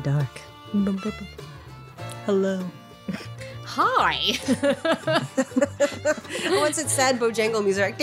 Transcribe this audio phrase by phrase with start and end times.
[0.00, 0.40] After Dark.
[2.24, 2.64] Hello.
[3.64, 4.38] Hi.
[6.58, 7.96] Once it's sad Bojangle music.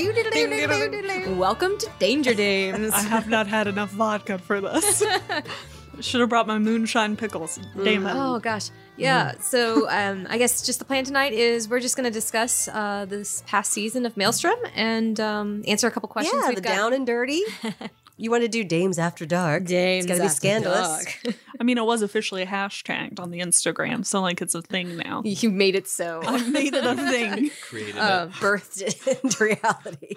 [1.38, 2.94] Welcome to Danger Dames.
[2.94, 5.04] I have not had enough vodka for this.
[6.00, 7.60] Should have brought my moonshine pickles.
[7.84, 8.14] Damn it.
[8.16, 9.34] Oh gosh, yeah.
[9.40, 13.06] So um, I guess just the plan tonight is we're just going to discuss uh,
[13.10, 16.40] this past season of Maelstrom and um, answer a couple questions.
[16.44, 16.76] Yeah, we've the got.
[16.76, 17.42] down and dirty.
[18.20, 19.66] You want to do Dames After Dark.
[19.66, 21.06] Dames It's got to be scandalous.
[21.24, 21.36] Dark.
[21.60, 25.22] I mean, it was officially hashtagged on the Instagram, so like it's a thing now.
[25.26, 26.22] you made it so.
[26.26, 27.52] I made it a thing.
[27.62, 28.34] Created Uh, it.
[28.34, 30.16] Birthed it into reality.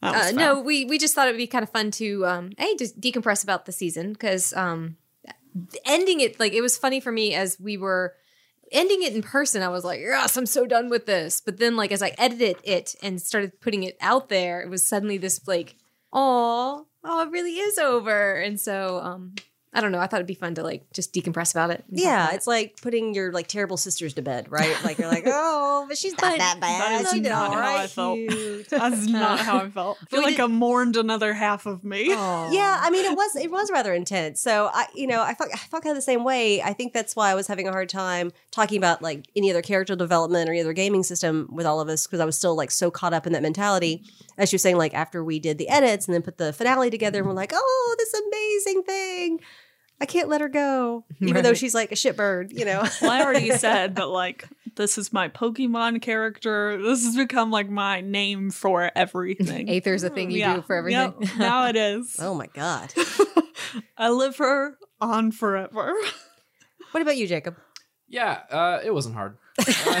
[0.00, 2.76] Uh, no, we we just thought it would be kind of fun to um, a
[2.76, 4.96] just decompress about the season because um,
[5.84, 8.14] ending it like it was funny for me as we were
[8.70, 9.62] ending it in person.
[9.62, 11.40] I was like, yes, I'm so done with this.
[11.40, 14.86] But then like as I edited it and started putting it out there, it was
[14.86, 15.74] suddenly this like,
[16.12, 18.34] oh, oh, it really is over.
[18.34, 19.34] And so um,
[19.74, 19.98] I don't know.
[19.98, 21.84] I thought it'd be fun to like just decompress about it.
[21.90, 22.36] yeah, about it.
[22.36, 24.74] it's like putting your like terrible sisters to bed, right?
[24.82, 26.80] Like you're like, oh, but she's not But- that bad.
[26.80, 27.90] That is she not all how I right.
[27.90, 28.18] felt.
[28.70, 29.98] That's not how I felt.
[30.02, 32.12] I feel like did- I mourned another half of me.
[32.14, 32.50] Aw.
[32.50, 34.40] Yeah, I mean, it was it was rather intense.
[34.40, 36.62] So I, you know, I felt I felt kind of the same way.
[36.62, 39.62] I think that's why I was having a hard time talking about like any other
[39.62, 42.56] character development or any other gaming system with all of us because I was still
[42.56, 44.02] like so caught up in that mentality.
[44.38, 47.18] As you're saying, like after we did the edits and then put the finale together,
[47.18, 49.40] and we're like, oh, this amazing thing.
[50.00, 52.84] I can't let her go, even though she's like a shitbird, you know.
[53.02, 54.46] Well, I already said, but like,
[54.76, 56.80] this is my Pokemon character.
[56.80, 59.68] This has become like my name for everything.
[59.70, 60.56] Aether's a thing you Yeah.
[60.56, 61.14] do for everything.
[61.20, 62.16] Yep, now it is.
[62.20, 62.92] oh my god.
[63.96, 65.94] I live her on forever.
[66.92, 67.56] What about you, Jacob?
[68.08, 69.36] Yeah, uh, it wasn't hard.
[69.58, 70.00] Uh,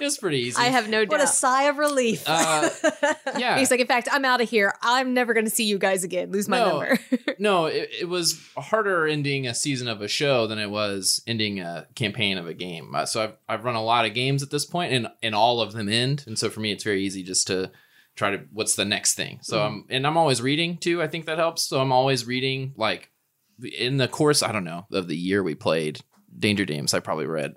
[0.02, 0.56] it was pretty easy.
[0.60, 1.10] I have no doubt.
[1.18, 2.22] What a sigh of relief.
[2.26, 2.70] Uh,
[3.38, 3.58] yeah.
[3.58, 4.74] He's like, in fact, I'm out of here.
[4.82, 6.30] I'm never going to see you guys again.
[6.32, 6.68] Lose my No.
[6.68, 6.98] number.
[7.38, 11.60] no, it, it was harder ending a season of a show than it was ending
[11.60, 12.94] a campaign of a game.
[12.94, 15.60] Uh, so I've, I've run a lot of games at this point, and and all
[15.60, 16.24] of them end.
[16.26, 17.70] And so for me, it's very easy just to
[18.16, 19.38] try to what's the next thing.
[19.42, 21.00] So I'm and I'm always reading too.
[21.02, 21.62] I think that helps.
[21.62, 23.10] So I'm always reading like
[23.78, 24.42] in the course.
[24.42, 26.00] I don't know of the year we played
[26.38, 26.94] Danger Games.
[26.94, 27.54] I probably read.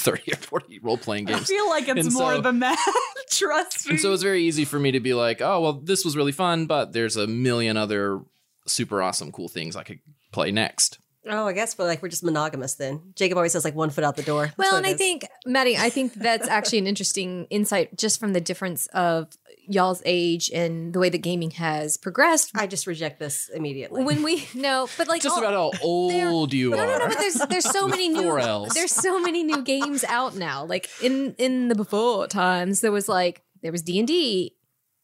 [0.00, 1.42] 30 or 40 role playing games.
[1.42, 2.78] I feel like it's And more so- than that.
[3.30, 3.92] Trust me.
[3.92, 6.32] And so it's very easy for me to be like, oh, well, this was really
[6.32, 8.20] fun, but there's a million other
[8.66, 10.00] super awesome, cool things I could
[10.32, 10.98] play next.
[11.28, 13.12] oh, I guess, but like we're just monogamous then.
[13.14, 14.46] Jacob always has like one foot out the door.
[14.46, 18.32] That's well, and I think, Maddie, I think that's actually an interesting insight just from
[18.32, 19.28] the difference of
[19.70, 22.50] y'all's age and the way that gaming has progressed.
[22.54, 24.04] I just reject this immediately.
[24.04, 26.86] When we no, but like Just all- about how old you no, are.
[26.86, 28.74] no, no, but there's there's so many new Four Ls.
[28.74, 30.64] there's so many new games out now.
[30.64, 34.56] Like in in the before times, there was like there was D and D,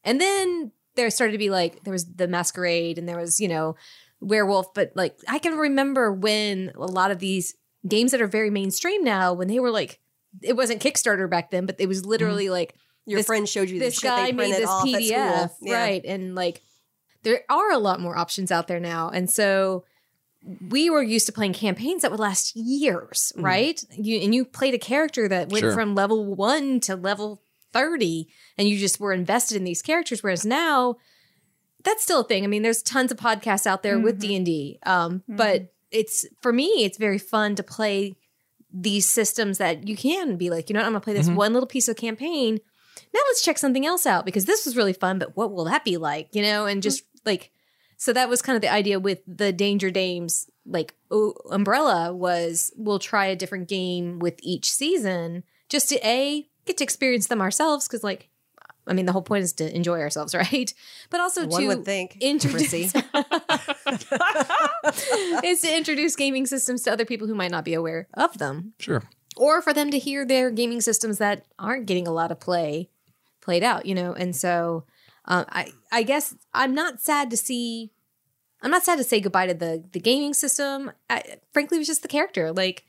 [0.02, 3.48] and then there started to be like there was the Masquerade, and there was you
[3.48, 3.76] know
[4.20, 4.74] Werewolf.
[4.74, 7.54] But like I can remember when a lot of these
[7.86, 10.00] games that are very mainstream now, when they were like
[10.42, 12.52] it wasn't Kickstarter back then, but it was literally mm-hmm.
[12.52, 12.74] like
[13.06, 15.50] Your this- friend showed you this this guy made this PDF.
[15.60, 15.74] Yeah.
[15.74, 16.04] right?
[16.04, 16.62] And like,
[17.22, 19.84] there are a lot more options out there now, and so
[20.70, 23.42] we were used to playing campaigns that would last years, Mhm.
[23.42, 23.82] right?
[23.96, 25.72] You and you played a character that went Sure.
[25.72, 27.40] from level one to level
[27.72, 30.22] thirty, and you just were invested in these characters.
[30.22, 30.96] Whereas now,
[31.82, 32.44] that's still a thing.
[32.44, 34.20] I mean, there's tons of podcasts out there with Mhm.
[34.20, 38.16] D and D, um, but it's for me, it's very fun to play
[38.72, 41.34] these systems that you can be like, you know, what, I'm gonna play this Mhm.
[41.36, 42.58] one little piece of campaign.
[43.16, 45.86] Now let's check something else out because this was really fun, but what will that
[45.86, 46.28] be like?
[46.34, 46.82] You know, and mm.
[46.82, 47.50] just like
[47.96, 52.72] so that was kind of the idea with the Danger Dames like o- umbrella was
[52.76, 57.40] we'll try a different game with each season just to a get to experience them
[57.40, 58.28] ourselves because like
[58.86, 60.74] I mean the whole point is to enjoy ourselves, right?
[61.08, 62.18] But also One to would think.
[62.20, 62.72] introduce
[65.42, 68.74] is to introduce gaming systems to other people who might not be aware of them
[68.78, 69.02] Sure.
[69.38, 72.90] or for them to hear their gaming systems that aren't getting a lot of play
[73.46, 74.12] played out, you know.
[74.12, 74.84] And so,
[75.24, 77.92] uh, I I guess I'm not sad to see.
[78.60, 80.90] I'm not sad to say goodbye to the the gaming system.
[81.08, 82.52] I, frankly, it was just the character.
[82.52, 82.84] Like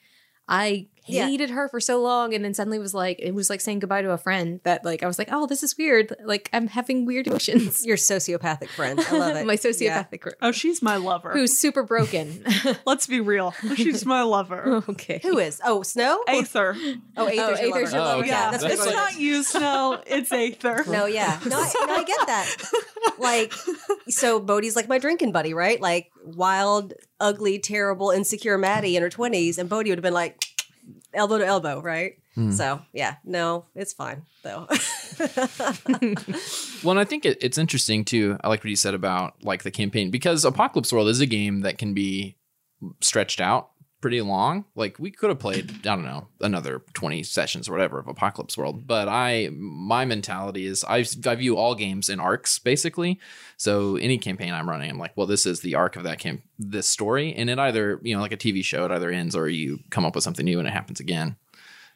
[0.50, 1.27] I Yeah.
[1.27, 4.01] hated her for so long, and then suddenly was like it was like saying goodbye
[4.01, 4.59] to a friend.
[4.63, 6.15] That like I was like, oh, this is weird.
[6.24, 7.86] Like I'm having weird emotions.
[7.86, 9.00] Your sociopathic friend.
[9.00, 9.45] I love it.
[9.45, 9.59] My Yeah.
[10.04, 11.31] sociopathic group, oh, she's my lover.
[11.33, 12.44] who's super broken.
[12.86, 13.54] Let's be real.
[13.75, 14.83] She's my lover.
[14.89, 15.19] okay.
[15.24, 15.62] Who is?
[15.65, 16.24] Oh, Snow?
[16.27, 16.75] Aether.
[17.18, 17.95] Oh, Aether's, Oh, your Aether's lover.
[17.95, 18.15] your lover.
[18.15, 18.27] Oh, okay.
[18.30, 20.01] Yeah, that's That's it's what not you, Snow.
[20.06, 20.83] It's Aether.
[20.88, 21.39] No, yeah.
[21.45, 22.56] No I, no, I get that.
[23.19, 23.53] Like,
[24.10, 25.80] so Bodhi's like my drinking buddy, right?
[25.81, 29.57] Like, wild, ugly, terrible, insecure Maddie in her 20s.
[29.57, 30.44] And Bodhi would have been like,
[31.13, 32.13] elbow to elbow, right?
[32.36, 32.51] Hmm.
[32.51, 34.68] So, yeah, no, it's fine, though.
[36.84, 38.38] Well, and I think it, it's interesting too.
[38.44, 41.62] I like what you said about like the campaign because Apocalypse World is a game
[41.62, 42.38] that can be
[43.01, 43.72] stretched out
[44.02, 44.66] pretty long.
[44.76, 48.58] Like we could have played, I don't know, another 20 sessions or whatever of Apocalypse
[48.58, 48.86] World.
[48.88, 53.20] But I, my mentality is I, I view all games in arcs basically.
[53.58, 56.44] So any campaign I'm running, I'm like, well, this is the arc of that camp,
[56.60, 57.34] this story.
[57.34, 60.06] And it either, you know, like a TV show, it either ends or you come
[60.06, 61.36] up with something new and it happens again.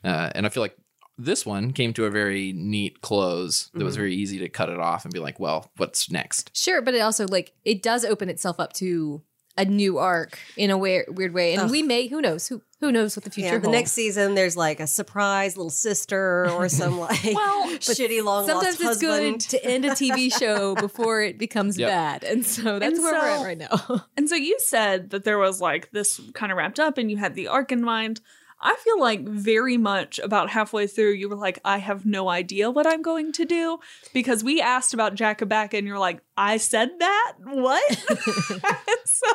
[0.03, 0.77] Uh, and I feel like
[1.17, 4.79] this one came to a very neat close that was very easy to cut it
[4.79, 6.55] off and be like, well, what's next?
[6.57, 9.21] Sure, but it also like it does open itself up to
[9.57, 11.71] a new arc in a weird, weird way, and Ugh.
[11.71, 13.75] we may who knows who who knows what the future Yeah, the holds.
[13.77, 18.79] next season there's like a surprise little sister or some like Well, shitty long Sometimes
[18.79, 19.41] lost it's good husband.
[19.41, 21.89] to end a TV show before it becomes Yep.
[21.89, 24.05] bad, and so that's And where we're at right now.
[24.17, 27.17] And so you said that there was like this kind of wrapped up and you
[27.17, 28.21] had the arc in mind.
[28.61, 32.69] I feel like very much about halfway through, you were like, I have no idea
[32.69, 33.79] what I'm going to do.
[34.13, 37.33] Because we asked about Jacobacca and you're like, I said that?
[37.43, 37.83] What?
[39.05, 39.27] so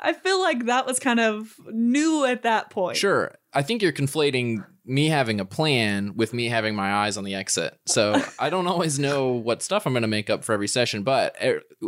[0.00, 2.96] I feel like that was kind of new at that point.
[2.96, 3.34] Sure.
[3.52, 7.34] I think you're conflating me having a plan with me having my eyes on the
[7.34, 7.76] exit.
[7.86, 11.02] So I don't always know what stuff I'm going to make up for every session,
[11.02, 11.36] but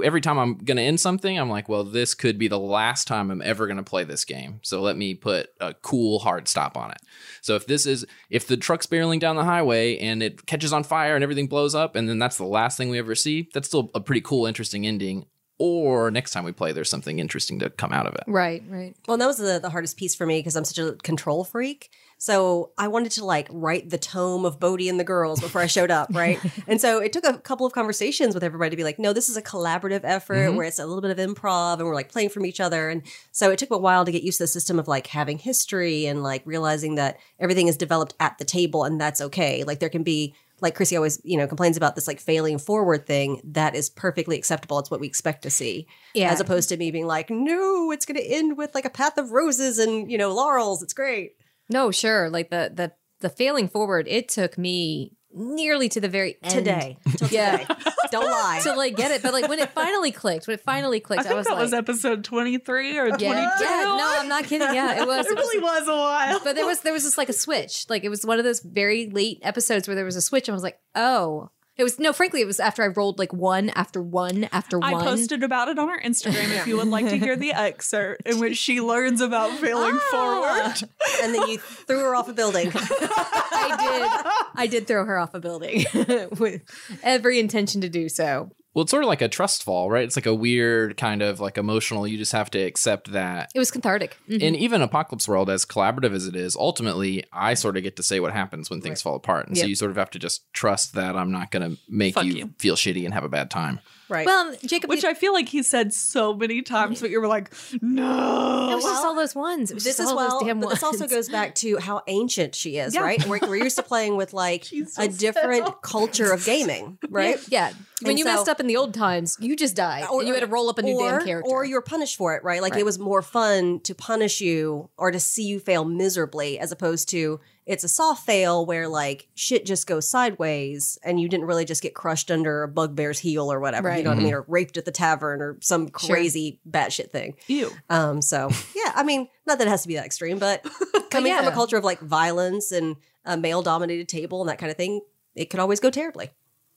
[0.03, 3.07] every time I'm going to end something, I'm like, well, this could be the last
[3.07, 4.59] time I'm ever going to play this game.
[4.63, 6.99] So let me put a cool hard stop on it.
[7.41, 10.83] So if this is if the truck's barreling down the highway and it catches on
[10.83, 13.69] fire and everything blows up and then that's the last thing we ever see, that's
[13.69, 15.27] still a pretty cool interesting ending.
[15.61, 18.25] Or next time we play there's something interesting to come out of it.
[18.27, 18.95] right, right.
[19.09, 21.91] Well, that was the, the hardest piece for me because I'm such a control freak.
[22.21, 25.67] So I wanted to like write the tome of Bodhi and the girls before I
[25.67, 26.41] showed up, right?
[26.67, 29.29] and so it took a couple of conversations with everybody to be like, no, this
[29.29, 30.57] is a collaborative effort mm-hmm.
[30.57, 32.91] where it's a little bit of improv and we're like playing from each other.
[32.91, 35.39] And so it took a while to get used to the system of like having
[35.39, 39.63] history and like realizing that everything is developed at the table and that's okay.
[39.63, 43.07] Like there can be like Chrissy always, you know, complains about this like failing forward
[43.07, 43.41] thing.
[43.45, 44.81] That is perfectly acceptable.
[44.81, 46.33] It's what we expect to see Yeah.
[46.33, 49.19] as opposed to me being like, no, it's going to end with like a path
[49.19, 50.83] of roses and you know laurels.
[50.83, 51.37] It's great.
[51.69, 52.31] No, sure.
[52.31, 56.97] Like the the the failing forward, it took me nearly to the very end Today,
[57.17, 57.59] till Yeah.
[57.59, 57.75] today.
[58.11, 58.61] Don't lie.
[58.63, 59.23] to like get it.
[59.23, 61.61] But like when it finally clicked, when it finally clicked, I think was that like,
[61.63, 63.25] was episode 23 or 22.
[63.27, 63.83] yeah, yeah.
[63.85, 64.73] No, I'm not kidding.
[64.75, 65.27] Yeah, it was.
[65.31, 66.41] It really was a while.
[66.43, 67.85] But there was there was just like a switch.
[67.91, 70.55] Like it was one of those very late episodes where there was a switch, and
[70.55, 71.51] I was like, oh.
[71.79, 74.93] It was no, frankly, it was after I rolled like one after one after I
[74.95, 75.03] one.
[75.03, 78.27] I posted about it on our Instagram if you would like to hear the excerpt
[78.27, 80.09] in which she learns about failing Ah.
[80.11, 80.91] forward.
[81.23, 82.73] and then you threw her off a building.
[82.75, 84.33] I did.
[84.61, 85.85] I did throw her off a building
[86.39, 86.63] with
[87.05, 88.51] every intention to do so.
[88.79, 90.05] Well, it's sort of like a trust fall, right?
[90.05, 92.07] It's like a weird kind of like emotional.
[92.07, 93.51] You just have to accept that.
[93.53, 94.17] It was cathartic.
[94.31, 94.41] Mhm.
[94.41, 98.05] And even Apocalypse World, as collaborative as it is, ultimately, I sort of get to
[98.05, 99.49] say what happens when things fall apart.
[99.49, 102.23] And so you sort of have to just trust that I'm not going to make
[102.23, 102.55] you, you.
[102.61, 103.81] feel shitty and have a bad time.
[104.09, 104.27] Right.
[104.27, 107.53] Well, Jacob, Which I feel like he said so many times, but you were like,
[107.83, 108.71] no.
[108.73, 109.71] it was just all those ones.
[109.71, 110.75] It was this just is all well, those damn ones.
[110.75, 113.03] this also goes back to how ancient she is, Yeah.
[113.03, 113.25] right?
[113.27, 115.73] We're, we're used to playing with like She's so a different still.
[115.83, 117.39] culture of gaming, right?
[117.49, 117.73] Yeah,
[118.03, 120.07] when And you so- messed up in the old times, you just died.
[120.11, 121.51] Or, you had to roll up a new or, damn character.
[121.51, 122.63] Or you were punished for it, right?
[122.63, 122.81] Like Right.
[122.81, 127.09] it was more fun to punish you or to see you fail miserably as opposed
[127.11, 131.65] to it's a soft fail where like shit just goes sideways and you didn't really
[131.65, 133.89] just get crushed under a bugbear's heel or whatever.
[133.89, 134.05] You Right.
[134.05, 134.35] know what I mean?
[134.35, 136.17] Or raped at the tavern or some Sure.
[136.17, 137.37] crazy batshit thing.
[137.47, 137.71] Ew.
[137.91, 140.65] Um, so yeah, I mean, not that it has to be that extreme, but
[141.11, 144.71] coming from a culture of like violence and a male dominated table and that kind
[144.71, 145.01] of thing,
[145.35, 146.31] it could always go terribly.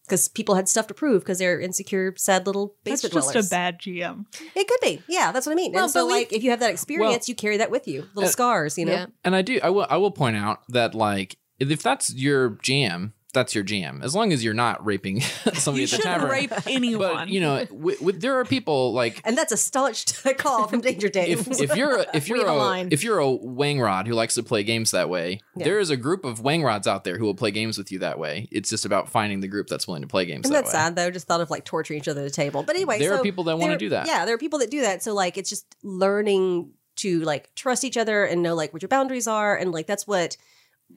[0.05, 3.31] Because people had stuff to prove because they're insecure, sad little basement That's basement just
[3.33, 3.47] dwellers.
[3.47, 4.25] a bad GM.
[4.55, 5.01] It could be.
[5.07, 5.71] Yeah, that's what I mean.
[5.71, 8.01] Well, and so, we- like, if you have that experience, you carry that with you.
[8.13, 8.91] Little Uh, scars, you know?
[8.91, 9.05] yeah.
[9.23, 13.13] And I do, I will, I will point out that like if that's your jam,
[13.31, 14.01] that's your jam.
[14.03, 15.21] As long as you're not raping
[15.53, 16.29] somebody You at the shouldn't tavern.
[16.29, 17.13] rape anyone.
[17.15, 20.05] But you know, w- w- there are people like And that's a staunch
[20.37, 21.47] call from Danger Dave.
[21.47, 24.35] if, if you're a, if you're a a, if you're a wang rod who likes
[24.35, 25.63] to play games that way, Yeah.
[25.65, 27.99] there is a group of wang rods out there who will play games with you
[27.99, 28.47] that way.
[28.51, 30.71] It's just about finding the group that's willing to play games Isn't that that way.
[30.71, 31.11] sad though?
[31.11, 32.63] Just thought of like torturing each other at a table.
[32.63, 34.07] But anyway, There are people that wanna do that.
[34.07, 35.03] Yeah, there are people that do that.
[35.03, 38.89] So like, it's just learning to like trust each other and know like what your
[38.89, 40.35] boundaries are, and like that's what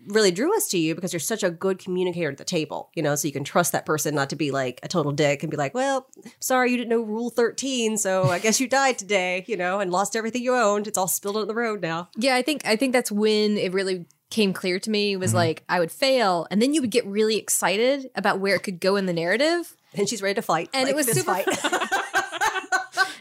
[0.06, 2.90] really drew us to you because you're such a good communicator at the table.
[2.94, 5.42] You know, so you can trust that person not to be like a total dick
[5.42, 6.06] and be like, "Well,
[6.40, 9.90] sorry, you didn't know Rule 13, so I guess you died today." You know, and
[9.90, 10.86] lost everything you owned.
[10.86, 12.08] It's all spilled on the road now.
[12.16, 15.36] Yeah, I think I think that's when it really came clear to me was mm-hmm.
[15.36, 18.80] like I would fail and then you would get really excited about where it could
[18.80, 19.76] go in the narrative.
[19.94, 20.70] And she's ready to fight.
[20.74, 21.46] And it was fist super fight.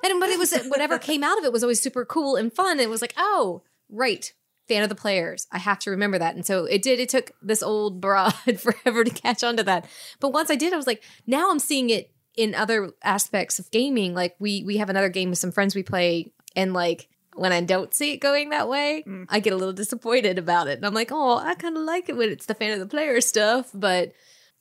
[0.04, 2.80] And but it was whatever came out of it was always super cool and fun.
[2.80, 4.34] It was like, oh, right.
[4.68, 5.48] Fan of the players.
[5.52, 6.36] I have to remember that.
[6.36, 7.00] And so it did.
[7.00, 9.88] It took this old broad forever to catch on to that.
[10.20, 13.70] But once I did, I was like, now I'm seeing it in other aspects of
[13.72, 14.14] gaming.
[14.14, 17.62] Like we we have another game with some friends we play, and like when I
[17.62, 19.26] don't see it going that way, Mm.
[19.30, 20.78] I get a little disappointed about it.
[20.78, 22.86] And I'm like, oh, I kind of like it when it's the fan of the
[22.86, 23.70] player stuff.
[23.74, 24.14] But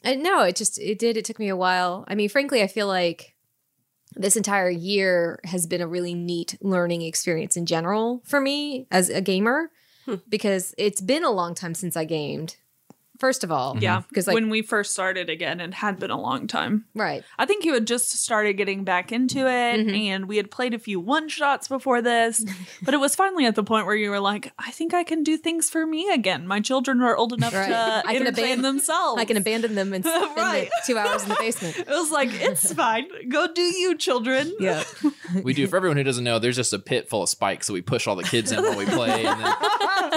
[0.04, 1.16] I no, it just it did.
[1.16, 2.04] It took me a while.
[2.08, 3.34] I mean, frankly, I feel like
[4.14, 9.08] this entire year has been a really neat learning experience in general for me as
[9.08, 9.70] a gamer
[10.28, 12.56] because it's been a long time since I gamed.
[13.22, 16.20] First of all, Yeah, because like when we first started again, it had been a
[16.20, 16.86] long time.
[16.92, 19.96] right, I think you had just started getting back into it, Mhm.
[20.08, 22.44] and we had played a few one shots before this.
[22.82, 25.22] but it was finally at the point where you were like, "I think I can
[25.22, 26.48] do things for me again.
[26.48, 27.68] My children are old enough Right.
[27.68, 29.20] to I can entertain aban- themselves.
[29.20, 30.68] I can abandon them and spend Right.
[30.84, 31.78] two hours in the basement.
[31.78, 33.06] It was like it's fine.
[33.28, 34.52] Go do you, children.
[34.58, 34.82] Yeah,
[35.44, 35.68] We do.
[35.68, 38.08] For everyone who doesn't know, there's just a pit full of spikes, so we push
[38.08, 39.54] all the kids in while we play, and then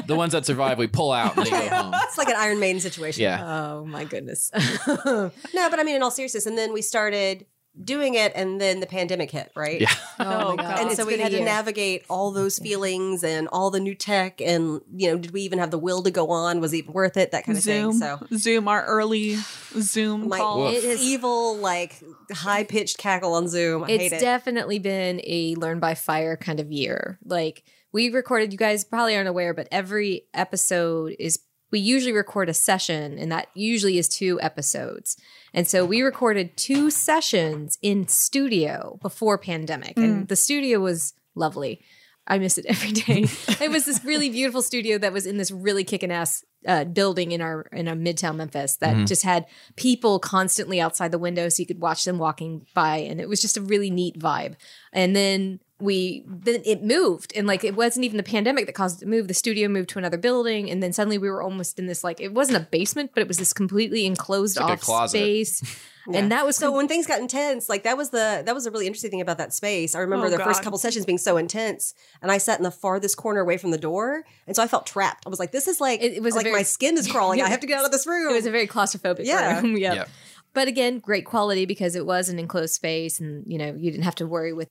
[0.07, 1.93] the ones that survive, we pull out and they go home.
[2.03, 2.95] It's like an Iron Maiden situation.
[3.18, 3.44] Yeah.
[3.44, 4.52] Oh my goodness.
[5.06, 7.46] No, but I mean, in all seriousness, and then we started
[7.84, 9.82] doing it, and then the pandemic hit, right?
[9.82, 9.94] Yeah.
[10.20, 10.80] oh my god.
[10.80, 11.46] And It's so we had to year.
[11.46, 15.60] navigate all those feelings and all the new tech, and you know, did we even
[15.60, 16.62] have the will to go on?
[16.62, 17.32] Was it even worth it?
[17.32, 18.00] That kind of Zoom, thing.
[18.00, 19.36] So Zoom, our early
[19.80, 20.68] Zoom my call.
[20.68, 23.84] It is- evil, like high pitched cackle on Zoom.
[23.84, 24.20] I hate it's it.
[24.22, 27.20] definitely been a learn by fire kind of year.
[27.25, 31.40] Like we recorded, you guys probably aren't aware, but every episode is
[31.75, 35.17] we usually record a session, and that usually is two episodes.
[35.53, 41.82] And so we recorded two sessions in studio before pandemic, and the studio was lovely.
[42.27, 43.25] I miss it every day.
[43.60, 47.34] it was this really beautiful studio that was in this really kicking ass uh, building
[47.34, 51.60] in our in a midtown Memphis that just had people constantly outside the window, so
[51.60, 54.55] you could watch them walking by, and it was just a really neat vibe.
[54.94, 59.01] And then we then it moved, and like it wasn't even the pandemic that caused
[59.01, 59.27] it to move.
[59.27, 62.22] The studio moved to another building, and then suddenly we were almost in this like
[62.22, 65.17] it wasn't a basement, but it was this completely enclosed like off closet.
[65.17, 65.79] space.
[66.13, 68.72] And that was so when things got intense, like that was the that was a
[68.72, 69.96] really interesting thing about that space.
[69.96, 72.70] I remember Oh, the first couple sessions being so intense, and I sat in the
[72.70, 75.25] farthest corner away from the door, and so I felt trapped.
[75.25, 77.41] I was like, "This is like It- it was like very- my skin is crawling.
[77.41, 79.60] I have to get out of this room." It was a very claustrophobic Yeah.
[79.62, 79.77] room.
[79.86, 79.94] yeah.
[79.96, 80.05] Yeah.
[80.53, 84.03] But again, great quality because it was an enclosed space and you know, you didn't
[84.03, 84.70] have to worry with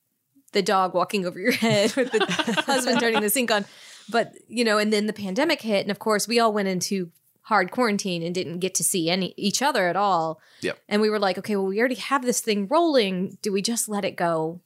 [0.54, 2.24] the dog walking over your head or the
[2.66, 3.64] husband turning the sink on.
[4.08, 7.10] But, you know, and then the pandemic hit and of course we all went into
[7.42, 10.40] hard quarantine and didn't get to see any each other at all.
[10.62, 10.78] Yep.
[10.88, 13.38] And we were like, okay, well we already have this thing rolling.
[13.42, 14.60] Do we just let it go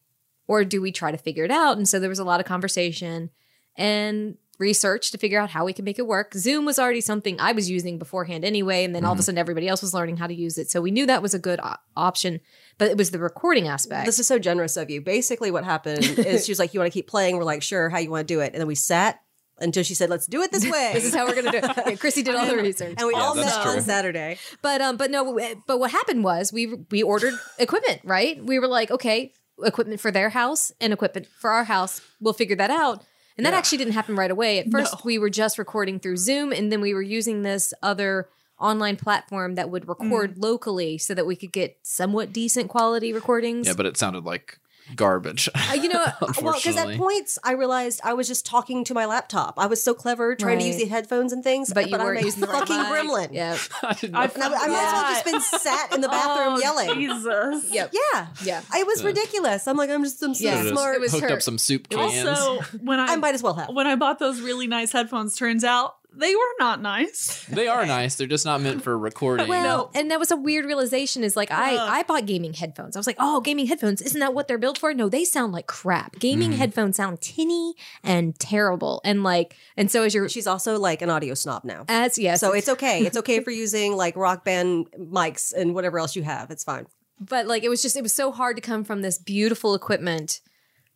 [0.46, 1.76] or do we try to figure it out?
[1.76, 3.30] And so there was a lot of conversation
[3.76, 6.34] and research to figure out how we can make it work.
[6.34, 9.38] Zoom was already something I was using beforehand anyway, and then all of a sudden
[9.38, 10.70] everybody else was learning how to use it.
[10.70, 12.40] So we knew that was a good o- option,
[12.76, 14.06] but it was the recording aspect.
[14.06, 15.00] This is so generous of you.
[15.00, 17.88] Basically, what happened is she was like, "You want to keep playing?" We're like, "Sure."
[17.88, 18.52] How you want to do it?
[18.52, 19.20] And then we sat
[19.60, 21.64] until she said, "Let's do it this way." this is how we're gonna do it.
[21.86, 22.94] Yeah, Chrissy did all the research.
[22.98, 23.72] and we Yeah, all that's met true.
[23.72, 24.38] on Saturday.
[24.62, 25.38] But um, but no,
[25.68, 28.44] but what happened was we we ordered equipment, right?
[28.44, 32.00] We were like, okay, equipment for their house and equipment for our house.
[32.20, 33.04] We'll figure that out.
[33.38, 34.58] And that actually didn't happen right away.
[34.58, 35.00] At first, No.
[35.04, 38.28] we were just recording through Zoom, and then we were using this other
[38.58, 40.42] online platform that would record mm.
[40.42, 43.68] locally so that we could get somewhat decent quality recordings.
[43.68, 44.58] Yeah, but it sounded like
[44.94, 45.48] garbage.
[45.54, 46.04] Uh, you know,
[46.42, 49.54] well, because at points I realized I was just talking to my laptop.
[49.58, 52.20] I was so clever trying to use the headphones and things, But you I'm weren't
[52.20, 52.86] a using the fucking mic.
[52.86, 53.28] gremlin.
[53.32, 56.54] Yeah, I didn't I I, I might as well just been sat in the bathroom
[56.54, 56.94] Oh, yelling.
[56.94, 57.70] Jesus.
[57.72, 58.62] yep, Yeah, yeah.
[58.74, 59.66] It was ridiculous.
[59.68, 60.66] I'm like, I'm just, I'm so Yeah.
[60.68, 60.94] smart.
[60.96, 61.32] It was hooked her.
[61.36, 62.26] up some soup cans.
[62.26, 63.74] Also, when I I might as well have.
[63.74, 67.44] when I bought those really nice headphones, turns out they were not nice.
[67.46, 68.16] they are nice.
[68.16, 69.46] They're just not meant for recording.
[69.48, 71.22] Well, and that was a weird realization.
[71.22, 71.88] Is like I Ugh.
[71.90, 72.96] I bought gaming headphones.
[72.96, 74.00] I was like, oh, gaming headphones.
[74.00, 74.92] Isn't that what they're built for?
[74.94, 76.18] No, they sound like crap.
[76.18, 76.58] Gaming mm-hmm.
[76.58, 79.00] headphones sound tinny and terrible.
[79.04, 81.84] And like, and so as you're She's also like an audio snob now.
[81.88, 83.04] as yes, So it's okay.
[83.04, 86.50] It's okay for using like rock band mics and whatever else you have.
[86.50, 86.86] It's fine.
[87.20, 90.40] but like it was just it was so hard to come from this beautiful equipment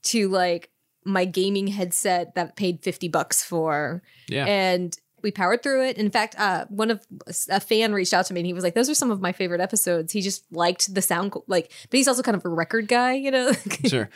[0.02, 0.70] to like
[1.04, 4.46] my gaming headset that paid 50 bucks for yeah.
[4.46, 5.96] and we powered through it.
[5.98, 7.00] In fact, uh, one of
[7.48, 9.32] a fan reached out to me and he was like, "Those are some of my
[9.32, 12.88] favorite episodes." He just liked the sound, like, but he's also kind of a record
[12.88, 13.52] guy, you know.
[13.86, 14.10] sure.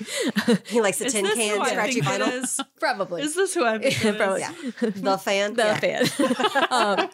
[0.67, 2.61] He likes the Is tin this can scratchy think it vinyl.
[2.81, 3.83] Probably, Is this who I'm?
[3.83, 4.43] it Probably.
[4.43, 5.01] is?
[5.03, 5.55] The fan.
[5.55, 5.79] the Yeah.
[5.79, 6.67] fan.
[6.71, 7.09] um,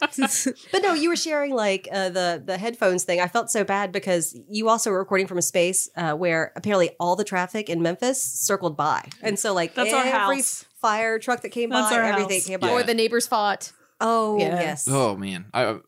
[0.72, 3.20] But no, you were sharing like uh, the the headphones thing.
[3.20, 6.90] I felt so bad because you also were recording from a space uh, where apparently
[6.99, 10.64] all the traffic in Memphis circled by, and so like That's our every house.
[10.80, 12.46] fire truck that came That's by, everything house.
[12.46, 12.66] came by.
[12.68, 12.72] Yeah.
[12.75, 13.72] or the neighbors fought.
[14.02, 14.61] Oh Yeah.
[14.61, 14.87] yes.
[14.90, 15.78] Oh man, I uh,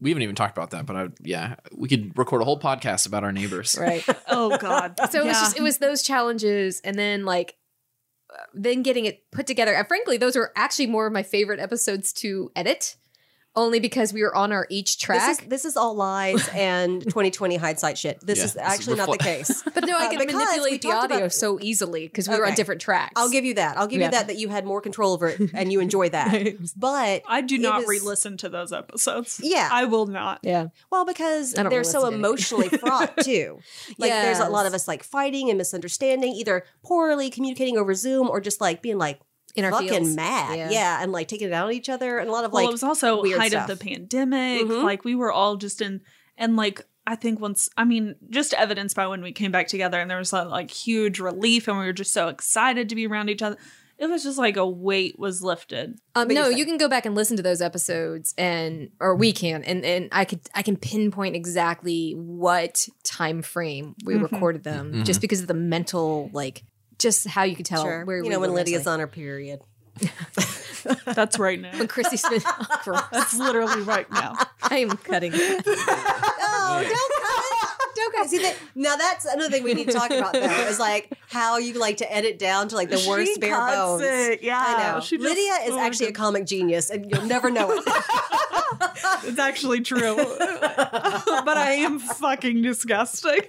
[0.00, 3.06] we haven't even talked about that, but I yeah, we could record a whole podcast
[3.06, 3.76] about our neighbors.
[3.78, 4.04] Right.
[4.32, 4.94] Oh God.
[5.10, 7.56] So it was just it was those challenges, and then like
[8.54, 9.74] then getting it put together.
[9.74, 12.96] And frankly, those are actually more of my favorite episodes to edit,
[13.56, 15.28] only because we were on our each track.
[15.28, 18.20] This is, this is all lies and 2020 hindsight shit.
[18.24, 19.62] This Yeah, is this actually not the case.
[19.74, 22.28] but no, I Uh, can because we manipulate the talked audio about- so easily because
[22.28, 23.12] we were on different tracks.
[23.16, 23.76] I'll give you that.
[23.76, 24.06] I'll give Yeah.
[24.06, 26.56] you that that you had more control over it and you enjoy that.
[26.76, 29.40] But I do not is- re-listen to those episodes.
[29.42, 29.68] Yeah.
[29.70, 30.40] I will not.
[30.42, 30.68] Yeah.
[30.90, 32.16] Well, because they're so listen to any.
[32.16, 33.58] emotionally fraught too.
[33.98, 38.28] Like there's a lot of us like fighting and misunderstanding, either poorly communicating over Zoom
[38.28, 39.20] or just like being like
[39.56, 40.16] In our fucking fields.
[40.16, 40.56] mad.
[40.58, 40.70] Yeah.
[40.70, 41.02] Yeah.
[41.02, 42.70] and like taking it out on each other and a lot of Well, like Well,
[42.70, 43.68] it was also weird height stuff.
[43.68, 44.62] of the pandemic.
[44.66, 44.84] Mhm.
[44.84, 46.00] Like we were all just in,
[46.38, 49.98] and like I think once, I mean, just evidenced by when we came back together,
[49.98, 53.06] and there was that like huge relief, and we were just so excited to be
[53.06, 53.56] around each other.
[53.98, 55.98] It was just like a weight was lifted.
[56.14, 59.62] Um, no, you're can go back and listen to those episodes, and or we can,
[59.64, 64.22] and and I could I can pinpoint exactly what time frame we Mm-hmm.
[64.22, 66.62] recorded them, just because of the mental like
[67.00, 68.04] just how you could tell sure.
[68.04, 68.94] where you we know when Lydia's mentally.
[68.94, 69.60] on her period.
[71.04, 71.76] That's right now.
[71.76, 72.46] when Chrissy Smith.
[72.84, 73.02] Gross.
[73.12, 74.36] That's literally right now.
[74.62, 75.32] I am cutting.
[75.34, 75.64] it.
[75.66, 77.69] Oh, don't cut
[78.00, 78.12] it.
[78.12, 78.30] Don't cut it.
[78.30, 81.58] See that now that's another thing we need to talk about though, is like how
[81.58, 84.02] you like to edit down to like the worst She bare bones.
[84.02, 85.00] it, Yeah, I know.
[85.00, 87.84] She just- Lydia is oh actually a comic genius, and you'll never know it.
[89.24, 93.40] It's actually true, but I am fucking disgusting.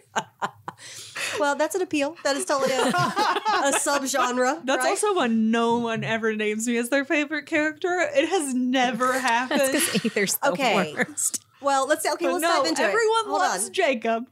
[1.39, 2.17] well, that's an appeal.
[2.23, 4.65] That is totally a, a subgenre.
[4.65, 4.89] That's right?
[4.89, 7.99] also when no one ever names me as their favorite character.
[8.13, 9.61] It has never happened.
[9.71, 10.93] Because Aether's the Okay.
[10.93, 11.43] worst.
[11.61, 11.87] well.
[11.87, 12.27] Let's say okay.
[12.27, 13.27] Let's no, dive into everyone it.
[13.29, 13.73] Hold loves on.
[13.73, 14.25] Jacob.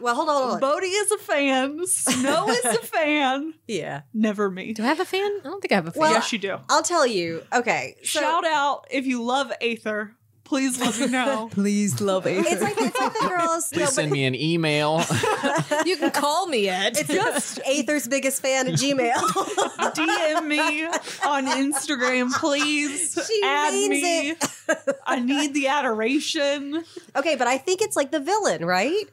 [0.00, 0.34] Well, hold on.
[0.42, 0.60] Hold on.
[0.60, 1.86] Bodhi is a fan.
[1.86, 3.54] Snow is a fan.
[3.68, 4.02] yeah.
[4.14, 4.72] Never me.
[4.72, 5.22] Do I have a fan?
[5.22, 6.00] I don't think I have a fan.
[6.00, 6.56] Well, yes, you do.
[6.68, 7.42] I'll tell you.
[7.52, 7.96] Okay.
[8.02, 10.14] So Shout out if you love Aether.
[10.44, 11.48] Please let me know.
[11.52, 12.42] Please love Aether.
[12.44, 13.68] it's like it's like the girls.
[13.72, 14.98] Please send me an email.
[15.86, 16.96] you can call me Ed.
[16.98, 19.14] It's just Aether's biggest fan at Gmail.
[19.94, 20.86] DM me
[21.24, 23.16] on Instagram, please.
[23.28, 24.34] She Add means me.
[25.06, 26.82] I need the adoration.
[27.14, 29.04] okay, but I think it's like the villain, right?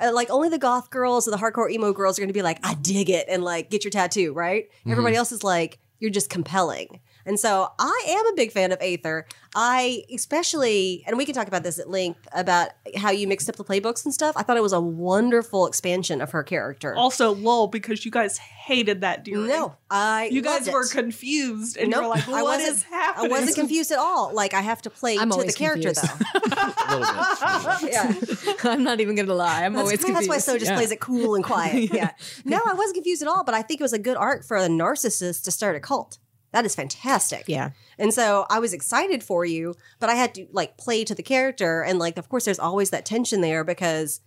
[0.00, 2.42] Uh, like only the goth girls or the hardcore emo girls are going to be
[2.42, 4.68] like, I dig it, and like get your tattoo, right?
[4.92, 7.00] Everybody else is like, you're just compelling.
[7.26, 9.26] And so I am a big fan of Aether.
[9.58, 13.56] I especially, and we can talk about this at length about how you mixed up
[13.56, 14.34] the playbooks and stuff.
[14.36, 16.94] I thought it was a wonderful expansion of her character.
[16.94, 19.48] Also, lol, because you guys hated that dearie.
[19.48, 20.90] no, I You guys loved were it.
[20.90, 23.26] confused and you were like, I what wasn't- happening?
[23.26, 24.32] I wasn't confused at all.
[24.34, 26.20] Like I have to play I'm to the character confused.
[26.34, 26.40] though.
[26.88, 27.92] a little bit.
[27.92, 28.52] yeah.
[28.70, 29.64] I'm not even gonna lie.
[29.64, 30.76] I'm That's, always that's why So just Yeah.
[30.76, 31.90] plays it cool and quiet.
[31.92, 32.10] yeah.
[32.44, 34.56] No, I wasn't confused at all, but I think it was a good arc for
[34.56, 36.18] a narcissist to start a cult.
[36.56, 37.44] That is fantastic.
[37.48, 37.72] Yeah.
[37.98, 41.22] And so I was excited for you, but I had to like play to the
[41.22, 41.82] character.
[41.82, 44.22] And like, of course, there's always that tension there because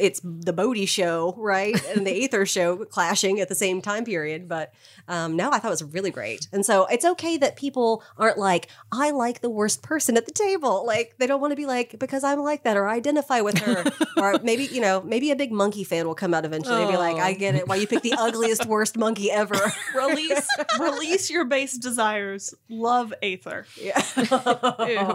[0.00, 1.74] it's the Bodhi show, right?
[1.88, 4.48] And the Aether show clashing at the same time period.
[4.48, 4.72] But
[5.08, 6.48] um, no, I thought it was really great.
[6.52, 10.32] And so it's okay that people aren't like, I like the worst person at the
[10.32, 10.84] table.
[10.86, 13.58] Like, they don't want to be like, because I'm like that or I identify with
[13.58, 13.84] her.
[14.16, 16.96] or maybe, you know, maybe a big monkey fan will come out eventually and be
[16.96, 17.20] like, Oh.
[17.20, 17.68] I get it.
[17.68, 19.54] Why you pick the ugliest, worst monkey ever.
[19.94, 20.48] release
[20.80, 22.54] release your base desires.
[22.68, 23.66] Love Aether.
[23.80, 24.00] yeah.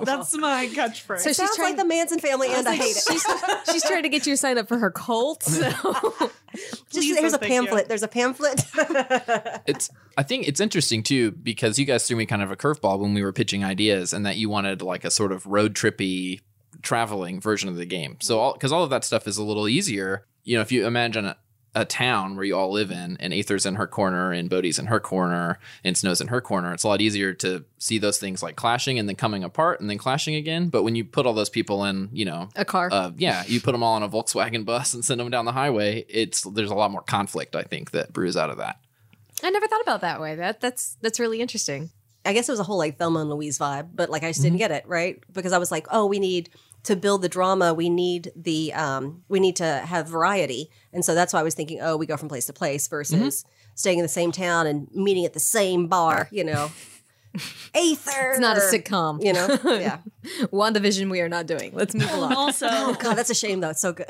[0.03, 1.19] That's my catchphrase.
[1.19, 3.03] So she's trying- like the Manson family, and I Like, hate it.
[3.09, 3.25] She's,
[3.71, 5.43] she's trying to get you to sign up for her cult.
[5.43, 5.69] So.
[6.51, 7.61] Just Please here's a and thank you.
[7.61, 7.87] pamphlet.
[7.87, 8.65] There's a pamphlet.
[9.67, 12.99] it's I think it's interesting too because you guys threw me kind of a curveball
[12.99, 16.41] when we were pitching ideas and that you wanted like a sort of road trippy
[16.81, 18.17] traveling version of the game.
[18.19, 20.25] So all because all of that stuff is a little easier.
[20.43, 21.33] You know, if you imagine
[21.75, 24.79] a, a town where you all live in and Aether's in her corner and Bodhi's
[24.79, 28.17] in her corner and Snow's in her corner, it's a lot easier to see those
[28.17, 30.69] things like clashing and then coming apart and then clashing again.
[30.69, 32.89] But when you put all those people in, you know, A car.
[32.91, 35.51] uh, yeah, you put them all on a Volkswagen bus and send them down the
[35.51, 36.05] highway.
[36.09, 38.79] It's there's a lot more conflict, I think, that brews out of that.
[39.43, 40.35] I never thought about that way.
[40.35, 41.91] That that's that's really interesting.
[42.25, 44.41] I guess it was a whole like Thelma and Louise vibe, but like I just
[44.41, 46.49] didn't get it right because I was like, oh, we need
[46.83, 47.73] to build the drama.
[47.73, 51.55] We need the um, we need to have variety, and so that's why I was
[51.55, 54.87] thinking, oh, we go from place to place versus staying in the same town and
[54.93, 56.27] meeting at the same bar.
[56.31, 56.71] You know,
[57.75, 58.31] Aether.
[58.31, 59.23] It's not a sitcom.
[59.23, 59.47] You know,
[59.79, 59.99] yeah.
[60.51, 61.71] WandaVision we are not doing.
[61.73, 62.33] Let's move along.
[62.33, 63.69] also, Oh God, that's a shame though.
[63.69, 64.07] It's so good.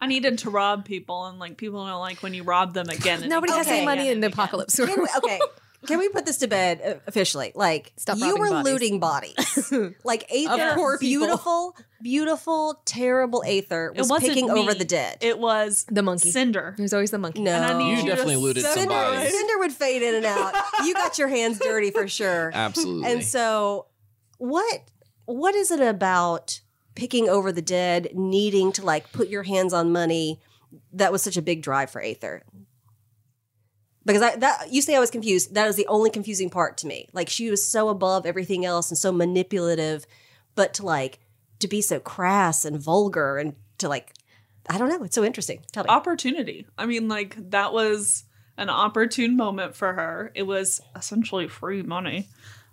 [0.00, 3.20] I needed to rob people, and like people don't like when you rob them again.
[3.20, 3.76] and Nobody has Okay.
[3.78, 4.44] any money again in the and again.
[4.44, 4.76] apocalypse.
[4.76, 5.40] Can we, okay.
[5.86, 7.52] Can we put this to bed uh, officially?
[7.54, 8.72] Like, Stop you robbing were bodies.
[8.72, 9.72] looting bodies.
[10.04, 11.26] like Aether, poor people.
[11.26, 14.60] beautiful, beautiful, terrible Aether was wasn't picking me.
[14.60, 15.18] over the dead.
[15.20, 16.30] It was The monkey.
[16.30, 16.74] Cinder.
[16.76, 17.42] There's always the monkey.
[17.42, 19.32] no, And I need You you, definitely to looted some Cinder, bodies.
[19.32, 20.54] Cinder would fade in and out.
[20.84, 22.50] You got your hands dirty for sure.
[22.54, 23.10] Absolutely.
[23.12, 23.86] And so,
[24.38, 24.80] what
[25.26, 26.60] what is it about
[26.94, 30.40] picking over the dead, needing to like put your hands on money?
[30.92, 32.42] That was such a big drive for Aether.
[34.06, 35.54] Because I that you say I was confused.
[35.54, 37.08] That is the only confusing part to me.
[37.12, 40.06] Like she was so above everything else and so manipulative,
[40.54, 41.18] but to like
[41.58, 44.14] to be so crass and vulgar and to like
[44.68, 45.04] I don't know.
[45.04, 45.62] It's so interesting.
[45.72, 45.90] Tell me.
[45.90, 46.66] opportunity.
[46.78, 48.24] I mean, like that was
[48.56, 50.32] an opportune moment for her.
[50.34, 52.28] It was essentially free money.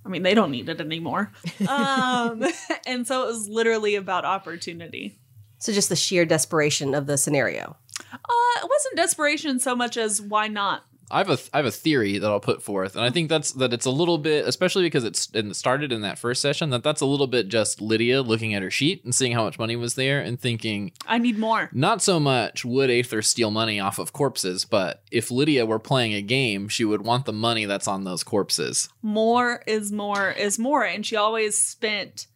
[0.05, 1.31] I mean, they don't need it anymore.
[1.67, 2.43] um,
[2.85, 5.19] and so it was literally about opportunity.
[5.59, 7.77] So just the sheer desperation of the scenario.
[8.11, 10.83] Uh, it wasn't desperation so much as why not?
[11.13, 13.51] I have a I have a theory that I'll put forth, and I think that's
[13.53, 16.83] that it's a little bit, especially because it's it started in that first session, that
[16.83, 19.75] that's a little bit just Lydia looking at her sheet and seeing how much money
[19.75, 21.69] was there and thinking, I need more.
[21.71, 26.13] not so much would Aether steal money off of corpses, but if Lydia were playing
[26.13, 28.89] a game, she would want the money that's on those corpses.
[29.01, 30.83] More is more is more.
[30.83, 32.27] And she always spent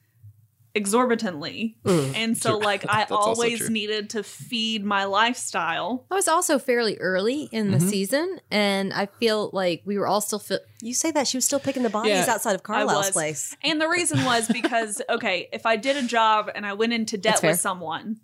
[0.78, 1.78] exorbitantly.
[1.84, 2.16] Mm.
[2.16, 6.06] And so, like, I always needed to feed my lifestyle.
[6.10, 7.90] I was also fairly early in the mm-hmm.
[7.90, 10.40] season, and I feel like we were all still.
[10.40, 13.12] Fi- You say that she was still picking the bodies Yeah, outside of I Carlisle's
[13.12, 13.58] place.
[13.64, 17.18] And the reason was because, okay, if I did a job and I went into
[17.18, 18.22] debt with someone,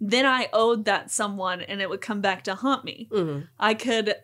[0.00, 3.08] then I owed that someone and it would come back to haunt me.
[3.10, 3.48] Mm.
[3.58, 4.14] I could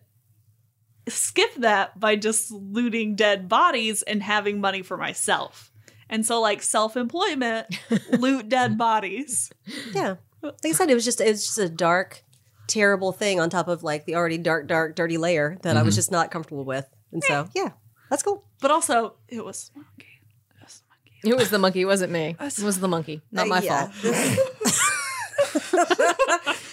[1.09, 5.72] skip that by just looting dead bodies and having money for myself.
[6.13, 7.67] And so, like, self employment,
[8.19, 9.51] loot dead bodies.
[9.93, 10.17] Yeah.
[10.43, 12.23] Like I said, it was just it was just a dark,
[12.69, 15.95] terrible thing on top of like the already dark, dark, dirty layer that I was
[15.95, 16.87] just not comfortable with.
[17.13, 17.71] And so yeah,
[18.11, 18.45] that's cool.
[18.61, 20.21] But also, it was monkey.
[20.59, 21.31] It was monkey.
[21.31, 22.37] it was the monkey, it wasn't me.
[22.39, 23.87] It was the monkey, not my Uh, yeah.
[23.87, 24.03] fault.
[24.03, 24.81] This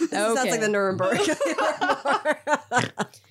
[0.12, 1.20] sounds like the Nuremberg.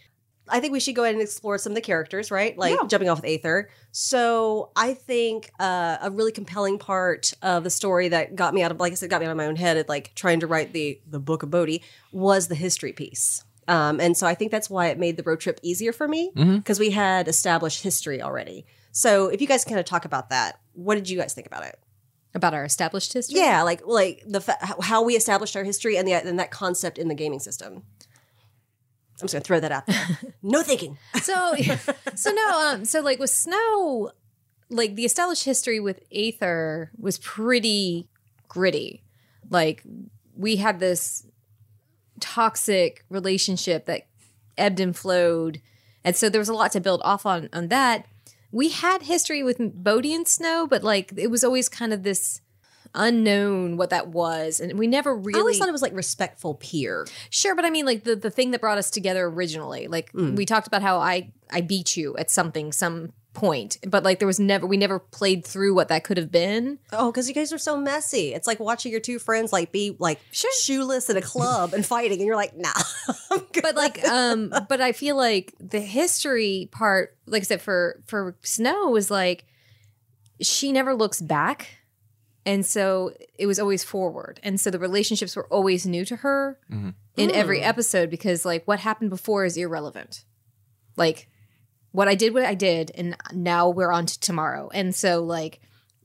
[0.50, 2.56] I think we should go ahead and explore some of the characters, right?
[2.56, 2.86] Like Yeah.
[2.88, 3.68] jumping off with Aether.
[3.92, 8.70] So I think uh, a really compelling part of the story that got me out
[8.70, 10.46] of, like I said, got me out of my own head at like trying to
[10.46, 11.82] write the the book of Bodhi
[12.12, 13.44] was the history piece.
[13.66, 16.32] Um, and so I think that's why it made the road trip easier for me
[16.34, 18.64] because we had established history already.
[18.92, 21.64] So if you guys kind of talk about that, what did you guys think about
[21.66, 21.78] it?
[22.34, 23.40] About our established history?
[23.40, 26.50] Yeah, like like the fa- how- how we established our history and the and that
[26.50, 27.82] concept in the gaming system.
[29.20, 30.18] I'm just gonna throw that out there.
[30.42, 30.96] no thinking.
[31.22, 31.54] So,
[32.14, 34.12] so no, um, so like with Snow,
[34.70, 38.08] like the established history with Aether was pretty
[38.46, 39.02] gritty.
[39.50, 39.82] Like
[40.36, 41.26] we had this
[42.20, 44.06] toxic relationship that
[44.56, 45.60] ebbed and flowed,
[46.04, 48.06] and so there was a lot to build off on on that.
[48.50, 52.40] We had history with Bodhi and Snow, but like it was always kind of this
[52.94, 56.54] unknown what that was, and we never really I always thought it was like respectful
[56.54, 57.06] peer.
[57.30, 59.88] Sure, but I mean, like the the thing that brought us together originally.
[59.88, 64.18] Like we talked about how I I beat you at something, some point, but like
[64.18, 66.78] there was never we never played through what that could have been.
[66.92, 68.34] Oh, because you guys are so messy.
[68.34, 70.50] It's like watching your two friends like be like Sure.
[70.60, 72.72] shoeless in a club and fighting, and you're like, nah.
[73.62, 78.36] But like, um, but I feel like the history part, like I said, for for
[78.42, 79.44] Snow was like
[80.40, 81.77] she never looks back.
[82.48, 84.40] And so it was always forward.
[84.42, 86.90] And so the relationships were always new to her mm-hmm.
[87.14, 90.24] in every episode because, like, what happened before is irrelevant.
[90.96, 91.28] Like,
[91.92, 94.70] what I did, what I did, and now we're on to tomorrow.
[94.72, 95.60] And so, like,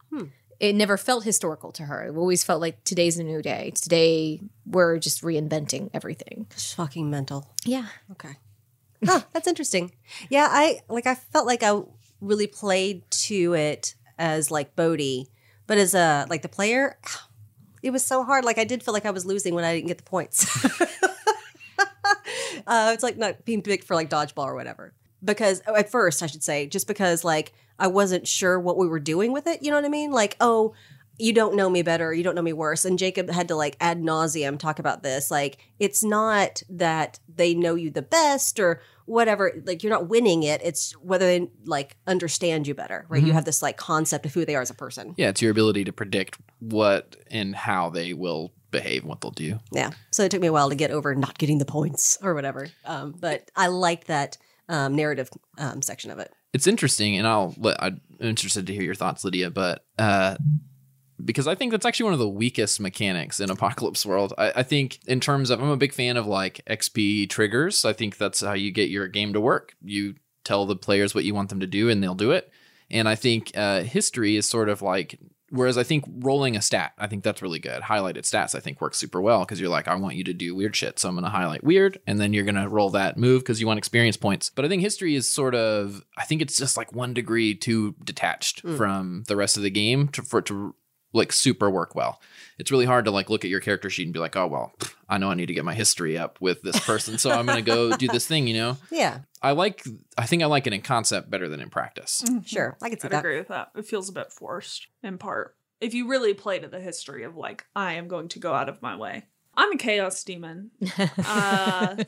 [0.10, 0.26] hmm.
[0.60, 2.08] it never felt historical to her.
[2.08, 3.72] It always felt like today's a new day.
[3.74, 6.48] Today, we're just reinventing everything.
[6.52, 7.54] It's fucking mental.
[7.64, 7.86] Yeah.
[8.12, 8.36] Okay.
[9.06, 9.94] Huh, that's interesting.
[10.30, 11.82] Yeah, I like I felt like I
[12.20, 15.30] really played to it as like Bodhi,
[15.68, 16.98] but as a like the player,
[17.84, 18.46] it was so hard.
[18.46, 20.66] Like I did feel like I was losing when I didn't get the points.
[22.68, 24.94] uh, it's like not being picked for like dodgeball or whatever.
[25.24, 28.88] Because oh, at first, I should say, just because like I wasn't sure what we
[28.88, 29.64] were doing with it.
[29.64, 30.12] You know what I mean?
[30.12, 30.74] Like, oh,
[31.18, 32.86] you don't know me better, you don't know me worse.
[32.86, 35.30] And Jacob had to like ad nauseum talk about this.
[35.30, 39.52] Like, it's not that they know you the best or whatever.
[39.66, 40.62] Like, you're not winning it.
[40.64, 43.24] It's whether they like understand you better, right?
[43.24, 45.14] You have this like concept of who they are as a person.
[45.18, 49.32] Yeah, it's your ability to predict what and how they will behave and what they'll
[49.32, 49.60] do.
[49.72, 49.92] Yeah.
[50.12, 52.70] So it took me a while to get over not getting the points or whatever.
[52.86, 54.38] Um, but I liked that
[54.70, 56.32] um, narrative um, section of it.
[56.54, 60.36] It's interesting, and I'll let, I'm interested to hear your thoughts, Lydia, but uh,
[61.26, 64.34] because I think that's actually one of the weakest mechanics in Apocalypse World.
[64.38, 67.86] I, I think in terms of I'm a big fan of like XP triggers.
[67.86, 69.76] I think that's how you get your game to work.
[69.82, 72.52] You tell the players what you want them to do, and they'll do it.
[72.90, 75.20] And I think uh, history is sort of like
[75.54, 77.84] Whereas I think rolling a stat, I think that's really good.
[77.84, 80.56] Highlighted stats, I think works super well because you're like, I want you to do
[80.56, 83.18] weird shit, so I'm going to highlight weird, and then you're going to roll that
[83.18, 84.50] move because you want experience points.
[84.50, 87.94] But I think history is sort of, I think it's just like one degree too
[88.04, 90.74] detached from the rest of the game to, for it to
[91.14, 92.20] like super work well.
[92.60, 94.74] It's really hard to like look at your character sheet and be like, oh well,
[95.10, 97.62] I know I need to get my history up with this person, so I'm gonna
[97.62, 98.48] go do this thing.
[98.48, 99.84] You know, Yeah, I like.
[100.18, 102.24] I think I like it in concept better than in practice.
[102.46, 102.78] sure.
[102.82, 103.20] I can see I'd that.
[103.20, 103.70] agree with that.
[103.76, 105.56] It feels a bit forced in part.
[105.82, 108.70] If you really play to the history of like, I am going to go out
[108.70, 109.24] of my way.
[109.56, 110.72] I'm a chaos demon.
[111.26, 112.04] Uh,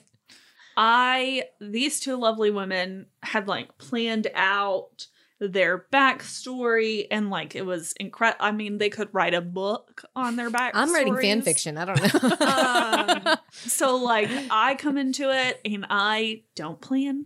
[0.78, 5.08] I these two lovely women had like planned out
[5.40, 8.46] their backstory and like it was incredible.
[8.46, 10.72] I mean, they could write a book on their backstory.
[10.76, 11.78] I'm writing fan fiction.
[11.78, 13.28] I don't know.
[13.32, 17.26] Um, so like I come into it and I don't plan.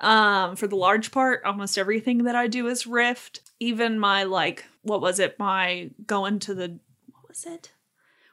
[0.00, 3.40] Um, for the large part, almost everything that I do is Rift.
[3.60, 5.38] Even my like, what was it?
[5.38, 6.78] My going to the
[7.10, 7.72] what was it?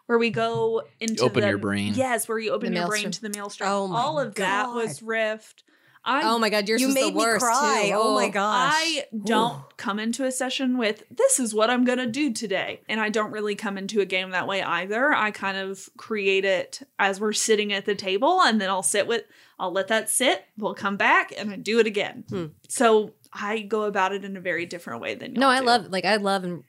[0.05, 1.93] Where we go into open the- your brain.
[1.93, 3.69] Yes, where you open The your brain to the maelstrom.
[3.69, 5.65] Oh my All of that was Rift.
[6.07, 7.85] I oh my god, yours You was made the worst me cry.
[7.89, 7.95] too.
[7.95, 8.73] Oh my gosh.
[8.73, 12.81] I don't come into a session with this is what I'm going to do today.
[12.89, 15.13] And I don't really come into a game that way either.
[15.13, 19.05] I kind of create it as we're sitting at the table and then I'll sit
[19.05, 19.23] with
[19.59, 20.45] I'll let that sit.
[20.57, 22.23] We'll come back and I do it again.
[22.29, 22.45] Hmm.
[22.69, 25.65] So I go about it in a very different way than No, y'all I do.
[25.65, 26.63] love like I love and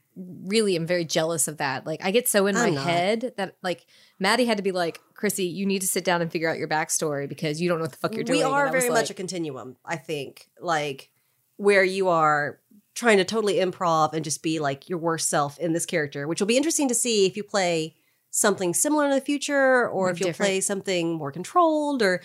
[0.45, 1.87] really am very jealous of that.
[1.87, 2.85] Like I get so in my I'm not.
[2.87, 3.87] head that like
[4.19, 6.69] Maddie had to be like, Chrissy, you need to sit down and figure out your
[6.69, 8.39] backstory because you don't know what the fuck you're doing.
[8.41, 11.11] we are very much a continuum i think like
[11.57, 12.59] where you are
[12.95, 16.41] trying to totally improv and just be like your worst self in this character which
[16.41, 17.95] will be interesting to see if you play
[18.31, 20.49] something similar in the future or Or if you'll different.
[20.49, 22.21] play something more controlled or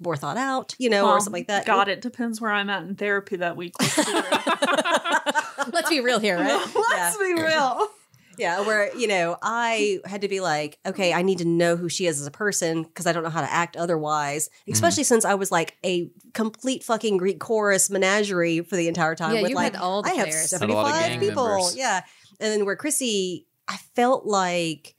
[0.00, 2.68] more thought out you know Well, or something like that God, it depends where I'm
[2.70, 3.74] at in therapy that week.
[3.80, 4.22] Let's be real.
[5.72, 6.66] Let's be real here, right?
[6.90, 7.88] Let's be real.
[8.36, 11.88] yeah where you know i had to be like okay i need to know who
[11.88, 14.72] she is as a person because i don't know how to act otherwise mm.
[14.72, 19.36] especially since i was like a complete fucking greek chorus menagerie for the entire time
[19.36, 20.50] Yeah, with you like had all the i have players.
[20.50, 21.76] Had a lot of 75 people members.
[21.76, 22.02] yeah
[22.40, 24.96] and then where chrissy i felt like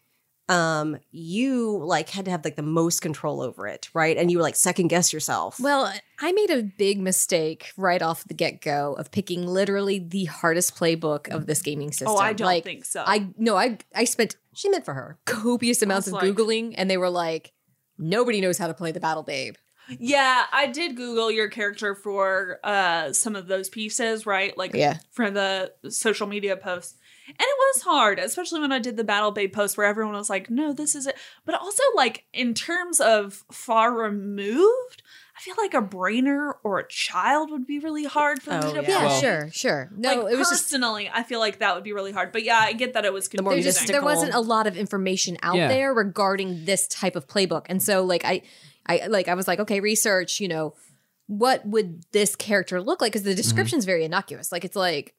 [0.47, 4.37] um you like had to have like the most control over it right and you
[4.37, 8.61] were like second guess yourself Well, I made a big mistake right off the get
[8.61, 12.09] go of picking literally the hardest playbook of this gaming system.
[12.09, 13.03] Oh, I don't like, think so.
[13.05, 16.89] I no, I I spent she meant for her copious amounts of like- googling, and
[16.89, 17.51] they were like,
[17.97, 19.55] nobody knows how to play the Battle Babe.
[19.99, 24.55] Yeah, I did Google your character for uh some of those pieces, right?
[24.57, 24.97] Like Yeah.
[25.11, 26.95] for the social media posts.
[27.27, 30.29] And it was hard, especially when I did the Battle Babe post where everyone was
[30.29, 31.15] like, no, this is it.
[31.45, 35.03] But also, like, in terms of far removed,
[35.37, 38.73] I feel like a brainer or a child would be really hard for Oh, me
[38.73, 38.89] to yeah.
[38.89, 39.89] Yeah, Well- sure, sure.
[39.95, 42.31] No, like, it was just personally, I feel like that would be really hard.
[42.31, 43.63] But yeah, I get that it was more confusing.
[43.63, 45.67] there's just, there wasn't a lot of information out Yeah.
[45.67, 48.41] there regarding this type of playbook and so like i
[48.85, 50.73] i like i was like okay research you know
[51.27, 53.37] what would this character look like because the mm-hmm.
[53.37, 55.13] description's very innocuous like it's like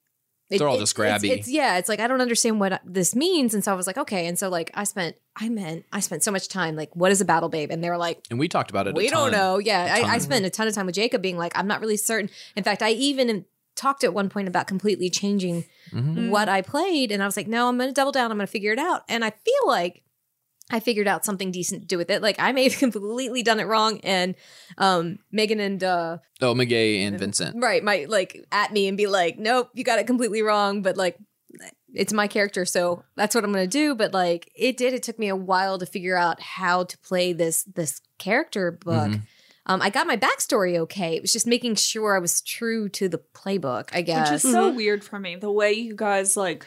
[0.51, 1.31] it- They're all it- just it's- grabby.
[1.31, 3.99] It's, yeah, it's like I don't understand what this means, and so I was like,
[3.99, 4.27] okay.
[4.27, 7.21] And so like I spent, I meant, I spent so much time like, what is
[7.21, 7.71] a battle babe?
[7.71, 8.91] And they were like, And we talked about it.
[8.91, 9.59] a we don't know.
[9.59, 11.97] Yeah, I, I spent a ton of time with Jacob being like, I'm not really
[11.97, 12.31] certain.
[12.55, 16.31] In fact, I even talked at one point about completely changing Mhm.
[16.31, 18.31] what I played, and I was like, no, I'm going to double down.
[18.31, 19.03] I'm going to figure it out.
[19.09, 20.03] And I feel like
[20.71, 22.23] I figured out something decent to do with it.
[22.23, 24.35] Like I may have completely done it wrong, and
[24.79, 27.63] um, Megan and uh, Oh, Meguey and Vincent.
[27.63, 30.83] right might like at me and be like, nope, you got it completely wrong.
[30.83, 31.17] But like,
[31.95, 33.95] it's my character, so that's what I'm going to do.
[33.95, 34.93] But like, it did.
[34.93, 39.11] It took me a while to figure out how to play this this character book.
[39.13, 39.23] Mhm.
[39.69, 41.17] Um, I got my backstory okay.
[41.17, 43.89] It was just making sure I was true to the playbook.
[43.93, 44.31] I guess.
[44.31, 45.35] Which is so weird for me.
[45.37, 46.67] The way you guys like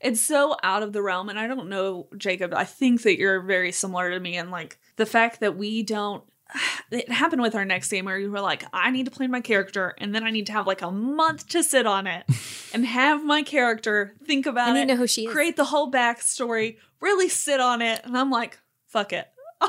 [0.00, 3.40] it's so out of the realm and I don't know Jacob, I think that you're
[3.40, 6.24] very similar to me and like the fact that we don't
[6.90, 9.40] it happened with our next game where you were like, I need to play my
[9.40, 12.24] character and then I need to have like a month to sit on it
[12.74, 15.32] and have my character think about I it, to know who she is.
[15.32, 19.28] create the whole backstory, really sit on it, and I'm like, fuck it.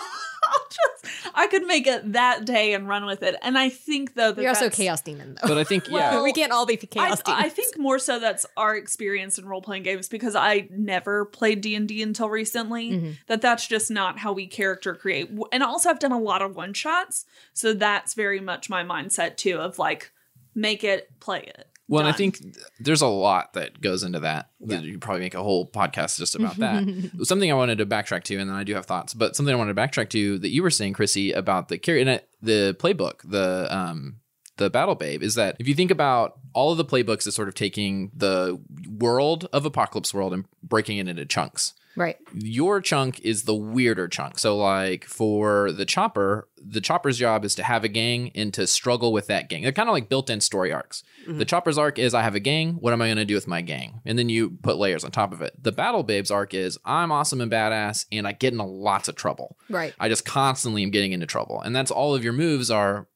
[0.50, 3.36] I'll just I could make it that day and run with it.
[3.42, 5.48] And I think though that You're also a chaos demon, though.
[5.48, 6.12] But I think, yeah.
[6.12, 7.46] Well, we can't all be chaos I, demons.
[7.46, 11.62] I think more so that's our experience in role playing games because I never played
[11.62, 12.92] D and D until recently.
[12.92, 13.18] Mhm.
[13.28, 15.30] That that's just not how we character create.
[15.52, 19.38] And also, I've done a lot of one shots, so that's very much my mindset
[19.38, 19.58] too.
[19.60, 20.12] Of like,
[20.56, 21.69] make it, play it.
[21.90, 22.40] Well, and I think
[22.80, 24.50] there's a lot that goes into that.
[24.62, 26.84] that You probably make a whole podcast just about that.
[27.24, 29.58] something I wanted to backtrack to, and then I do have thoughts, but something I
[29.58, 32.76] wanted to backtrack to that you were saying, Chrissy, about the carry and it- the
[32.80, 34.18] playbook, the um
[34.58, 37.48] the Battle Babe, is that if you think about all of the playbooks as sort
[37.48, 41.74] of taking the world of Apocalypse World and breaking it into chunks.
[41.96, 42.18] Right.
[42.34, 44.40] your chunk is the weirder chunk.
[44.40, 48.68] So, like for the chopper, the chopper's job is to have a gang and to
[48.68, 49.64] struggle with that gang.
[49.64, 51.04] They're kind of like built in story arcs.
[51.26, 51.44] The mm-hmm.
[51.44, 52.76] chopper's arc is I have a gang.
[52.76, 54.02] What am I going to do with my gang?
[54.06, 55.54] And then you put layers on top of it.
[55.62, 59.16] The battle babes arc is I'm awesome and badass and I get into lots of
[59.16, 59.58] trouble.
[59.70, 59.94] Right.
[60.00, 61.62] I just constantly am getting into trouble.
[61.62, 63.08] And that's all of your moves are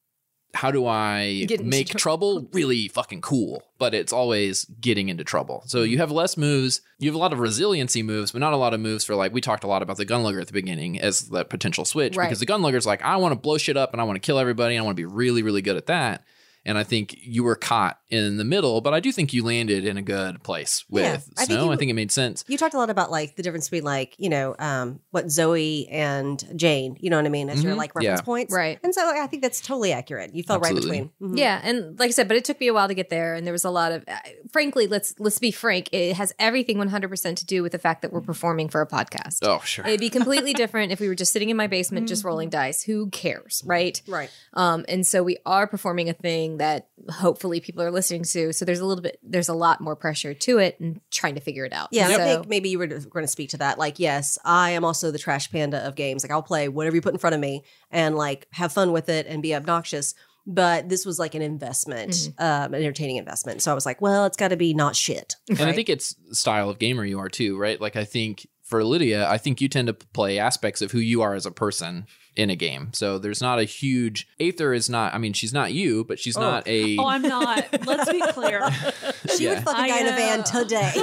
[0.54, 3.64] how do I make trouble really fucking cool?
[3.80, 5.64] But it's always getting into trouble.
[5.66, 6.82] So you have less moves.
[7.00, 9.34] You have a lot of resiliency moves, but not a lot of moves for like
[9.34, 12.26] we talked a lot about the gunlugger at the beginning as the potential switch Right.
[12.28, 14.38] because the gunlugger's like I want to blow shit up and I want to kill
[14.40, 16.24] everybody and I want to be really really good at that.
[16.66, 19.86] And I think you were caught in the middle, but I do think you landed
[19.86, 21.66] in a good place with Yeah, I think Snow.
[21.66, 22.46] you- I think it made sense.
[22.48, 25.88] You talked a lot about like the difference between like you know um, what Zoe
[25.90, 26.96] and Jane.
[27.02, 27.78] You know what I mean as your Mhm.
[27.78, 28.26] like reference Yeah.
[28.26, 28.80] points, Right.
[28.84, 30.34] And so I think that's totally accurate.
[30.36, 31.02] You fell Absolutely.
[31.02, 31.34] right between.
[31.36, 31.38] Mhm.
[31.38, 33.46] Yeah, and like I said, but it took me a while to get there, and
[33.46, 34.04] there was a lot of.
[34.08, 34.16] Uh,
[34.52, 35.90] frankly, let's let's be frank.
[35.92, 38.80] It has everything one hundred percent to do with the fact that we're performing for
[38.82, 39.40] a podcast.
[39.42, 39.86] Oh sure.
[39.86, 42.84] It'd be completely different if we were just sitting in my basement, just rolling dice.
[42.84, 44.02] Who cares, right?
[44.08, 44.30] Right.
[44.54, 48.54] Um, and so we are performing a thing that hopefully people are listening to.
[48.54, 51.42] So there's a little bit, there's a lot more pressure to it, and trying to
[51.42, 51.90] figure it out.
[51.92, 53.78] Yeah, and I think maybe you were going to speak to that.
[53.78, 56.24] Like, yes, I am also the trash panda of games.
[56.24, 59.10] Like, I'll play whatever you put in front of me and like have fun with
[59.10, 60.16] it and be obnoxious.
[60.46, 63.62] But this was like an investment, um, an entertaining investment.
[63.62, 65.36] So I was like, well, it's got to be not shit.
[65.48, 67.80] And I think it's style of gamer you are too, right?
[67.80, 71.22] Like I think for Lydia, I think you tend to play aspects of who you
[71.22, 72.90] are as a person in a game.
[72.94, 76.38] So there's not a huge Aether is not I mean, she's not you, but she's
[76.38, 77.86] not a Oh, I'm not.
[77.86, 78.70] Let's be clear.
[79.36, 79.56] she yeah.
[79.56, 80.92] would fuck a guy I, in a van uh, today,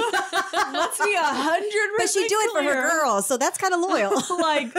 [0.73, 3.79] Let's be a hundred but she do it for her girls, so that's kind of
[3.81, 4.11] loyal.
[4.39, 4.75] like,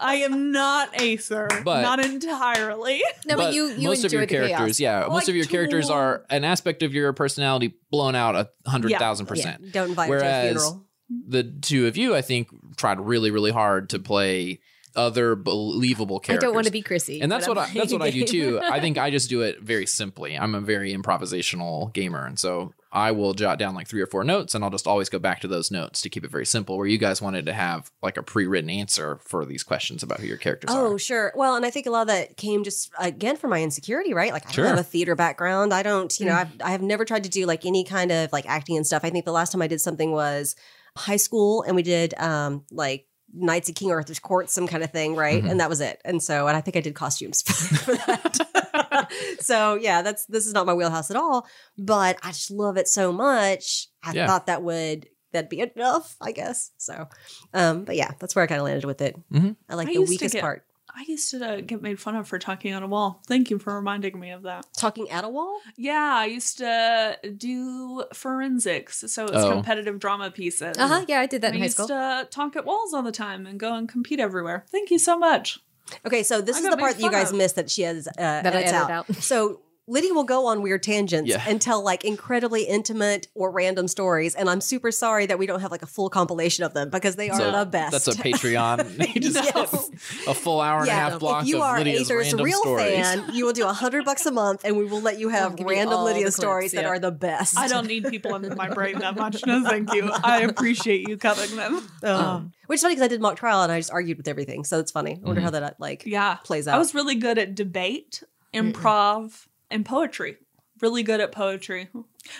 [0.00, 3.02] I am not Aether, But- not entirely.
[3.26, 4.48] no, but, you you most of enjoy your the chaos.
[4.48, 8.48] characters, yeah, most of your characters are an aspect of your personality blown out a
[8.68, 9.72] hundred thousand yeah, percent.
[9.72, 10.86] don't invite her to a Whereas funeral.
[11.28, 14.60] the two of you, I think, tried really, really hard to play
[14.96, 16.44] other believable characters.
[16.44, 18.60] I don't want to be Chrissy, and that's what I'm that's what I do too.
[18.62, 20.36] I think I just do it very simply.
[20.38, 24.24] I'm a very improvisational gamer, and so I will jot down like three or four
[24.24, 26.78] notes, and I'll just always go back to those notes to keep it very simple.
[26.78, 30.26] Where you guys wanted to have like a pre-written answer for these questions about who
[30.26, 30.86] your characters Oh, are.
[30.94, 31.32] Oh, sure.
[31.36, 34.32] Well, and I think a lot of that came just again from my insecurity, right?
[34.32, 34.64] Like I Sure.
[34.64, 35.74] don't have a theater background.
[35.74, 38.32] I don't, you know, I've, I have never tried to do like any kind of
[38.32, 39.04] like acting and stuff.
[39.04, 40.56] I think the last time I did something was
[40.96, 44.90] high school, and we did um like Knights of King Arthur's Court, some kind of
[44.90, 45.42] thing, right?
[45.42, 45.50] Mhm.
[45.50, 46.00] And that was it.
[46.04, 47.42] And so, and I think I did costumes
[47.82, 49.08] for that.
[49.40, 51.46] so yeah, that's this is not my wheelhouse at all.
[51.76, 53.88] But I just love it so much.
[54.02, 54.26] I Yeah.
[54.26, 56.70] thought that would that'd be enough, I guess.
[56.78, 57.06] So,
[57.52, 59.14] um, but yeah, that's where I kind of landed with it.
[59.30, 59.56] Mhm.
[59.68, 60.64] I like I the weakest get- part.
[61.00, 63.22] I used to uh, get made fun of for talking on a wall.
[63.28, 64.66] Thank you for reminding me of that.
[64.76, 65.60] Talking at a wall?
[65.76, 69.52] Yeah, I used to do forensics, so it's Oh.
[69.52, 70.76] competitive drama pieces.
[70.76, 71.04] Uh huh.
[71.06, 71.86] Yeah, I did that I in high used school.
[71.88, 74.64] to talk at walls all the time and go and compete everywhere.
[74.72, 75.60] Thank you so much.
[76.04, 77.36] Okay, so this I is the part that you guys of.
[77.38, 78.90] missed that she has uh, That I edits edited out.
[79.10, 79.16] out.
[79.16, 81.42] So Lydia will go on weird tangents Yeah.
[81.48, 85.60] and tell like incredibly intimate or random stories, and I'm super sorry that we don't
[85.60, 87.92] have like a full compilation of them because they are So the best.
[87.92, 89.14] That's a Patreon.
[89.14, 89.90] you just Yes.
[90.26, 92.94] a full hour and a half block if you of are Lydia's Aether's real stories.
[92.96, 95.56] fan, you will do a hundred bucks a month, and we will let you have
[95.56, 97.56] give you random Lydia the stories clips, that are the best.
[97.58, 99.44] I don't need people in my brain that much.
[99.46, 100.10] No, thank you.
[100.22, 101.88] I appreciate you covering them.
[102.02, 104.64] Um, which is funny because I did mock trial and I just argued with everything,
[104.64, 105.18] so it's funny.
[105.22, 106.34] I wonder how that like Yeah.
[106.44, 106.74] plays out.
[106.74, 108.22] I was really good at debate,
[108.52, 110.36] improv, and poetry.
[110.80, 111.88] Really good at poetry.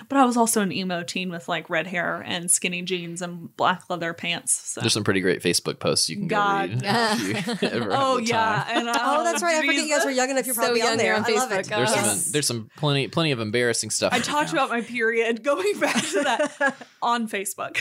[0.09, 3.57] But I was also an emo teen with like red hair and skinny jeans and
[3.57, 4.53] black leather pants.
[4.53, 4.81] So.
[4.81, 6.69] There's some pretty great Facebook posts you can God.
[6.81, 7.45] go read.
[7.49, 9.57] if you ever have oh yeah, and uh, Oh, that's right.
[9.57, 10.47] I forget you guys were young enough.
[10.47, 11.07] You're So probably young on there.
[11.09, 11.67] you're on I love it.
[11.67, 12.23] There's Yes.
[12.27, 14.13] some there's some plenty plenty of embarrassing stuff.
[14.13, 14.67] I right talked now.
[14.67, 17.77] about my period going back to that on Facebook.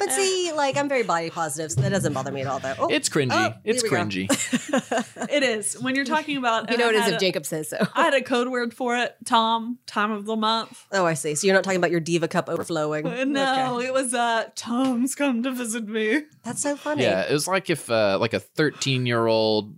[0.00, 2.58] But see, like I'm very body positive, so that doesn't bother me at all.
[2.58, 3.28] Though oh, It's cringy.
[3.30, 4.04] Oh, it's here we go.
[4.04, 5.28] cringy.
[5.30, 6.70] it is when you're talking about.
[6.70, 7.76] You know I what it is if a- Jacob says so.
[7.94, 9.14] I had a code word for it.
[9.24, 10.84] Tom, time of the month.
[10.92, 11.34] oh, I see.
[11.34, 13.06] So you're not talking about your diva cup overflowing.
[13.06, 13.86] Uh, No, Okay.
[13.86, 16.22] it was uh Tom's come to visit me.
[16.44, 17.02] that's so funny.
[17.02, 19.74] Yeah, it was like if uh, like a 13 year old,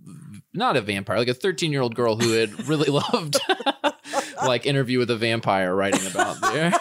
[0.53, 3.37] not a vampire, like a 13 year old girl who had really loved
[4.45, 6.71] like interview with a vampire writing about there.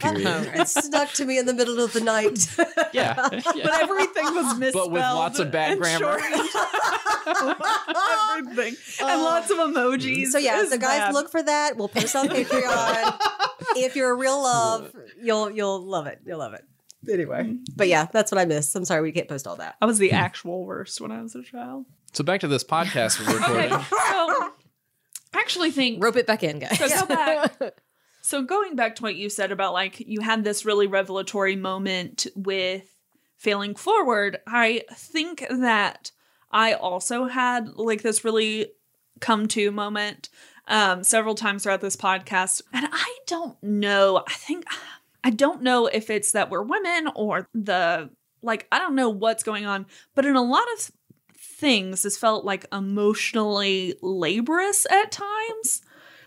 [0.00, 0.26] period.
[0.26, 2.48] Oh, it stuck to me in the middle of the night.
[2.92, 4.92] Yeah, But everything was misspelled.
[4.92, 6.20] But with lots of bad and grammar.
[6.20, 6.48] shortened.
[8.38, 8.76] everything.
[9.00, 9.24] and oh.
[9.24, 10.26] lots of emojis.
[10.26, 11.12] so yeah, so guys, bad.
[11.12, 11.76] look for that.
[11.76, 13.18] We'll post on Patreon.
[13.76, 16.20] if you're a real love, you'll you'll love it.
[16.24, 16.62] You'll love it.
[17.10, 18.76] Anyway, but yeah, that's what I missed.
[18.76, 19.74] I'm sorry we can't post all that.
[19.82, 21.86] I was the actual worst when I was a child.
[22.12, 23.72] So back to this podcast we're recording.
[23.72, 24.52] Okay, so
[25.34, 26.78] I actually think Rope it back in, guys.
[26.78, 27.52] So go back.
[28.26, 32.26] So going back to what you said about like you had this really revelatory moment
[32.34, 32.96] with
[33.36, 36.10] failing forward, I think that
[36.50, 38.68] I also had like this really
[39.20, 40.30] come to moment
[40.68, 42.62] um, several times throughout this podcast.
[42.72, 44.22] And I don't know.
[44.26, 44.64] I think,
[45.22, 48.08] I don't know if it's that we're women or the,
[48.40, 50.90] like, I don't know what's going on, but in a lot of
[51.64, 55.80] things, this felt like emotionally laborious at times.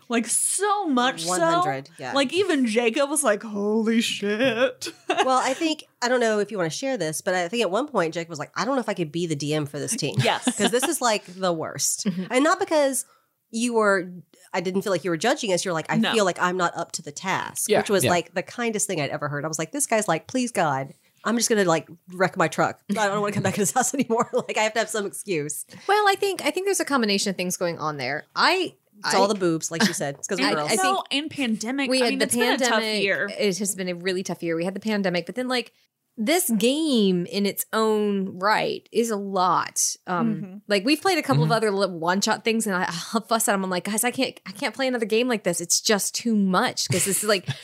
[0.09, 1.83] Like so much so.
[1.99, 2.13] yeah.
[2.13, 6.57] Like even Jacob was like, "Holy shit!" well, I think I don't know if you
[6.57, 8.75] want to share this, but I think at one point Jake was like, "I don't
[8.75, 10.45] know if I could be the DM for this team." Yes.
[10.57, 12.23] because this is like the worst, mm-hmm.
[12.31, 13.05] and not because
[13.51, 14.09] you were.
[14.53, 15.65] I didn't feel like you were judging us.
[15.65, 16.13] You're like, I No.
[16.13, 18.09] feel like I'm not up to the task, Yeah, which was yeah.
[18.11, 19.43] like the kindest thing I'd ever heard.
[19.43, 20.93] I was like, this guy's like, please God,
[21.27, 22.79] I'm just gonna like wreck my truck.
[22.89, 24.29] I don't want to come back to this house anymore.
[24.33, 25.65] like I have to have some excuse.
[25.87, 28.25] Well, I think I think there's a combination of things going on there.
[28.35, 30.15] I It's I- all the boobs, like you said.
[30.15, 30.71] It's because I- we're girls.
[30.71, 31.89] I so, think and pandemic.
[31.89, 33.03] we I had mean, the it's been a tough pandemic.
[33.03, 33.29] year.
[33.37, 34.55] It has been a really tough year.
[34.55, 35.73] We had the pandemic, but then like
[36.19, 39.81] this game in its own right is a lot.
[40.07, 40.61] Um, Mhm.
[40.67, 41.47] like we've played a couple Mhm.
[41.47, 43.63] of other one shot things, and I, I'll fuss at them.
[43.63, 45.61] I'm like, guys, I can't, I can't play another game like this.
[45.61, 47.47] It's just too much because this is like,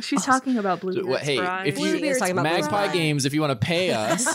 [0.00, 0.92] She's talking about Blue.
[0.92, 3.90] So, what- hey, if you- talking about Magpie Blue Games, if you want to pay
[3.92, 4.26] us,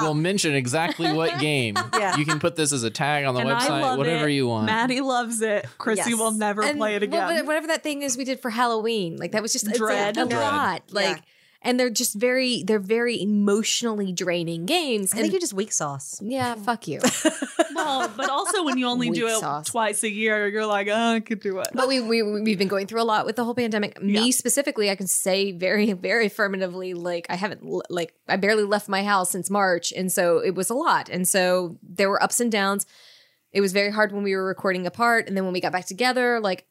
[0.00, 1.76] we'll mention exactly what game.
[1.94, 2.16] Yeah.
[2.16, 4.32] You can put this as a tag on the And website, whatever it.
[4.32, 4.66] you want.
[4.66, 5.66] Maddie loves it.
[5.78, 6.18] Chrissy Yes.
[6.18, 7.46] will never and play it well, again.
[7.46, 10.16] whatever that thing is we did for Halloween, like that was just it's Dread.
[10.16, 10.40] a, a Dread.
[10.40, 10.82] lot.
[10.90, 11.22] Like, Yeah.
[11.62, 15.12] And they're just very, they're very emotionally draining games.
[15.12, 16.20] I And think you're just weak sauce.
[16.22, 17.00] yeah, fuck you.
[17.74, 19.66] well, but also when you only do Weak it sauce.
[19.68, 21.68] twice a year, you're like, oh, I could do it.
[21.72, 24.02] But we, we we've been going through a lot with the whole pandemic.
[24.02, 24.30] Me Yeah.
[24.32, 29.02] specifically, I can say very very affirmatively, like I haven't like I barely left my
[29.04, 31.08] house since March, and so it was a lot.
[31.08, 32.86] And so there were ups and downs.
[33.52, 35.86] It was very hard when we were recording apart, and then when we got back
[35.86, 36.66] together, like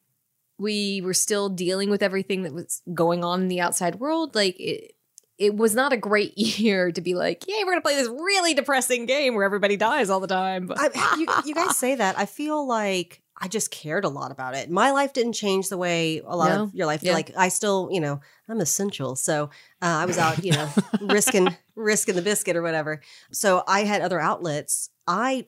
[0.61, 4.35] we were still dealing with everything that was going on in the outside world.
[4.35, 4.93] Like it,
[5.37, 8.53] it was not a great year to be like, yay, we're gonna play this really
[8.53, 10.67] depressing game where everybody dies all the time.
[10.67, 12.17] But I, you, you guys say that.
[12.17, 14.69] I feel like I just cared a lot about it.
[14.69, 16.63] My life didn't change the way a lot No.
[16.65, 17.01] of your life.
[17.01, 17.13] Yeah.
[17.13, 19.15] Like I still, you know, I'm essential.
[19.15, 19.45] So
[19.81, 20.69] uh, I was out, you know,
[21.01, 23.01] risking risking the biscuit or whatever.
[23.31, 24.91] So I had other outlets.
[25.07, 25.47] I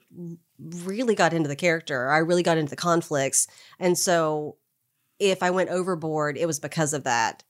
[0.60, 2.10] really got into the character.
[2.10, 3.46] I really got into the conflicts,
[3.80, 4.58] and so
[5.20, 7.44] if I went overboard, it was because of that.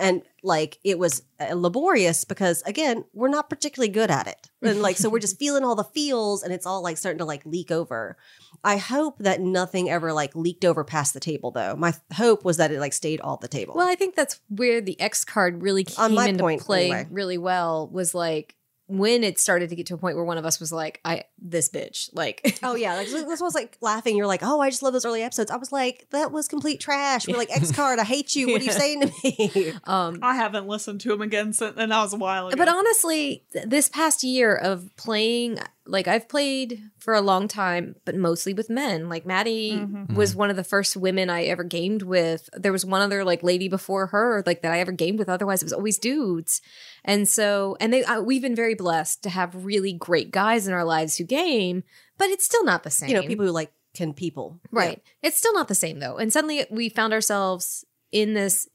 [0.00, 4.50] And like it was uh, laborious because again, we're not particularly good at it.
[4.62, 7.26] And like so we're just feeling all the feels and it's all like starting to
[7.26, 8.16] like leak over.
[8.62, 11.76] I hope that nothing ever like leaked over past the table though.
[11.76, 13.74] My hope was that it like stayed all the table.
[13.76, 17.06] Well, I think that's where the X card really came into point, play anyway.
[17.10, 18.56] really well was like
[18.86, 21.24] when it started to get to a point where one of us was like, I
[21.38, 22.10] this bitch.
[22.12, 24.16] Like Oh yeah, like this was like laughing.
[24.16, 25.50] You're like, oh, I just love those early episodes.
[25.50, 27.26] I was like, that was complete trash.
[27.26, 28.48] We're like, X card, I hate you.
[28.52, 29.72] What are you saying to me?
[29.84, 32.56] um I haven't listened to him again since, and that was a while ago.
[32.56, 37.96] but honestly, th- this past year of playing like I've played for a long time,
[38.06, 39.08] but mostly with men.
[39.10, 40.14] Like Maddie Mhm.
[40.14, 42.48] was one of the first women I ever gamed with.
[42.54, 45.28] There was one other like lady before her, like that I ever gamed with.
[45.28, 46.62] Otherwise, it was always dudes.
[47.04, 50.72] And so, and they, uh, we've been very blessed to have really great guys in
[50.72, 51.84] our lives who game,
[52.16, 53.10] but it's still not the same.
[53.10, 54.60] You know, people who like can people.
[54.70, 55.02] Right.
[55.22, 56.16] It's still not the same though.
[56.16, 58.68] And suddenly we found ourselves in this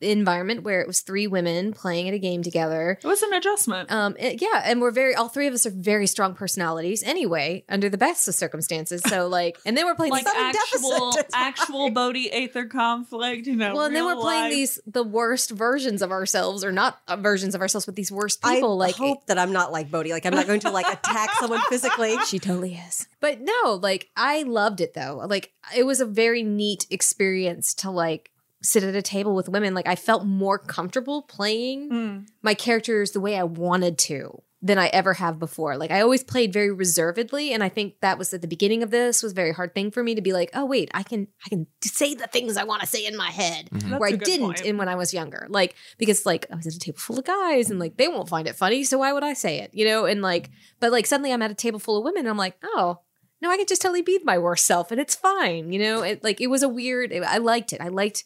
[0.00, 2.98] environment where it was three women playing at a game together.
[3.02, 3.90] it was an adjustment.
[3.90, 7.64] Um it- yeah, and we're very all three of us are very strong personalities anyway,
[7.68, 9.02] under the best of circumstances.
[9.06, 11.30] So like and then we're playing like actual, deficit.
[11.34, 13.74] Actual Bodhi Aether conflict, you know.
[13.74, 14.52] well, and then we're playing life.
[14.52, 18.40] these the worst versions of ourselves or not uh, versions of ourselves, but these worst
[18.44, 20.10] I people like I hope that I'm not like Bodhi.
[20.12, 22.16] Like I'm not going to like attack someone physically.
[22.26, 23.06] She totally is.
[23.20, 25.22] But no, like I loved it though.
[25.26, 28.30] Like it was a very neat experience to like
[28.62, 29.74] sit at a table with women.
[29.74, 32.26] Like I felt more comfortable playing Mm.
[32.42, 35.76] my characters the way I wanted to than I ever have before.
[35.76, 38.90] Like I always played very reservedly and I think that was at the beginning of
[38.90, 41.28] this was a very hard thing for me to be like, "Oh wait, I can
[41.44, 44.00] I can say the things I want to say in my head." Mhm.
[44.00, 44.64] Where I didn't point.
[44.64, 45.46] in when I was younger.
[45.50, 48.30] Like because like I was at a table full of guys and like they won't
[48.30, 49.70] find it funny, so why would I say it?
[49.74, 50.50] You know, and like
[50.80, 53.00] but like suddenly I'm at a table full of women and I'm like, "Oh,
[53.40, 56.24] no, I can just totally be my worst self and it's fine." You know, it
[56.24, 57.80] like it was a weird I liked it.
[57.80, 58.24] I liked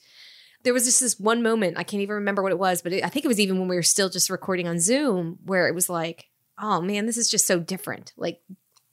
[0.63, 3.05] there was just this one moment, I can't even remember what it was, but it,
[3.05, 5.75] I think it was even when we were still just recording on Zoom where it
[5.75, 6.27] was like,
[6.61, 8.41] "Oh man, this is just so different." Like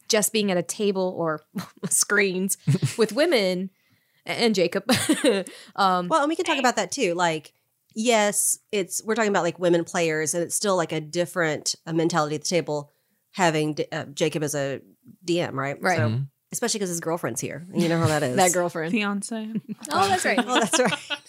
[0.07, 1.41] just being at a table or
[1.89, 2.57] screens
[2.97, 3.69] with women
[4.25, 4.89] and Jacob.
[5.75, 7.13] um Well, and we can talk about that too.
[7.13, 7.53] Like,
[7.93, 11.93] yes, it's we're talking about like women players, and it's still like a different uh,
[11.93, 12.91] mentality at the table
[13.37, 14.81] having D- uh, Jacob as a
[15.23, 15.77] DM, right?
[15.79, 15.97] Right.
[15.97, 16.27] So, Mhm.
[16.51, 18.35] especially because his girlfriend's here, and you know how that is.
[18.35, 18.91] that girlfriend.
[18.91, 19.53] fiance.
[19.91, 20.39] Oh, that's right.
[20.41, 21.19] Oh, that's right.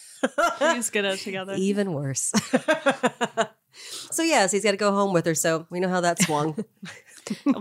[0.58, 1.52] Please get it together.
[1.56, 2.32] Even worse.
[4.10, 5.34] so yeah, so he's got to go home with her.
[5.34, 6.64] So we know how that swung.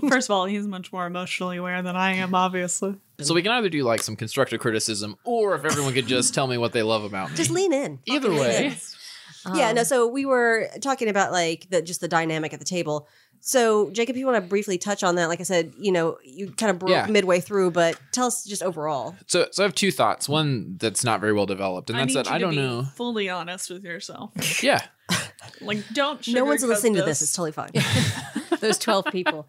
[0.09, 2.95] First of all, he's much more emotionally aware than I am, obviously.
[3.19, 6.47] So we can either do like some constructive criticism, or if everyone could just tell
[6.47, 7.35] me what they love about me.
[7.35, 7.99] Just lean in.
[8.05, 8.77] Either way,
[9.55, 9.83] yeah, Um, no.
[9.83, 13.07] So we were talking about like the just the dynamic at the table.
[13.39, 15.27] So Jacob, you want to briefly touch on that?
[15.29, 17.05] Like I said, you know, you kind of broke Yeah.
[17.07, 19.15] midway through, but tell us just overall.
[19.27, 20.27] so so I have two thoughts.
[20.27, 22.83] One that's not very well developed, and I that's need that I don't be know.
[22.95, 24.31] fully honest with yourself.
[24.63, 24.81] Yeah,
[25.61, 26.27] Like, don't.
[26.29, 27.21] no one's sugarcoat listening to this.
[27.21, 27.69] It's totally fine.
[28.59, 29.47] those 12 people.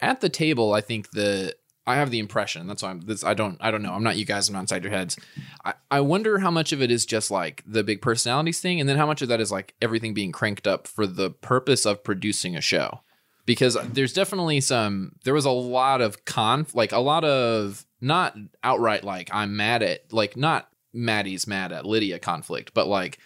[0.00, 1.54] at the table, I think the
[1.88, 2.66] I have the impression.
[2.66, 3.24] That's why I'm this.
[3.24, 3.56] I don't.
[3.62, 3.94] I don't know.
[3.94, 4.46] I'm not you guys.
[4.46, 5.16] I'm not inside your heads.
[5.64, 8.86] I, I wonder how much of it is just like the big personalities thing, and
[8.86, 12.04] then how much of that is like everything being cranked up for the purpose of
[12.04, 13.00] producing a show.
[13.46, 15.12] Because there's definitely some.
[15.24, 19.82] There was a lot of conf, like a lot of not outright like I'm mad
[19.82, 23.18] at, like not Maddie's mad at Lydia conflict, but like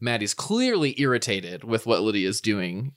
[0.00, 2.92] Maddie's clearly irritated with what Lydia's doing.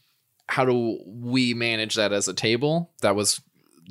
[0.47, 2.91] How do we manage that as a table?
[3.01, 3.41] That was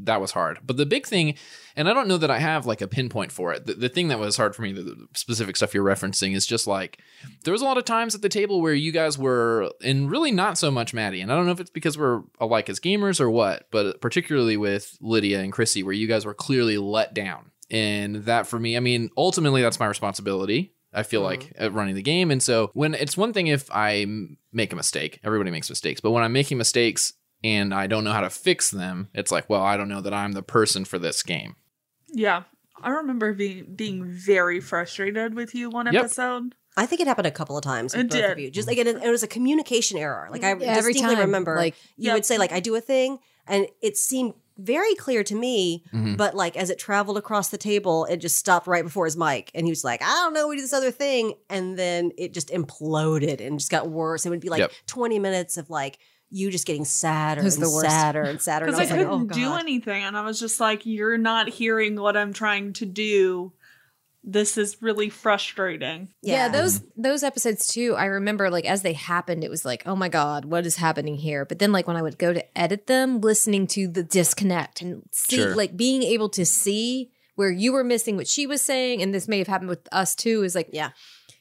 [0.03, 0.59] that was hard.
[0.65, 1.35] But the big thing,
[1.75, 3.67] and I don't know that I have like a pinpoint for it.
[3.67, 6.47] The, the thing that was hard for me, the, the specific stuff you're referencing, is
[6.47, 6.99] just like
[7.45, 10.31] there was a lot of times at the table where you guys were, and really
[10.31, 11.21] not so much Maddie.
[11.21, 14.57] And I don't know if it's because we're alike as gamers or what, but particularly
[14.57, 17.51] with Lydia and Chrissy, where you guys were clearly let down.
[17.71, 20.73] And that for me, I mean, ultimately that's my responsibility.
[20.93, 21.43] I feel mm-hmm.
[21.43, 22.31] like at running the game.
[22.31, 24.07] And so when it's one thing if I
[24.53, 27.13] make a mistake, everybody makes mistakes, but when I'm making mistakes
[27.45, 30.15] and I don't know how to fix them, it's like, well, I don't know that
[30.15, 31.57] I'm the person for this game.
[32.09, 32.45] Yeah.
[32.83, 36.05] I remember being being very frustrated with you one Yep.
[36.05, 36.55] episode.
[36.77, 38.43] I think it happened a couple of times with It both of did.
[38.45, 38.51] you.
[38.51, 40.29] Just like it, it was a communication error.
[40.31, 42.15] Like I Yeah, every distinctly time, remember, like- you Yep.
[42.15, 45.85] would say like I do a thing, and it seemed very clear to me.
[45.95, 46.19] Mhm.
[46.19, 49.51] But like as it traveled across the table, it just stopped right before his mic,
[49.55, 52.35] and he was like, "I don't know, we do this other thing," and then it
[52.35, 54.27] just imploded and just got worse.
[54.27, 54.73] It would be like Yep.
[54.87, 55.99] twenty minutes of like
[56.31, 58.67] you just getting sadder and the sadder and sadder.
[58.67, 60.03] And Because I I, couldn't "Oh do anything.
[60.03, 63.53] And I was just like, you're not hearing what I'm trying to do.
[64.29, 66.09] This is really frustrating.
[66.21, 66.49] Yeah.
[66.49, 67.95] those those episodes too.
[67.97, 71.15] I remember like as they happened, it was like, oh my god, what is happening
[71.15, 71.45] here?
[71.45, 75.05] But then like when I would go to edit them, listening to the disconnect and
[75.13, 75.55] see Sure.
[75.55, 79.29] like being able to see where you were missing what she was saying, and this
[79.29, 80.43] may have happened with us too.
[80.43, 80.91] Is like Yeah.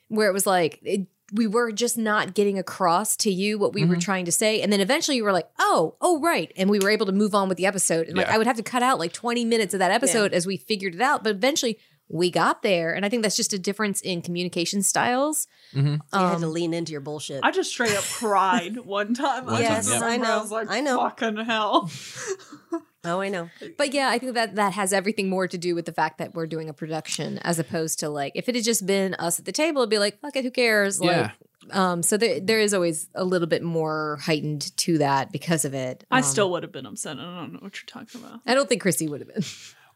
[0.10, 0.80] where it was like.
[0.84, 4.62] It, we were just not getting across to you what we were trying to say.
[4.62, 6.52] And then eventually you were like, oh, oh, right.
[6.56, 8.08] And we were able to move on with the episode.
[8.08, 10.46] And like, I would have to cut out like 20 minutes of that episode as
[10.46, 11.24] we figured it out.
[11.24, 12.94] But eventually we got there.
[12.94, 15.48] And I think that's just a difference in communication styles.
[15.74, 15.88] Mm-hmm.
[15.94, 17.40] you had to Um, lean into your bullshit.
[17.44, 19.50] I just straight up cried one time.
[19.50, 20.38] I Yes, just I know.
[20.38, 20.98] I was like, I know.
[21.00, 21.90] fucking hell.
[23.06, 23.50] oh, I know.
[23.78, 26.34] But yeah, I think that that has everything more to do with the fact that
[26.34, 29.46] we're doing a production as opposed to like if it had just been us at
[29.46, 31.00] the table, it'd be like, fuck it, who cares?
[31.02, 31.32] Yeah.
[31.68, 35.66] Like, um, so there there is always a little bit more heightened to that because
[35.66, 36.06] of it.
[36.12, 37.18] I Um, still would have been upset.
[37.18, 38.42] I don't know what you're talking about.
[38.46, 39.44] I don't think Chrissy would have been.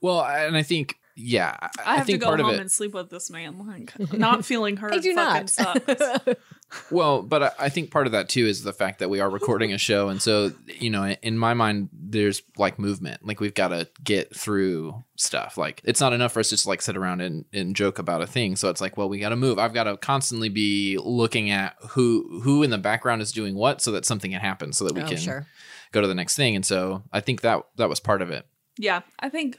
[0.02, 2.60] Well, and I think, yeah, I, I have to think go part home it.
[2.62, 3.68] and sleep with this man.
[3.68, 5.50] Like, not feeling heard I do fucking not.
[5.50, 6.36] sucks.
[6.92, 9.30] Well, but I, I think part of that too is the fact that we are
[9.30, 13.26] recording a show, and so you know, in my mind, there's like movement.
[13.26, 15.58] Like we've got to get through stuff.
[15.58, 18.22] Like it's not enough for us to just like sit around and, and joke about
[18.22, 18.56] a thing.
[18.56, 19.58] So it's like, well, we got to move.
[19.58, 23.82] I've got to constantly be looking at who who in the background is doing what,
[23.82, 25.48] so that something can happen, so that we Oh, can sure.
[25.92, 26.56] go to the next thing.
[26.56, 28.46] And so I think that that was part of it.
[28.78, 29.58] yeah, I think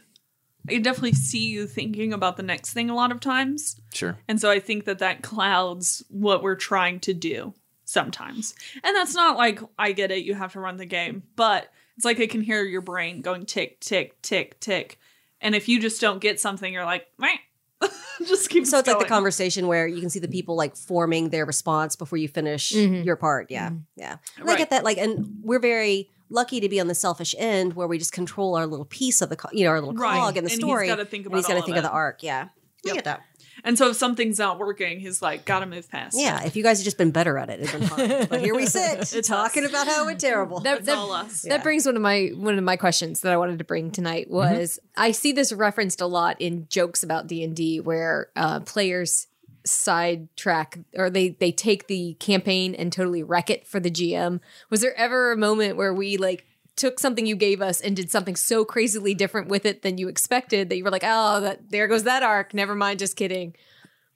[0.68, 3.80] I definitely see you thinking about the next thing a lot of times.
[3.92, 4.18] Sure.
[4.28, 7.54] And so I think that that clouds what we're trying to do
[7.84, 8.54] sometimes.
[8.84, 12.04] And that's not like, I get it, you have to run the game, but it's
[12.04, 14.98] like I can hear your brain going tick, tick, tick, tick.
[15.40, 17.36] And if you just don't get something, you're like, Meh.
[18.26, 21.30] just keep So it's like the conversation where you can see the people like forming
[21.30, 23.04] their response before you finish Mhm.
[23.06, 23.50] your part.
[23.50, 23.70] Yeah.
[23.96, 24.16] Yeah.
[24.36, 24.84] And I get that.
[24.84, 28.54] Like, and we're very lucky to be on the selfish end where we just control
[28.56, 30.18] our little piece of the, co- you know, our little Right.
[30.18, 30.86] cog in the And he's story.
[30.86, 32.22] gotta think and he's about got to think of of the arc.
[32.22, 32.48] Yeah.
[32.48, 32.94] I Yep.
[32.94, 33.20] get that.
[33.62, 36.16] And so if something's not working, he's like, gotta move past.
[36.18, 36.42] Yeah.
[36.44, 38.26] If you guys had just been better at it, it'd been fine.
[38.30, 39.68] but here we sit It's talking us.
[39.70, 40.60] about how we're terrible.
[40.60, 41.44] That, It's that- all us.
[41.44, 41.56] Yeah.
[41.56, 44.30] that brings one of my one of my questions that I wanted to bring tonight
[44.30, 48.60] was I see this referenced a lot in jokes about D and D where uh,
[48.60, 49.26] players
[49.64, 54.40] sidetrack or they they take the campaign and totally wreck it for the GM.
[54.70, 56.46] Was there ever a moment where we like
[56.76, 60.08] took something you gave us and did something so crazily different with it than you
[60.08, 62.54] expected that you were like, oh, that there goes that arc.
[62.54, 63.54] Never mind, just kidding.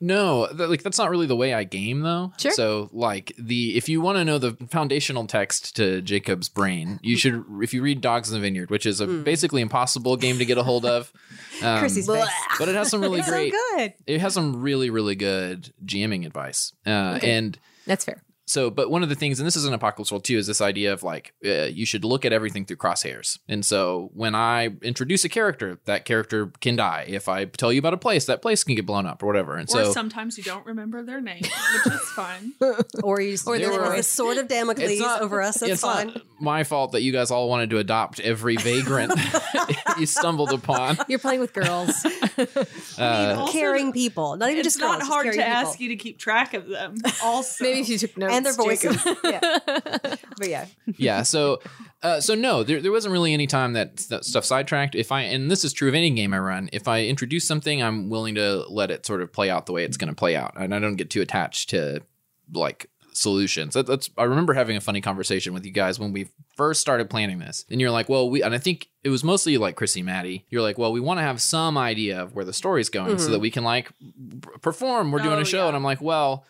[0.04, 2.32] No, th- like that's not really the way I game though.
[2.38, 2.52] Sure.
[2.52, 7.16] So like the if you want to know the foundational text to Jacob's brain, you
[7.16, 10.44] should if you read Dogs in the Vineyard, which is a basically impossible game to
[10.44, 11.12] get a hold of.
[11.62, 12.26] Um, Chrissy's face.
[12.58, 13.94] but it has some really It's great so good.
[14.08, 16.72] it has some really really good GMing advice.
[16.84, 18.24] Uh, and That's fair.
[18.54, 20.60] So, but one of the things, and this is an apocalypse world too, is this
[20.60, 23.40] idea of like uh, you should look at everything through crosshairs.
[23.48, 27.06] And so, when I introduce a character, that character can die.
[27.08, 29.56] If I tell you about a place, that place can get blown up or whatever.
[29.56, 32.52] And or so, sometimes you don't remember their name, which is fine.
[33.02, 35.58] Or you just Or there there was a sword of Damocles not- over us.
[35.58, 36.08] That's it's fine.
[36.08, 39.12] not my fault that you guys all wanted to adopt every vagrant
[39.98, 40.98] you stumbled upon.
[41.08, 42.04] You're playing with girls.
[42.98, 45.80] Uh, Also, caring people, not even It's just not girls, just hard to caring ask
[45.80, 46.96] you to keep track of them.
[47.22, 48.32] Also, Maybe if you took notes.
[48.46, 49.02] And their voices.
[49.02, 49.18] Jacob.
[49.24, 49.58] yeah,
[50.38, 50.66] but yeah,
[50.96, 51.60] yeah so
[52.02, 54.94] uh, so no there, there wasn't really any time that, that stuff sidetracked.
[54.94, 57.82] If i and this is true of any game i run if i introduce something
[57.82, 60.36] i'm willing to let it sort of play out the way it's going to play
[60.36, 62.00] out and i don't get too attached to
[62.52, 63.74] like solutions.
[63.74, 67.08] That, that's i remember having a funny conversation with you guys when we first started
[67.08, 70.02] planning this and you're like well we and i think it was mostly like chrissy
[70.02, 70.44] maddie.
[70.50, 73.30] You're like well we want to have some idea of where the story's going so
[73.30, 75.12] that we can like p- perform.
[75.12, 75.68] We're doing Oh, a show yeah.
[75.68, 76.44] and i'm like well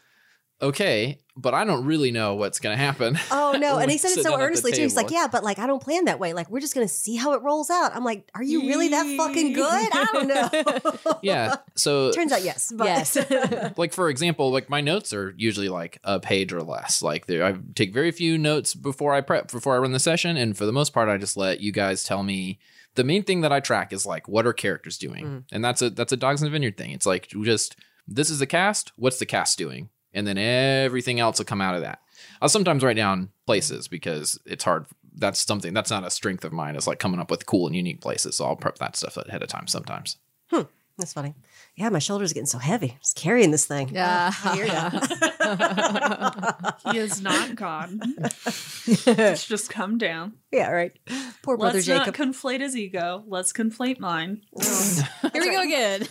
[0.62, 3.78] okay but i don't really know what's going to happen Oh no!
[3.84, 4.82] And he said it so down at the earnestly too.
[4.82, 6.32] He's like, "Yeah, but like I don't plan that way.
[6.32, 9.16] Like we're just gonna see how it rolls out." I'm like, "Are you really that
[9.16, 11.18] fucking good?" I don't know.
[11.22, 12.72] yeah so Turns out yes.
[12.74, 13.76] But Yes.
[13.76, 17.55] like for example like my notes are usually like a page or less like i
[17.74, 20.72] take very few notes before i prep before i run the session and for the
[20.72, 22.59] most part i just let you guys tell me
[22.94, 25.44] the main thing that i track is like what are characters doing mm.
[25.52, 27.76] and that's a that's a dogs in the vineyard thing it's like just
[28.07, 31.74] this is the cast what's the cast doing and then everything else will come out
[31.74, 32.00] of that
[32.40, 34.86] i'll sometimes write down places because it's hard
[35.16, 37.76] that's something that's not a strength of mine it's like coming up with cool and
[37.76, 40.16] unique places so i'll prep that stuff ahead of time sometimes
[40.50, 40.62] Hmm.
[40.98, 41.34] that's funny.
[41.77, 42.97] Yeah, my shoulders are getting so heavy.
[43.01, 43.89] Just carrying this thing.
[43.93, 44.31] Yeah.
[44.45, 44.53] Oh,
[45.51, 47.99] I he is not God.
[49.07, 50.35] Let's just come down.
[50.53, 50.93] yeah, right.
[51.43, 52.07] Poor brother Let's Jacob.
[52.07, 53.25] not conflate his ego.
[53.27, 54.43] Let's conflate mine.
[55.33, 56.07] Here we go again.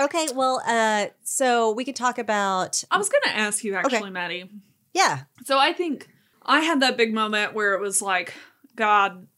[0.00, 3.98] okay, well, uh, so we could talk about I was going to ask you actually,
[3.98, 4.10] Okay.
[4.10, 4.50] Maddie.
[4.92, 5.20] yeah.
[5.44, 6.08] So I think
[6.42, 8.34] I had that big moment where it was like,
[8.74, 9.28] God,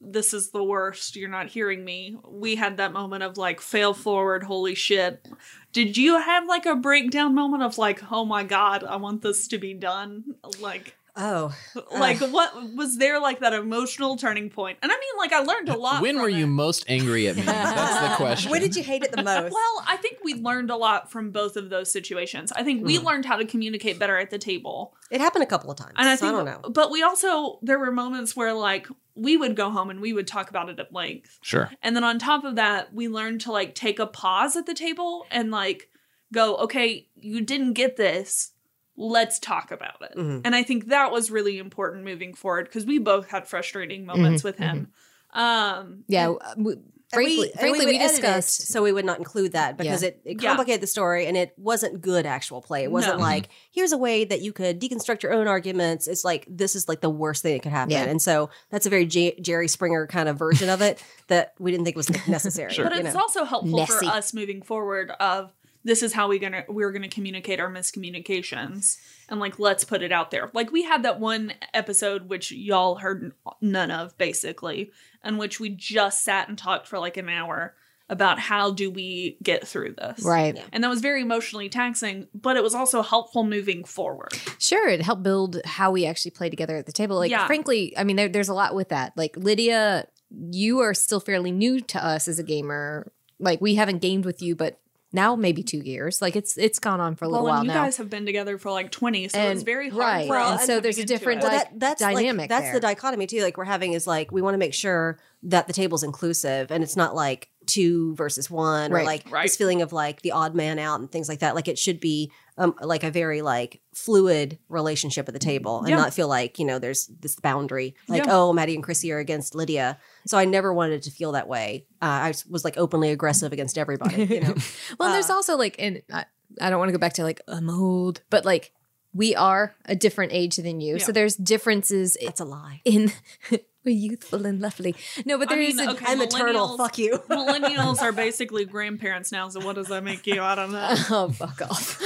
[0.00, 1.16] this is the worst.
[1.16, 2.16] You're not hearing me.
[2.28, 5.26] We had that moment of like, fail forward, holy shit.
[5.72, 9.48] Did you have like a breakdown moment of like, oh my God, I want this
[9.48, 10.36] to be done?
[10.60, 11.54] Like, Oh,
[11.92, 14.78] like what was there like that emotional turning point?
[14.82, 16.02] And I mean, like, I learned a lot.
[16.02, 19.02] when from were you most angry at me that's the question when did you hate
[19.02, 19.52] it the most?
[19.52, 22.52] Well, I think we learned a lot from both of those situations.
[22.52, 23.06] I think we hmm.
[23.06, 24.94] learned how to communicate better at the table.
[25.10, 25.94] it happened a couple of times.
[25.96, 26.70] And I so think, I don't know.
[26.70, 30.26] but we also there were moments where like we would go home and we would
[30.26, 33.52] talk about it at length, sure and then on top of that, we learned to
[33.52, 35.88] like take a pause at the table and like
[36.32, 38.52] go, okay, you didn't get this.
[38.96, 40.16] Let's talk about it.
[40.16, 40.42] Mhm.
[40.44, 44.42] And I think that was really important moving forward because we both had frustrating moments
[44.42, 44.88] with him.
[45.32, 46.30] Um, yeah.
[46.30, 46.72] uh, we-
[47.12, 48.66] And Frankly, we, frankly, we, we, would edit it discussed.
[48.66, 50.08] so we would not include that because Yeah.
[50.08, 50.48] it, it Yeah.
[50.48, 52.82] complicated the story and it wasn't good actual play.
[52.82, 53.22] It wasn't No.
[53.22, 56.08] like here's a way that you could deconstruct your own arguments.
[56.08, 58.04] It's like this is like the worst thing that could happen, Yeah.
[58.06, 61.70] and so that's a very J- Jerry Springer kind of version of it that we
[61.70, 62.72] didn't think was necessary.
[62.72, 62.86] Sure.
[62.86, 63.20] but you it's know?
[63.20, 63.92] also helpful Messy.
[63.92, 65.52] for us moving forward of
[65.86, 70.12] this is how we gonna we're gonna communicate our miscommunications and like let's put it
[70.12, 74.90] out there like we had that one episode which y'all heard none of basically
[75.24, 77.74] in which we just sat and talked for like an hour
[78.08, 80.62] about how do we get through this Right.
[80.72, 85.02] and that was very emotionally taxing but it was also helpful moving forward Sure, it
[85.02, 87.16] helped build how we actually play together at the table.
[87.16, 87.46] Like, Yeah.
[87.46, 89.12] frankly, I mean, there, there's a lot with that.
[89.16, 90.08] Like, Lydia,
[90.50, 93.12] you are still fairly new to us as a gamer.
[93.38, 94.80] Like, we haven't gamed with you, but
[95.16, 96.22] now maybe two years.
[96.22, 97.84] Like, it's it's gone on for a little well while and you now.
[97.84, 100.26] guys have been together for like 20 so it's very hard right.
[100.28, 101.44] for us and so there's a different, it.
[101.44, 102.74] well, like, that, that's dynamic Like, that's there.
[102.74, 103.42] the dichotomy too.
[103.42, 106.84] Like we're having is like we want to make sure that the table's inclusive and
[106.84, 109.06] it's not like two versus one or Right.
[109.06, 109.42] like Right.
[109.44, 111.54] this feeling of like the odd man out and things like that.
[111.54, 115.88] Like it should be um, like a very like fluid relationship at the table and
[115.88, 115.96] Yeah.
[115.96, 118.32] not feel like you know there's this boundary like Yeah.
[118.34, 119.98] oh Maddie and Chrissy are against Lydia.
[120.26, 121.86] So I never wanted it to feel that way.
[122.00, 124.24] Uh, I was like openly aggressive against everybody.
[124.24, 124.54] You know.
[124.98, 126.24] Well, there's Uh, also like, and I,
[126.60, 128.72] I don't want to go back to like I'm old, but like
[129.16, 132.80] we are a different age than you, so there's differences It's a lie.
[132.84, 133.12] in
[133.84, 134.96] we're youthful and lovely.
[135.24, 137.18] No, but I there is mean, a- okay, I'm a millennials- Fuck you.
[137.30, 140.42] Millennials are basically grandparents now, so what does that make you?
[140.42, 140.94] I don't know.
[141.10, 142.02] Oh, fuck off.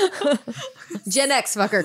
[1.11, 1.85] Gen X fucker.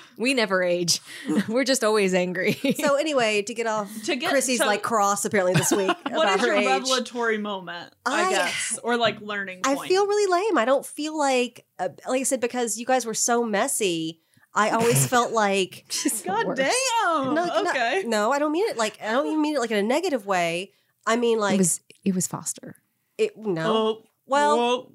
[0.18, 1.00] we never age.
[1.48, 2.52] We're just always angry.
[2.78, 6.24] So anyway, to get off To get- Chrissy's so- like cross apparently this week What
[6.24, 6.66] about is her your age.
[6.66, 7.92] revelatory moment?
[8.06, 10.58] I, I- guess, or like learning I feel really lame.
[10.58, 14.20] I don't feel like, uh, like I said, because you guys were so messy.
[14.54, 15.84] I always felt like,
[16.24, 16.58] God Worse.
[16.58, 17.34] damn.
[17.34, 18.02] no, no- okay.
[18.06, 20.26] no, I don't mean it like I don't even mean it like in a negative
[20.26, 20.72] way.
[21.06, 22.76] I mean like it was it was Foster.
[23.18, 23.36] it.
[23.36, 24.92] No, Oh, well, whoa.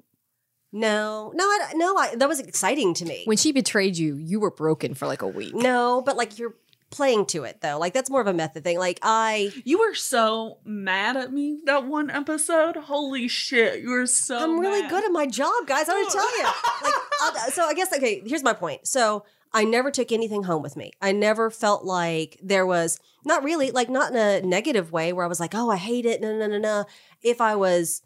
[0.74, 1.96] No, no, I, no.
[1.96, 3.22] I, that was exciting to me.
[3.26, 5.54] When she betrayed you, you were broken for like a week.
[5.54, 6.56] no, but like you're
[6.90, 7.78] playing to it though.
[7.78, 8.78] Like that's more of a method thing.
[8.78, 12.74] Like I, You were so mad at me that one episode.
[12.74, 14.36] Holy shit, you were so.
[14.36, 14.90] I'm really mad.
[14.90, 15.88] good at my job, guys.
[15.88, 16.44] I'm gonna tell you.
[16.44, 18.22] Like, I'll, so I guess okay.
[18.26, 18.86] Here's my point.
[18.86, 20.90] So I never took anything home with me.
[21.00, 25.24] I never felt like there was not really like not in a negative way where
[25.24, 26.20] I was like, oh, I hate it.
[26.20, 26.84] No, no, no, no.
[27.22, 28.02] If I was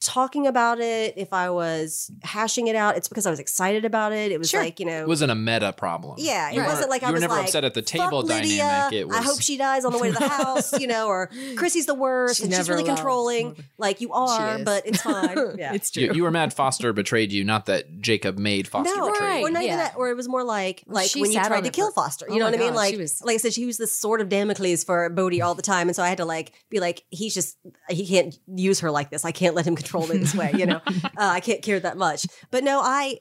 [0.00, 4.12] talking about it, if I was hashing it out, it's because I was excited about
[4.12, 4.32] it.
[4.32, 4.60] It was Sure.
[4.62, 6.14] like you know, It wasn't a meta problem.
[6.18, 7.82] yeah, it You wasn't weren't- like I you were was never like, upset at the
[7.82, 8.92] table Lydia, dynamic.
[8.94, 11.28] It was I hope she dies on the way to the house, you know, or
[11.56, 13.64] Chrissy's the worst She and she's really allowed- controlling.
[13.78, 15.36] Like you are, but it's fine.
[15.58, 15.74] Yeah.
[15.74, 16.04] It's true.
[16.04, 19.38] you, you were mad Foster betrayed you, not that Jacob made Foster no, betray right.
[19.40, 19.46] you.
[19.46, 19.84] or not even yeah.
[19.84, 22.26] that, or it was more like like she when you tried to kill for- Foster.
[22.28, 22.74] You Oh know my what I mean?
[22.74, 25.62] Like, was- like I said, she was the sword of Damocles for Bodhi all the
[25.62, 27.58] time, and so I had to like be like, he's just
[27.90, 29.24] he can't use her like this.
[29.24, 30.52] I can't let him control me this way.
[30.56, 32.26] You know, uh, I can't care that much.
[32.50, 33.18] But no, I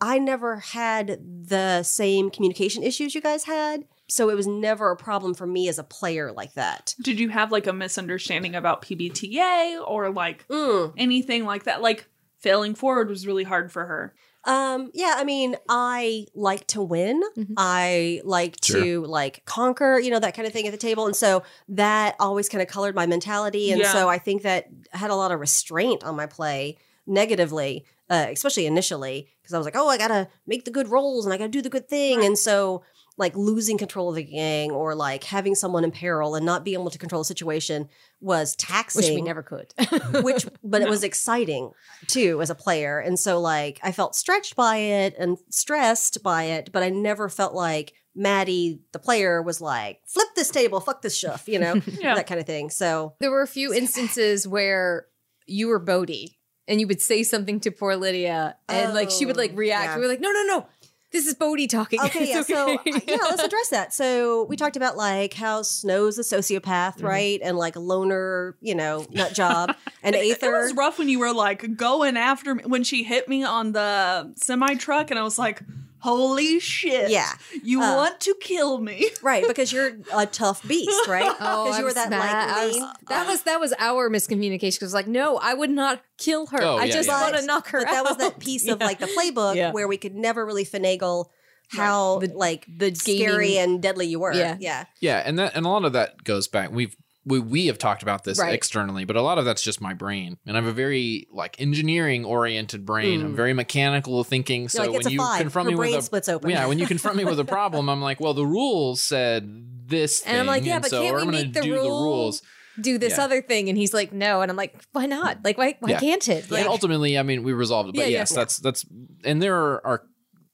[0.00, 4.96] I never had the same communication issues you guys had, so it was never a
[4.96, 6.94] problem for me as a player like that.
[7.02, 10.92] Did you have like a misunderstanding about PBTA or like Mm.
[10.96, 11.82] anything like that?
[11.82, 12.08] Like
[12.38, 14.14] failing forward was really hard for her.
[14.44, 17.22] Um, yeah, I mean, I like to win.
[17.36, 17.54] Mhm.
[17.56, 21.06] I like to like conquer, you know, that kind of thing at the table.
[21.06, 23.70] And so that always kind of colored my mentality.
[23.70, 23.92] And Yeah.
[23.92, 26.76] so I think that had a lot of restraint on my play
[27.06, 31.24] negatively, uh, especially initially, because I was like, oh, I gotta make the good rolls
[31.24, 32.24] and I gotta do the good thing.
[32.24, 32.82] And so
[33.18, 36.80] like losing control of the gang or like having someone in peril and not being
[36.80, 37.88] able to control the situation
[38.20, 39.72] was taxing Which we never could.
[40.24, 41.72] which but it was exciting
[42.06, 46.44] too as a player and so like i felt stretched by it and stressed by
[46.44, 51.02] it but i never felt like maddie the player was like flip this table fuck
[51.02, 52.14] this shuff you know Yeah.
[52.14, 55.06] that kind of thing so there were a few instances where
[55.46, 56.38] you were Bodhi
[56.68, 59.84] and you would say something to poor Lydia and like she would like Oh, react.
[59.84, 59.94] yeah.
[59.96, 60.66] We were like, no, no, no.
[61.12, 62.00] This is Bodhi talking.
[62.04, 66.22] okay yeah so yeah let's address that so we talked about like how snow's a
[66.22, 67.06] sociopath Mm-hmm.
[67.06, 71.08] right and like a loner you know nut job and It, it was rough when
[71.08, 75.18] you were like going after me when she hit me on the semi truck and
[75.18, 75.62] I was like,
[76.02, 77.10] holy shit.
[77.10, 77.30] Yeah.
[77.62, 79.08] You Uh, want to kill me.
[79.22, 82.48] right because you're a tough beast right Oh, because I you were that mad.
[82.50, 84.78] I like was- that was that was our miscommunication.
[84.78, 86.60] Because like, no, I would not kill her.
[86.62, 87.20] Oh, I yeah, just yeah.
[87.22, 88.86] want to knock her but that was that piece of Yeah.
[88.86, 89.72] like the playbook Yeah.
[89.72, 91.26] where we could never really finagle
[91.68, 94.32] how The- like the scary gaming- and deadly you were.
[94.34, 94.56] Yeah.
[94.60, 94.84] yeah.
[95.00, 96.70] Yeah, and that and a lot of that goes back.
[96.70, 96.94] We've
[97.24, 98.52] we we have talked about this Right.
[98.52, 101.60] externally, but a lot of that's just my brain, and I have a very like
[101.60, 103.20] engineering oriented brain.
[103.20, 103.36] I'm Mm.
[103.36, 104.68] very mechanical thinking.
[104.68, 105.40] So like, when you five.
[105.40, 106.50] confront Her me with a splits open.
[106.50, 109.48] yeah, when you confront me with a problem, I'm like, well, the rules said
[109.86, 111.82] this, thing, And I'm like, yeah, but so can't I'm we make the do rule-
[111.84, 112.42] the rules.
[112.80, 113.24] do this Yeah.
[113.24, 115.38] other thing, and he's like, no, and I'm like, why not?
[115.44, 116.00] Like, why why Yeah.
[116.00, 116.50] can't it?
[116.50, 117.94] Like, and ultimately, I mean, we resolved it.
[117.96, 118.84] But Yeah, yes, that's that's
[119.24, 119.54] and there
[119.86, 120.02] are.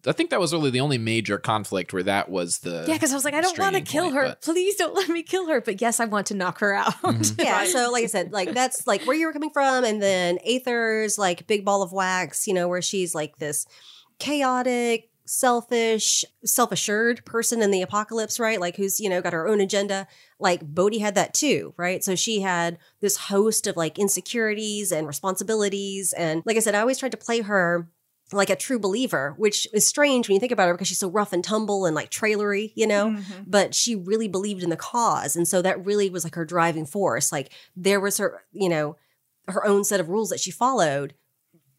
[0.06, 3.10] I think that was really the only major conflict where that was the yeah, because
[3.12, 4.22] I was like, I don't want to kill point, her.
[4.28, 5.60] but- Please don't let me kill her.
[5.60, 6.94] But yes, I want to knock her out.
[7.02, 7.42] Mhm.
[7.44, 7.64] Yeah.
[7.64, 9.84] So like I said, like that's like where you were coming from.
[9.84, 13.66] And then Aether's like big ball of wax, you know, where she's like this
[14.18, 18.60] chaotic, selfish, self-assured person in the apocalypse, right?
[18.60, 20.06] Like who's, you know, got her own agenda.
[20.38, 22.02] Like Bodhi had that too, right?
[22.02, 26.12] So she had this host of like insecurities and responsibilities.
[26.12, 27.88] And like I said, I always tried to play her
[28.32, 31.08] like a true believer, which is strange when you think about her because she's so
[31.10, 33.10] rough and tumble and like trailery, you know?
[33.10, 33.44] Mhm.
[33.46, 36.84] but she really believed in the cause and so that really was like her driving
[36.86, 37.32] force.
[37.32, 38.96] Like there was her you know
[39.48, 41.14] her own set of rules that she followed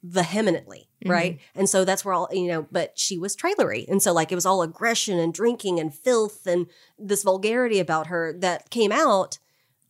[0.04, 1.40] vehemently right?
[1.56, 3.86] And so that's where all you know but she was trailery.
[3.88, 8.08] And so like it was all aggression and drinking and filth and this vulgarity about
[8.08, 9.38] her that came out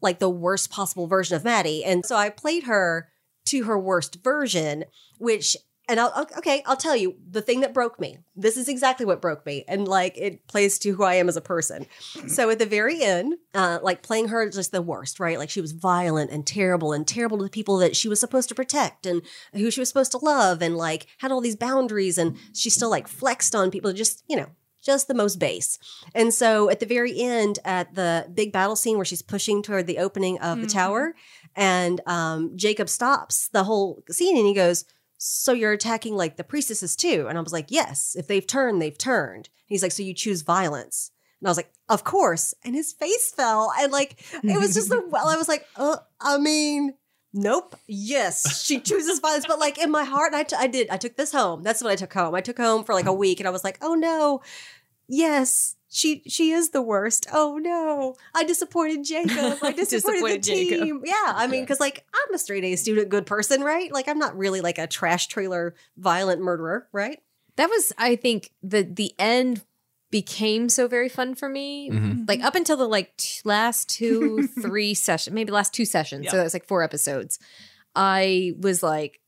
[0.01, 1.84] like the worst possible version of maddie.
[1.84, 3.10] And so i played her
[3.45, 4.86] to her worst version
[5.18, 5.55] which
[5.90, 8.20] and I'll, okay, I'll tell you the thing that broke me.
[8.36, 11.36] This is exactly what broke me, and like it plays to who I am as
[11.36, 11.86] a person.
[12.28, 15.38] So at the very end, uh, like playing her just the worst, right?
[15.38, 18.48] Like she was violent and terrible and terrible to the people that she was supposed
[18.50, 19.22] to protect and
[19.54, 22.90] who she was supposed to love, and like had all these boundaries, and she still
[22.90, 24.48] like flexed on people, just you know,
[24.82, 25.78] just the most base.
[26.16, 29.88] And so at the very end, at the big battle scene where she's pushing toward
[29.88, 30.72] the opening of the Mhm.
[30.74, 31.16] tower,
[31.56, 34.86] and um, Jacob stops the whole scene and he goes,
[35.20, 37.28] So you're attacking like the priestesses too?
[37.30, 39.47] And I was like, Yes, if they've turned, they've turned.
[39.47, 41.11] And he's like, So you choose violence.
[41.39, 42.53] And I was like, Of course.
[42.63, 43.72] And his face fell.
[43.78, 46.93] And like, it was just a well, I was like, uh, I mean,
[47.34, 47.76] Nope.
[47.86, 50.89] Yes, she chooses violence, but like in my heart, I, t- I did.
[50.89, 51.61] I took this home.
[51.61, 52.34] That's what I took home.
[52.34, 54.41] I took home for like a week, and I was like, "Oh no,
[55.07, 57.28] yes, she she is the worst.
[57.34, 59.58] Oh no, I disappointed Jacob.
[59.64, 60.84] I disappointed, Disappointed the Jacob.
[60.86, 61.02] team.
[61.06, 63.92] Yeah, I mean, because like I'm a straight A student, good person, right?
[63.92, 67.20] Like I'm not really like a trash trailer violent murderer, right?
[67.56, 69.62] that was i think the the end
[70.12, 72.26] became so very fun for me Mhm.
[72.26, 76.32] like up until the like t- last two three sessions maybe last two sessions so
[76.32, 76.38] Yeah.
[76.38, 77.38] that was like four episodes
[77.96, 79.20] i was like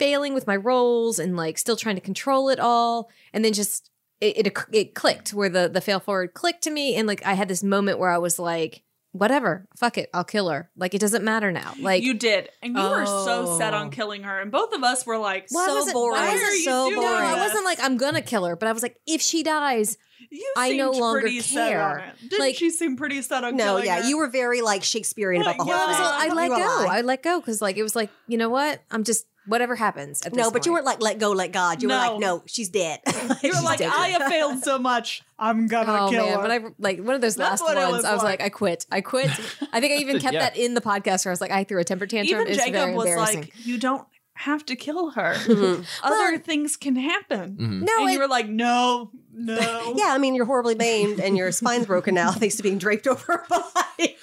[0.00, 3.90] failing with my roles and like still trying to control it all and then just
[4.20, 7.34] it it, it clicked where the the fail forward clicked to me and like i
[7.34, 11.00] had this moment where i was like whatever fuck it i'll kill her like it
[11.00, 13.78] doesn't matter now like you did, and you were so set Oh.
[13.78, 16.18] on killing her, and both of us were like, Well, so wasn't- boring.
[16.20, 17.24] I wasn't- Why are you so doing boring.
[17.24, 19.96] I wasn't like I'm gonna kill her, but I was like, if she dies,
[20.30, 22.12] you I no longer pretty set on care.
[22.22, 24.08] Didn't Like- she seem pretty set on No, yeah, her?
[24.08, 26.04] you were very like Shakespearean about the whole Yeah, I, was thing.
[26.06, 26.86] like, I let go.
[26.88, 28.80] I let go because like it was like you know what?
[28.90, 30.22] I'm just whatever happens.
[30.24, 31.82] At no, this but you weren't like let go, let God.
[31.82, 33.00] You were like, no, she's dead.
[33.42, 33.92] You were like, dead.
[33.94, 35.22] I have failed so much.
[35.38, 36.40] I'm gonna Oh kill man, her.
[36.42, 38.46] when I like one of those That's last ones, was I was like, like.
[38.46, 38.86] I quit.
[38.90, 39.30] I quit.
[39.72, 40.40] I think I even kept Yeah.
[40.40, 42.40] that in the podcast where I was like, I threw a temper tantrum.
[42.40, 43.40] Even it's Jacob very was embarrassing.
[43.42, 44.06] like, you don't
[44.36, 45.34] have to kill her.
[45.44, 45.84] Mhm.
[46.02, 47.56] Other Well- things can happen.
[47.56, 47.80] Mhm.
[47.82, 49.94] no, and I, you were like, no, no.
[49.96, 53.06] Yeah, I mean, you're horribly maimed and your spine's broken now thanks to being draped
[53.06, 53.62] over a
[53.98, 54.18] bike.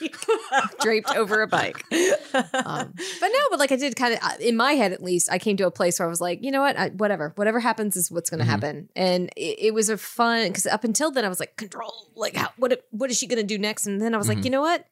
[0.81, 1.83] draped over a bike.
[1.93, 5.37] Um, but no, but like I did kind of in my head at least, I
[5.39, 7.95] came to a place where I was like, you know what, I, whatever, whatever happens
[7.95, 8.49] is what's going to Mhm.
[8.49, 12.09] happen, and it, it was a fun because up until then I was like, control,
[12.15, 13.87] like how, what what is she going to do next?
[13.87, 14.45] And then I was like, Mhm.
[14.45, 14.85] you know what,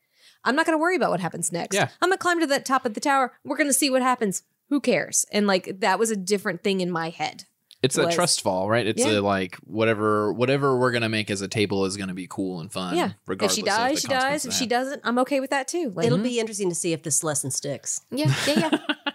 [0.44, 1.76] I'm not going to worry about what happens next.
[1.76, 1.90] Yeah.
[2.02, 3.34] I'm going to climb to the top of the tower.
[3.44, 4.44] We're going to see what happens.
[4.70, 5.26] Who cares?
[5.32, 7.44] And like that was a different thing in my head.
[7.82, 8.86] It's a trust fall, right?
[8.86, 9.20] It's Yeah.
[9.20, 12.72] a like whatever whatever we're gonna make as a table is gonna be cool and
[12.72, 12.98] fun.
[12.98, 13.12] yeah.
[13.30, 14.46] If she of dies, she dies.
[14.46, 15.92] If she doesn't, I'm okay with that too.
[15.96, 18.02] Like, It'll be interesting to see if this lesson sticks.
[18.12, 18.78] Yeah, yeah, yeah.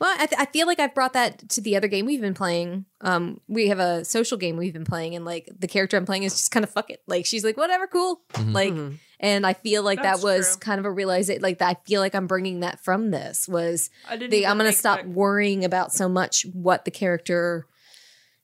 [0.00, 2.34] well, I, th- I feel like I've brought that to the other game we've been
[2.34, 2.84] playing.
[3.00, 6.24] Um, we have a social game we've been playing, and like the character I'm playing
[6.24, 7.00] is just kind of fuck it.
[7.06, 8.22] Like she's like whatever, cool.
[8.32, 8.52] Mhm.
[8.52, 8.98] Like, Mhm.
[9.24, 10.60] And I feel like That's that was true.
[10.60, 11.42] kind of a realization.
[11.42, 11.68] Like that.
[11.76, 14.76] I feel like I'm bringing that from this was I didn't the, I'm going to
[14.76, 17.66] stop that- worring about so much what the character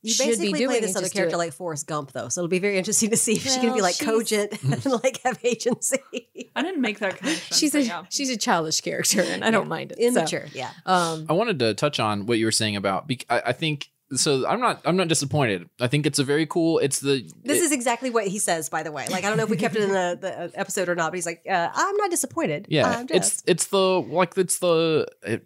[0.03, 0.69] You should be doing.
[0.69, 2.29] play this and other character like Forrest Gump, though.
[2.31, 4.85] So it'll be very interesting to see if she can be like she's- cogent and
[5.03, 5.99] like have agency.
[6.57, 7.57] I didn't make that connection.
[7.57, 8.05] she's a yeah.
[8.09, 9.99] she's a childish character, and I don't mind it.
[9.99, 10.71] So, Immature, yeah.
[10.87, 13.07] um, I wanted to touch on what you were saying about.
[13.07, 14.47] bec- I, I think so.
[14.47, 14.81] I'm not.
[14.85, 15.69] I'm not disappointed.
[15.81, 16.79] I think it's a very cool.
[16.79, 17.29] It's the.
[17.45, 19.07] This it- is exactly what he says, by the way.
[19.11, 21.17] Like, I don't know if we kept it in the, the episode or not, but
[21.17, 22.67] he's like, uh, I'm not disappointed.
[22.69, 23.49] Yeah, I'm it's just.
[23.49, 25.45] it's the like it's the it,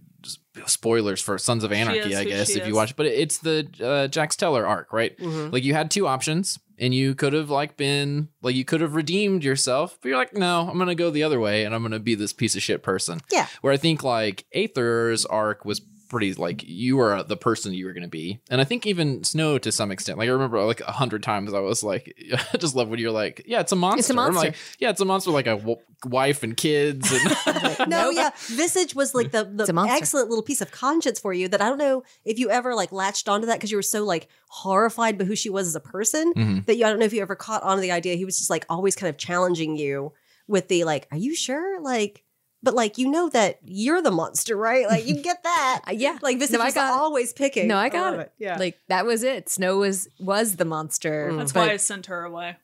[0.67, 2.77] spoilers for Sons of Anarchy, I guess she if you is.
[2.77, 5.17] watch, but it's the uh, Jax Teller arc, right?
[5.19, 5.53] Mhm.
[5.53, 8.95] Like you had two options, and you could have like been like you could have
[8.95, 11.99] redeemed yourself, but you're like, no, I'm gonna go the other way, and I'm gonna
[11.99, 13.21] be this piece of shit person.
[13.33, 13.47] Yeah.
[13.61, 17.93] Where I think like Aether's arc was pretty like you are the person you were
[17.93, 20.81] going to be and i think even snow to some extent like i remember like
[20.83, 22.15] a hundred times i was like
[22.53, 24.49] i just love when you're like yeah it's a monster I'm monster.
[24.49, 28.31] like yeah it's a monster like a w- wife and kids and No, yeah.
[28.49, 31.79] Visage was like the, the excellent little piece of conscience for you that I don't
[31.79, 35.25] know if you ever like latched onto that because you were so like horrified by
[35.25, 36.67] who she was as a person Mhm.
[36.67, 38.37] that you I don't know if you ever caught on to the idea he was
[38.39, 40.13] just like always kind of challenging you
[40.47, 41.81] with the like, are you sure?
[41.81, 42.23] Like,
[42.65, 44.89] but like you know that you're the monster, right?
[44.89, 45.83] Like you get that.
[45.87, 47.69] uh, yeah, Like Visage No, I got always picking.
[47.69, 48.33] No, I got love it.
[48.39, 48.57] Yeah.
[48.59, 49.49] like that was it.
[49.49, 51.31] Snow was was the monster.
[51.31, 51.39] Mm.
[51.39, 52.57] That's but- why I sent her away.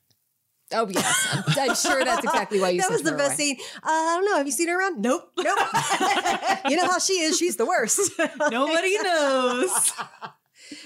[0.73, 2.81] Oh yes, I'm, I'm sure that's exactly why you.
[2.81, 3.55] Said that sent was the her best away.
[3.57, 3.57] scene.
[3.83, 4.37] Uh, I don't know.
[4.37, 5.03] Have you seen her around?
[5.03, 5.33] Nope.
[5.37, 5.59] Nope.
[6.69, 7.37] you know how she is.
[7.37, 8.13] She's the worst.
[8.53, 9.93] Nobody knows.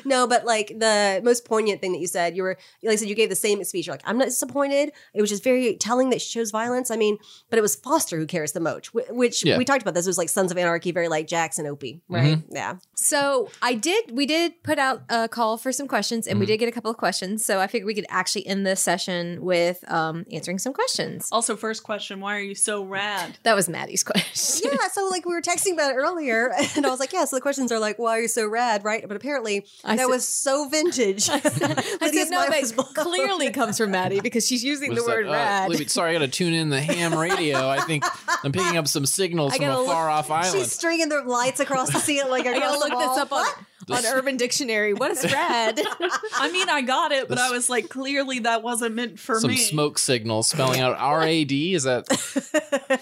[0.05, 3.09] No, but like the most poignant thing that you said, you were like I said,
[3.09, 3.87] you gave the same speech.
[3.87, 4.93] You're like, I'm not disappointed.
[5.15, 6.91] It was just very telling that she chose violence.
[6.91, 7.19] I mean,
[7.51, 9.59] but it was Foster who cares the most, which Yeah.
[9.59, 9.95] we talked about.
[9.95, 12.39] This It was like Sons of Anarchy, very like Jackson Opie, right?
[12.51, 12.77] Yeah.
[12.95, 14.11] So I did.
[14.13, 16.49] We did put out a call for some questions, and we Mhm.
[16.49, 17.45] did get a couple of questions.
[17.45, 21.29] So I figured we could actually end this session with um, answering some questions.
[21.33, 23.39] Also, first question: Why are you so rad?
[23.45, 24.71] That was Maddie's question.
[24.73, 27.37] Yeah, so like we were texting about it earlier, and I was like, "Yeah." So
[27.37, 29.07] the questions are like, "Why are you so rad?" Right?
[29.07, 31.29] But apparently, I that said- was so vintage.
[31.31, 35.01] I Lydia's said no, mind that clearly comes from Maddie because she's using What the
[35.03, 35.13] is that?
[35.15, 35.69] word Uh, rad.
[35.71, 37.69] wait, sorry, I got to tune in the ham radio.
[37.69, 38.05] I think
[38.45, 40.59] I'm picking up some signals from a gotta look- far off island.
[40.59, 42.31] She's stringing the lights across the ceiling.
[42.31, 43.47] Like I across gotta look the this up on,
[43.91, 44.95] on Urban Dictionary.
[44.95, 45.81] What is rad?
[46.35, 49.51] I mean, I got it, but I was like, clearly that wasn't meant for some
[49.51, 49.57] me.
[49.57, 51.53] Some smoke signals spelling out RAD.
[51.53, 52.09] Is that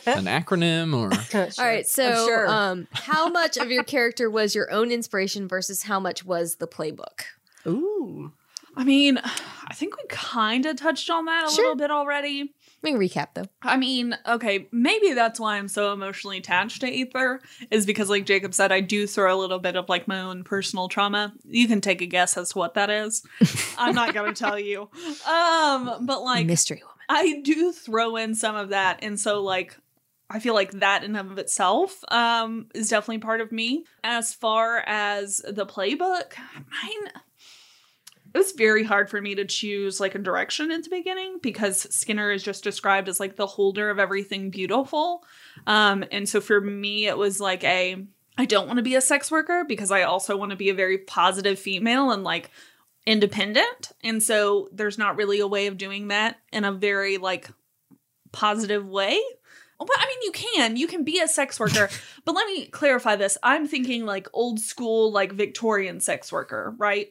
[0.06, 1.12] an acronym or?
[1.62, 2.48] All right, so sure.
[2.48, 6.66] um, how much of your character was your own inspiration versus how much was the
[6.66, 7.22] playbook?
[7.66, 8.32] Ooh.
[8.74, 11.64] I mean, I think we kind of touched on that a Sure.
[11.64, 12.54] little bit already.
[12.82, 13.46] Let me recap though.
[13.62, 18.26] I mean, okay, maybe that's why I'm so emotionally attached to Aether, is because, like
[18.26, 21.32] Jacob said, I do throw a little bit of like my own personal trauma.
[21.44, 23.22] You can take a guess as to what that is.
[23.78, 24.90] I'm not going to tell you.
[25.28, 26.96] Um, but like, Mystery woman.
[27.08, 29.76] I do throw in some of that, and so like,
[30.28, 33.84] I feel like that in and of itself um, is definitely part of me.
[34.02, 37.12] As far as the playbook, mine
[38.34, 41.82] it was very hard for me to choose like a direction at the beginning because
[41.94, 45.24] Skinner is just described as like the holder of everything beautiful.
[45.66, 48.04] Um, and so for me, it was like a
[48.38, 50.74] I don't want to be a sex worker because I also want to be a
[50.74, 52.50] very positive female and like
[53.06, 53.92] independent.
[54.02, 57.50] And so there's not really a way of doing that in a very like
[58.32, 59.20] positive way.
[59.78, 60.76] Well, I mean, you can.
[60.76, 61.90] You can be a sex worker.
[62.24, 63.36] but let me clarify this.
[63.42, 67.08] I'm thinking like old school, like Victorian sex worker, right?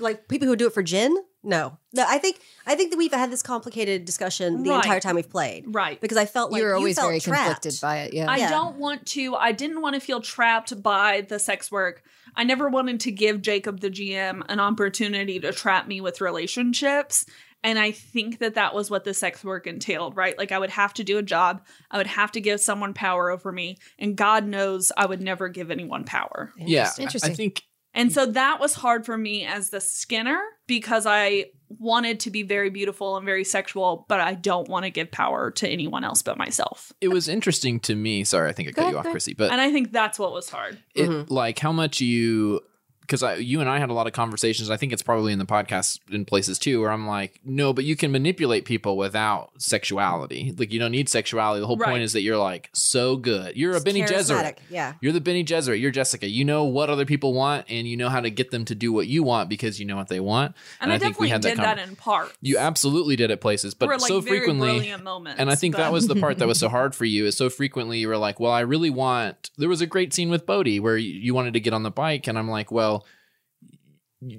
[0.00, 1.16] Like people who do it for gin.
[1.46, 2.06] No, no.
[2.08, 4.76] I think I think that we've had this complicated discussion the Right.
[4.82, 5.64] entire time we've played.
[5.68, 6.00] Right.
[6.00, 7.62] Because I felt like you were always felt very trapped.
[7.62, 8.14] conflicted by it.
[8.14, 8.30] Yeah.
[8.30, 8.50] I Yeah.
[8.50, 12.02] don't want to, I didn't want to feel trapped by the sex work.
[12.34, 17.26] I never wanted to give Jacob, the GM, an opportunity to trap me with relationships.
[17.62, 20.36] And I think that that was what the sex work entailed, right?
[20.38, 23.30] Like I would have to do a job, I would have to give someone power
[23.30, 23.76] over me.
[23.98, 26.52] And God knows I would never give anyone power.
[26.56, 27.32] Yeah, Interesting.
[27.32, 27.62] I think
[27.94, 31.46] And so that was hard for me as the Skinner because I
[31.78, 35.50] wanted to be very beautiful and very sexual, but I don't want to give power
[35.52, 36.92] to anyone else but myself.
[37.00, 38.24] it was interesting to me.
[38.24, 39.06] Sorry, I think I Go cut you off.
[39.06, 40.78] Chrissy, but And I think that's what was hard.
[40.94, 41.30] it Mhm.
[41.30, 42.60] like how much you
[43.06, 44.70] because I you and I had a lot of conversations.
[44.70, 47.84] I think it's probably in the podcast in places too, where I'm like, no, but
[47.84, 50.54] you can manipulate people without sexuality.
[50.56, 51.60] Like you don't need sexuality.
[51.60, 51.90] The whole Right.
[51.90, 53.56] point is that you're like so good.
[53.56, 54.56] You're a Bene Gesserit.
[54.70, 54.94] Yeah.
[55.00, 55.80] You're the Bene Gesserit.
[55.80, 56.26] You're Jessica.
[56.28, 58.92] You know what other people want, and you know how to get them to do
[58.92, 60.54] what you want because you know what they want.
[60.80, 61.76] And, I, think we definitely had did that.
[61.76, 62.32] that, in part.
[62.40, 64.94] you absolutely did at places, but like so frequently.
[65.02, 65.40] moments.
[65.40, 67.26] And I think that was the part that was so hard for you.
[67.26, 70.30] Is so frequently you were like, "Well, I really want." There was a great scene
[70.30, 72.93] with Bodhi where you wanted to get on the bike, and I'm like, "Well,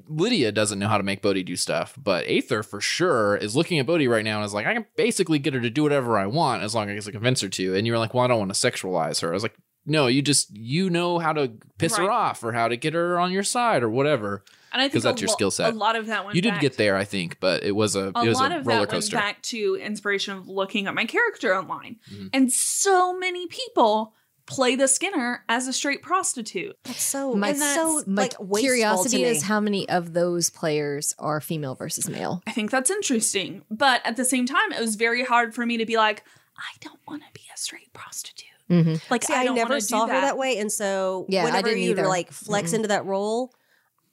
[0.07, 3.79] Lydia doesn't know how to make Bodhi do stuff, but Aether for sure is looking
[3.79, 6.17] at Bodhi right now and is like, I can basically get her to do whatever
[6.17, 8.27] I want as long as I convince her to." And you were like, "Well, I
[8.27, 9.55] don't want to sexualize her." I was like,
[9.85, 13.19] "No, you just you know how to piss her off or how to get her
[13.19, 15.73] on your side or whatever." and I think that's your lo- skill set.
[15.73, 18.11] A lot of that went You did get there, I think, but it was a,
[18.13, 19.15] a it was lot a of roller that went coaster.
[19.15, 21.95] back to inspiration of looking at my character online.
[22.13, 22.29] Mhm.
[22.33, 24.13] And so many people
[24.45, 26.77] play the Skinner as a straight prostitute.
[26.83, 27.33] That's so.
[27.33, 29.29] My, it's so my like wasteful curiosity to me.
[29.29, 32.41] is how many of those players are female versus male.
[32.47, 33.63] I think that's interesting.
[33.69, 36.23] But at the same time, it was very hard for me to be like,
[36.57, 38.49] I don't want to be a straight prostitute.
[38.69, 38.95] Mm-hmm.
[39.11, 41.75] Like See, I, I, never wanna do saw her that way, and so Yeah, whenever
[41.75, 42.75] you like flex Mm-mm.
[42.75, 43.53] into that role,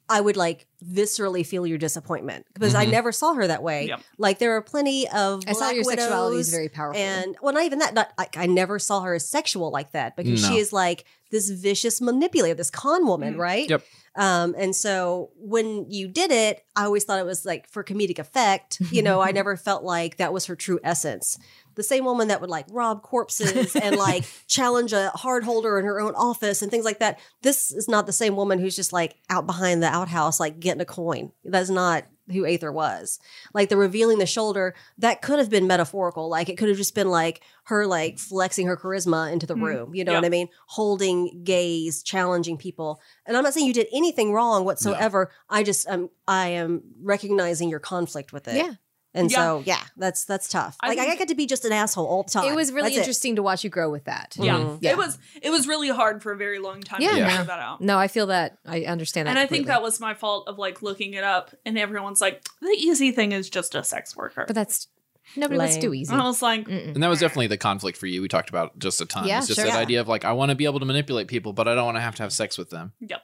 [0.09, 2.91] I would like viscerally feel your disappointment because I Mhm.
[2.91, 3.87] never saw her that way.
[3.87, 4.01] Yep.
[4.17, 7.01] Like there are plenty of I saw black your sexuality is very powerful.
[7.01, 7.93] and well, not even that.
[7.93, 10.49] Not like I never saw her as sexual like that because No.
[10.49, 13.39] she is like this vicious manipulator, this con woman, Mm.
[13.39, 13.69] right?
[13.69, 13.83] Yep.
[14.15, 18.19] Um, and so when you did it, I always thought it was like for comedic
[18.19, 18.77] effect.
[18.91, 21.39] You know, I never felt like that was her true essence.
[21.75, 25.85] The same woman that would like rob corpses and like challenge a hard holder in
[25.85, 27.19] her own office and things like that.
[27.41, 30.81] This is not the same woman who's just like out behind the outhouse, like getting
[30.81, 31.31] a coin.
[31.43, 33.19] That's not who Aether was.
[33.53, 36.29] Like the revealing the shoulder, that could have been metaphorical.
[36.29, 39.61] Like it could have just been like her like flexing her charisma into the Mm.
[39.63, 39.95] room.
[39.95, 40.19] You know Yeah.
[40.19, 40.47] what I mean?
[40.67, 43.01] Holding gaze, challenging people.
[43.25, 45.31] And I'm not saying you did anything wrong whatsoever.
[45.49, 48.55] I just um I am recognizing your conflict with it.
[48.55, 48.73] Yeah.
[49.15, 49.37] And Yeah.
[49.37, 50.75] so yeah, that's that's tough.
[50.81, 52.45] I like I think- get to be just an asshole all the time.
[52.51, 52.99] It was really That's it.
[53.01, 54.35] interesting to watch you grow with that.
[54.39, 54.55] Yeah.
[54.55, 54.79] Mhm.
[54.81, 54.91] Yeah.
[54.91, 57.11] It was it was really hard for a very long time Yeah.
[57.11, 57.29] to Yeah.
[57.29, 57.79] figure that out.
[57.81, 58.57] No, I feel that.
[58.65, 59.31] I understand that.
[59.31, 62.43] And I think that was my fault of like looking it up and everyone's like,
[62.61, 64.45] the easy thing is just a sex worker.
[64.47, 64.87] But that's
[65.35, 66.11] nobody wants to do easy.
[66.11, 66.95] and I was like, Mm-mm.
[66.95, 68.21] And that was definitely the conflict for you.
[68.21, 69.27] We talked about just a ton.
[69.27, 69.65] Yeah, it's just sure.
[69.69, 69.79] that Yeah.
[69.79, 71.97] idea of like I want to be able to manipulate people, but I don't want
[71.97, 72.93] to have to have sex with them.
[72.99, 73.21] yep.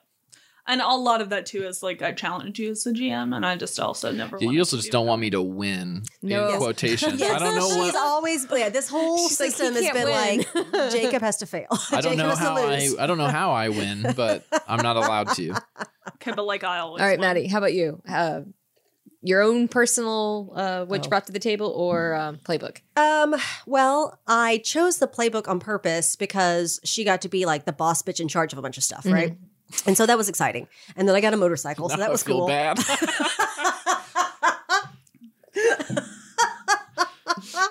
[0.70, 3.45] And a lot of that too is like I challenge you as the GM, and
[3.45, 4.38] I just also never.
[4.39, 5.09] Yeah, you also just do don't that.
[5.09, 6.03] want me to win.
[6.22, 6.43] No.
[6.45, 6.57] In Yes.
[6.59, 7.20] quotations.
[7.20, 7.95] Yes, I don't know She's what.
[7.95, 8.70] always yeah.
[8.70, 10.72] This whole She's like, system he has been win.
[10.72, 11.67] like Jacob has to fail.
[11.91, 12.89] I don't Jacob know how I.
[12.99, 15.55] I don't know how I win, but I'm not allowed to.
[16.15, 17.01] Okay, but like I always.
[17.01, 17.28] All right, won.
[17.28, 18.01] Maddie, how about you?
[18.07, 18.41] Uh,
[19.22, 21.03] your own personal, uh, what Oh.
[21.03, 22.78] you brought to the table, or um, playbook?
[22.97, 23.36] Um,
[23.67, 28.01] well, I chose the playbook on purpose because she got to be like the boss
[28.01, 29.38] bitch in charge of a bunch of stuff, right?
[29.86, 30.67] And so that was exciting.
[30.95, 32.47] And then I got a motorcycle, so Now that I was feel cool.
[32.47, 32.80] bad.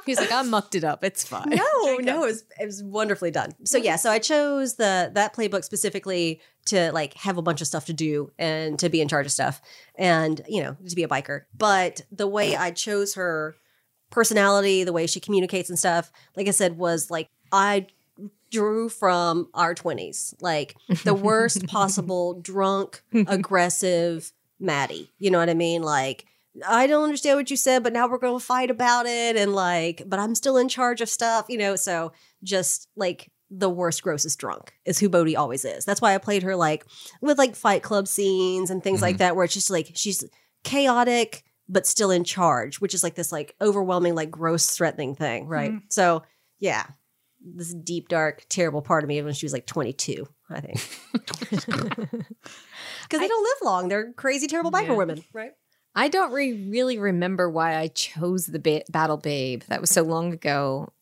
[0.06, 1.04] He's like, I mucked it up.
[1.04, 1.50] It's fine.
[1.50, 2.04] No, Jacob.
[2.06, 3.50] no, it was it was wonderfully done.
[3.64, 7.66] So yeah, so I chose the that playbook specifically to like have a bunch of
[7.66, 9.60] stuff to do and to be in charge of stuff
[9.96, 11.42] and you know to be a biker.
[11.56, 13.56] But the way I chose her
[14.10, 17.86] personality, the way she communicates and stuff, like I said, was like I
[18.50, 25.12] drew from our 20s, like the worst possible drunk, aggressive Maddie.
[25.18, 25.82] You know what I mean?
[25.82, 26.26] Like,
[26.66, 29.36] I don't understand what you said, but now we're going to fight about it.
[29.36, 31.76] And like, but I'm still in charge of stuff, you know?
[31.76, 35.84] So just like the worst, grossest drunk is who Bodhi always is.
[35.84, 36.84] That's why I played her like
[37.20, 39.18] with like fight club scenes and things like mm-hmm.
[39.18, 40.24] that, where it's just like she's
[40.64, 45.46] chaotic, but still in charge, which is like this like overwhelming, like gross, threatening thing.
[45.46, 45.70] Right.
[45.70, 45.86] Mm-hmm.
[45.90, 46.24] So
[46.58, 46.86] yeah,
[47.40, 50.80] this deep, dark, terrible part of me when she was like 22, I think.
[53.02, 53.88] Because they don't live long.
[53.88, 54.94] They're crazy, terrible biker Yeah.
[54.94, 55.52] women, right?
[55.94, 59.62] I don't re- really remember why I chose the ba- Battle Babe.
[59.68, 60.92] That was so long ago.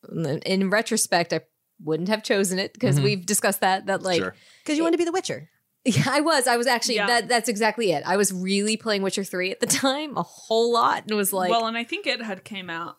[0.47, 1.41] In retrospect, I
[1.83, 3.03] wouldn't have chosen it because Mhm.
[3.03, 3.87] we've discussed that.
[3.87, 4.35] That like, Sure.
[4.63, 5.51] Because you want to be the Witcher.
[5.85, 6.47] yeah, I was.
[6.47, 7.07] I was actually Yeah.
[7.09, 7.29] that.
[7.29, 8.05] That's exactly it.
[8.07, 11.51] I was really playing Witcher three at the time, a whole lot, and was like,
[11.51, 12.97] well, and I think it had came out.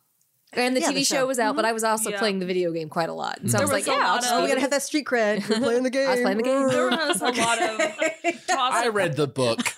[0.53, 1.15] And the yeah, TV the show.
[1.17, 1.27] show.
[1.27, 2.19] was out, but I was also Yeah.
[2.19, 4.13] playing the video game quite a lot, and so I was, was like, yeah, I'll
[4.13, 4.49] lot just of- Oh, we it.
[4.49, 5.47] gotta have that street cred.
[5.49, 6.07] We're playing the game.
[6.07, 6.67] I was playing the game.
[6.69, 8.73] There was a lot of toss.
[8.73, 9.73] I read the book.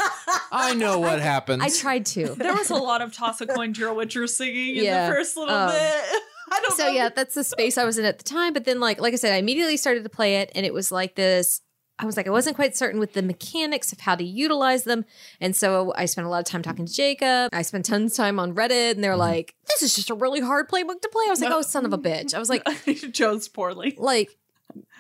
[0.52, 1.64] I know what happens.
[1.64, 2.36] I tried to.
[2.38, 5.36] There was a lot of toss a coin to a Witcher singing in the first
[5.38, 6.06] little Um, bit.
[6.52, 6.92] I don't so know.
[6.92, 8.54] yeah, that's the space I was in at the time.
[8.54, 10.92] But then, like, like I said, I immediately started to play it, and it was
[10.92, 11.62] like this.
[12.00, 15.04] I was like, I wasn't quite certain with the mechanics of how to utilize them,
[15.42, 17.50] and so I spent a lot of time talking to Jacob.
[17.54, 20.40] I spent tons of time on Reddit, and they're like, "This is just a really
[20.40, 21.58] hard playbook to play." I was like, No.
[21.58, 23.96] "Oh, son of a bitch!" I was like, I chose poorly.
[23.98, 24.38] like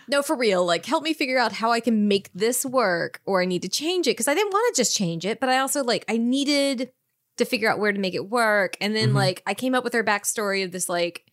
[0.08, 3.40] no for real like help me figure out how i can make this work or
[3.40, 5.60] i need to change it because i didn't want to just change it but i
[5.60, 6.90] also like i needed
[7.38, 9.14] to figure out where to make it work and then Mhm.
[9.14, 11.24] like i came up with her backstory of this like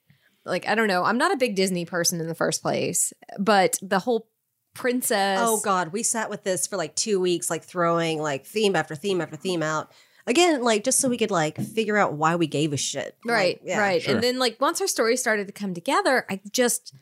[0.44, 3.78] like i don't know i'm not a big disney person in the first place but
[3.80, 4.28] the whole
[4.76, 8.76] princess Oh God, we sat with this for like two weeks, like throwing like theme
[8.76, 9.90] after theme after theme out.
[10.28, 13.16] Again, like just so we could like figure out why we gave a shit.
[13.24, 13.78] right Like, yeah.
[13.78, 14.14] right sure.
[14.14, 16.92] and then like once her story started to come together i just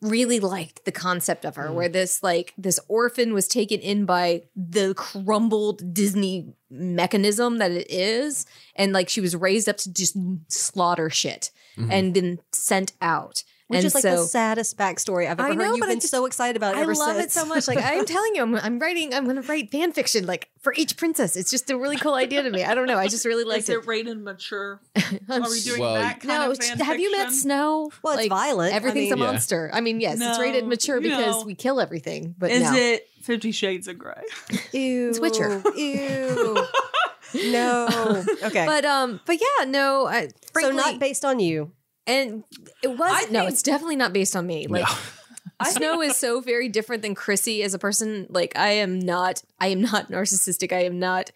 [0.00, 4.42] really liked the concept of her where this like this orphan was taken in by
[4.54, 10.16] the crumbled disney mechanism that it is and like she was raised up to just
[10.48, 11.92] slaughter shit Mhm.
[11.92, 15.54] and then sent out Which and is like so the saddest backstory I've ever I
[15.54, 15.70] know, heard.
[15.72, 17.36] You've but I been just- so excited about it I ever love since.
[17.36, 17.68] it so much.
[17.68, 19.12] Like I'm telling you, I'm, I'm writing.
[19.12, 21.36] I'm going to write fan fiction like for each princess.
[21.36, 22.64] It's just a really cool idea to me.
[22.64, 22.96] I don't know.
[22.96, 23.86] I just really like liked it it.
[23.86, 24.80] rated mature?
[25.28, 27.30] Are we doing Well, that kind no, of fan have you met?
[27.30, 27.90] Snow?
[28.02, 28.72] Well, it's Like, violent.
[28.72, 29.30] I Everything's mean- a Yeah.
[29.32, 29.70] monster.
[29.74, 31.44] I mean, yes, it's rated mature because no.
[31.44, 32.34] we kill everything.
[32.38, 32.74] But Is no.
[32.74, 34.14] it Fifty Shades of Grey?
[34.72, 35.10] Ew.
[35.10, 35.62] It's Witcher.
[35.76, 36.66] Ew.
[37.50, 38.24] no.
[38.44, 38.64] Okay.
[38.66, 40.06] But um, but yeah, no.
[40.06, 41.70] I, so not based on you.
[42.08, 42.42] And
[42.82, 43.40] it was I no.
[43.40, 44.66] think- It's definitely not based on me.
[44.66, 44.86] Like
[45.64, 48.26] Snow is so very different than Chrissy as a person.
[48.30, 49.42] Like I am not.
[49.60, 50.72] I am not narcissistic.
[50.72, 51.30] I am not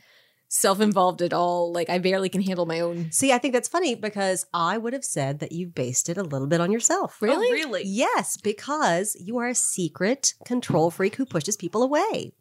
[0.48, 1.72] self-involved at all.
[1.72, 3.10] Like I barely can handle my own.
[3.10, 6.22] See, I think that's funny because I would have said that you based it a
[6.22, 7.20] little bit on yourself.
[7.22, 7.48] Really?
[7.48, 7.82] Oh, really?
[7.84, 12.32] Yes, because you are a secret control freak who pushes people away.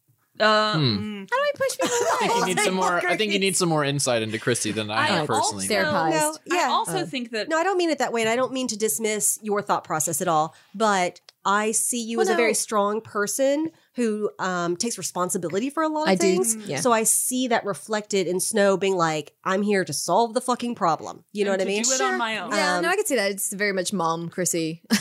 [0.42, 0.80] Uh, Hmm.
[0.98, 1.30] mm.
[1.30, 3.08] How do I push people I think you need some more.
[3.08, 5.66] I think you need some more insight into Christy than I, I have personally.
[5.66, 6.12] also- Therapized.
[6.48, 6.62] No, yeah.
[6.68, 8.52] I also Uh, think that No, I don't mean it that way, and I don't
[8.52, 10.56] mean to dismiss your thought process at all.
[10.74, 15.84] But I see you Well, as a very strong person who um, takes responsibility for
[15.84, 16.56] a lot of I do, things.
[16.68, 16.80] yeah.
[16.80, 20.76] So I see that reflected in Snow being like, "I'm here to solve the fucking
[20.76, 21.84] problem." You know and what I mean?
[21.84, 22.52] Do it on my own.
[22.52, 23.32] Yeah, Um, no, I can see that.
[23.32, 24.82] It's very much mom, Chrissy.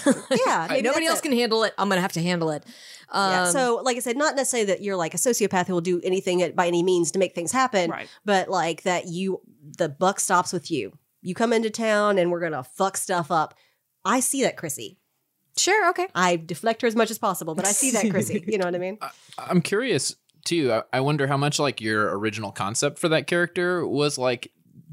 [0.47, 1.23] Yeah, maybe nobody else it.
[1.23, 1.75] can handle it.
[1.79, 2.65] I'm gonna have to handle it.
[3.11, 3.45] Um, yeah.
[3.51, 6.43] So, like I said, not necessarily that you're like a sociopath who will do anything
[6.43, 8.09] at, by any means to make things happen, Right.
[8.25, 9.41] but like that you,
[9.79, 10.93] the buck stops with you.
[11.23, 13.55] You come into town and we're gonna fuck stuff up.
[14.05, 15.00] I see that, Chrissy.
[15.61, 16.07] Sure, okay.
[16.15, 18.45] I deflect her as much as possible, but I see that, Chrissy.
[18.51, 18.99] You know what I mean?
[19.39, 20.73] I'm curious too.
[20.73, 24.53] I, I wonder how much like your original concept for that character was like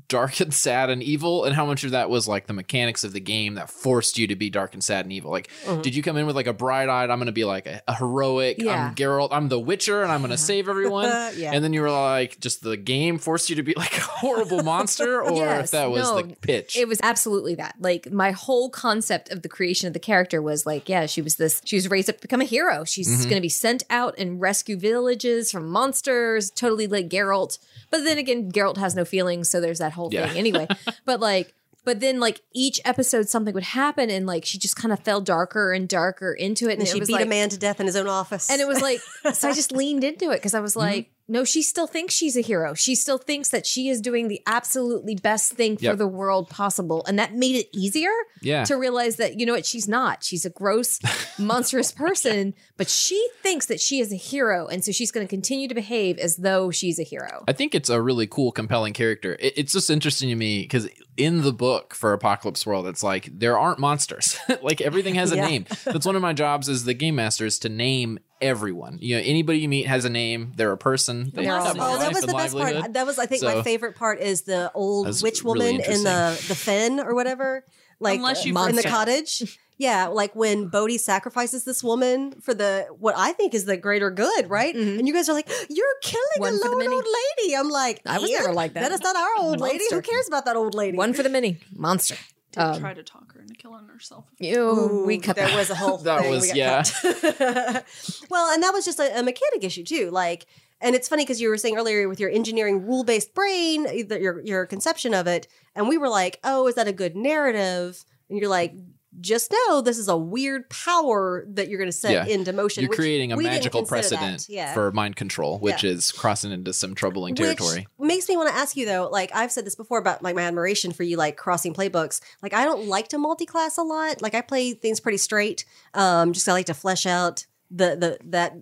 [0.10, 3.12] dark and sad and evil, and how much of that was like the mechanics of
[3.14, 5.32] the game that forced you to be dark and sad and evil.
[5.32, 5.82] Like, Mhm.
[5.82, 7.10] did you come in with like a bright eyed?
[7.10, 8.58] I'm going to be like a, a heroic.
[8.60, 8.88] Yeah.
[8.88, 9.30] I'm Geralt.
[9.32, 11.05] I'm the Witcher, and I'm going to save everyone.
[11.36, 11.51] yeah.
[11.53, 14.64] And then you were like, just the game forced you to be like a horrible
[14.64, 16.78] monster, or Yes, if that was no, the pitch.
[16.78, 17.76] It was absolutely that.
[17.80, 21.36] Like my whole concept of the creation of the character was like, yeah, she was
[21.36, 21.62] this.
[21.66, 22.84] She was raised up to become a hero.
[22.86, 23.23] She's Mhm.
[23.23, 26.49] going to be sent out and rescue villages from monsters.
[26.52, 27.57] Totally like Geralt.
[27.90, 30.28] But then again, Geralt has no feelings, so there's that whole Yeah.
[30.30, 30.68] thing anyway.
[31.06, 31.53] but like.
[31.86, 35.22] But then, like each episode, something would happen, and like she just kind of fell
[35.22, 36.74] darker and darker into it.
[36.74, 38.49] and And, she it was beat like, a man to death in his own office.
[38.52, 38.99] and it was like,
[39.34, 40.82] so I just leaned into it because I was mm-hmm.
[40.82, 42.74] like, no, she still thinks she's a hero.
[42.74, 47.04] She still thinks that she is doing the absolutely best thing for the world possible.
[47.08, 48.64] And that made it easier Yeah.
[48.66, 50.24] to realize that, you know what, she's not.
[50.24, 50.99] She's a gross,
[51.40, 54.68] monstrous person, but she thinks that she is a hero.
[54.68, 57.44] And so she's going to continue to behave as though she's a hero.
[57.48, 59.36] I think it's a really cool, compelling character.
[59.40, 60.88] It, it's just interesting to me because
[61.18, 64.38] in the book for Apocalypse World, it's like there aren't monsters.
[64.62, 65.48] like everything has a Yeah.
[65.48, 65.66] name.
[65.84, 68.97] That's one of my jobs as the game master is to name everyone.
[69.01, 70.53] You know, anybody you meet has a name.
[70.55, 71.31] They're a person.
[71.34, 72.93] They They're have Oh, that was the best part.
[72.93, 76.03] That was, I think, my favorite part is the old That's witch really woman in
[76.03, 77.64] the the Fen or whatever.
[77.99, 79.59] Like Unless you in the cottage.
[79.80, 84.09] Yeah, like when Bodhi sacrifices this woman for the what I think is the greater
[84.09, 84.76] good, right?
[84.76, 84.97] Mhm.
[84.97, 88.01] And you guys are like, "You're killing One a for lone old lady." I'm like,
[88.03, 88.81] I was never like that.
[88.81, 89.84] That is not our old lady.
[89.91, 91.59] Who cares about that old lady?" One for the many.
[91.76, 92.15] Monster.
[92.57, 94.25] Did Um, try to talk her into killing herself.
[94.39, 95.55] Ew, Ooh, we cut there that.
[95.55, 96.84] was a whole That thing we was- got yeah.
[98.29, 100.09] well, and that was just a, a mechanic issue too.
[100.11, 100.45] Like,
[100.81, 104.41] and it's funny because you were saying earlier with your engineering rule based brain, your
[104.41, 108.03] your conception of it, and we were like, oh, is that a good narrative?
[108.29, 108.73] And you're like.
[109.19, 112.26] Just know this is a weird power that you're going to set Yeah.
[112.26, 112.84] into motion.
[112.84, 114.73] You're creating a magical precedent Yeah.
[114.73, 117.88] for mind control, which is crossing into some troubling territory.
[117.98, 120.35] Which makes me want to ask you though, like I've said this before about like
[120.35, 122.22] my admiration for you like crossing playbooks.
[122.44, 124.22] Like I don't like to multi-class a lot.
[124.22, 125.65] Like I play things pretty straight.
[125.95, 128.53] Um just I like to flesh out the the that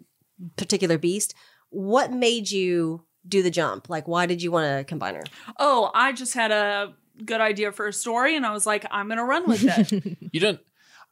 [0.56, 1.34] particular beast.
[1.69, 3.90] What made you do the jump?
[3.90, 5.23] Like why did you want to combine her?
[5.60, 6.94] Oh, I just had a
[7.24, 10.18] good idea for a story, and I was like, I'm gonna run with it.
[10.34, 10.60] You don't,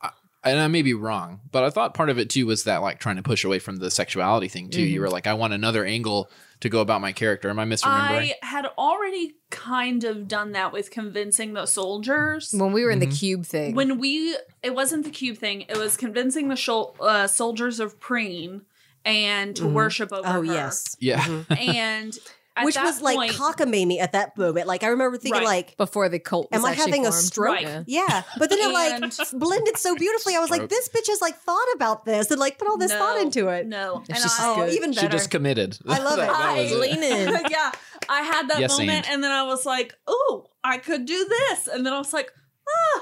[0.02, 0.12] I-
[0.44, 3.00] and I may be wrong, but I thought part of it too was that like
[3.00, 4.82] trying to push away from the sexuality thing too.
[4.82, 7.50] You were like, I want another angle to go about my character.
[7.50, 8.32] Am I misremembering?
[8.42, 12.54] I had already kind of done that with convincing the soldiers.
[12.58, 13.20] when we were in the Mhm.
[13.20, 13.76] cube thing.
[13.76, 15.62] When we, it wasn't the cube thing.
[15.62, 18.62] It was convincing the shol- uh, soldiers of Preen
[19.06, 19.74] and to Mhm.
[19.74, 20.44] worship over Oh her.
[20.46, 20.96] yes.
[21.00, 21.20] yeah.
[21.22, 21.58] Mhm.
[21.76, 22.18] and
[22.56, 24.68] at Which that was like point, cockamamie at that moment.
[24.68, 25.46] Like I remember thinking Right.
[25.64, 27.56] like before the cult was Am I actually having a stroke?
[27.56, 27.64] Right.
[27.64, 27.84] Yeah.
[27.88, 30.36] Yeah, but then it like blended so beautifully.
[30.36, 32.92] I was like, this bitch has like thought about this and like put all this
[32.92, 33.66] no, thought into it.
[33.68, 34.74] No, It's and just I, Oh, good.
[34.74, 35.78] even She just committed.
[35.88, 36.30] I love it.
[36.30, 37.30] I was lean in.
[37.50, 37.72] yeah,
[38.10, 39.16] I had that Yes, moment, and.
[39.16, 42.30] and then I was like, "Oh, I could do this," and then I was like,
[42.70, 43.02] "Ah,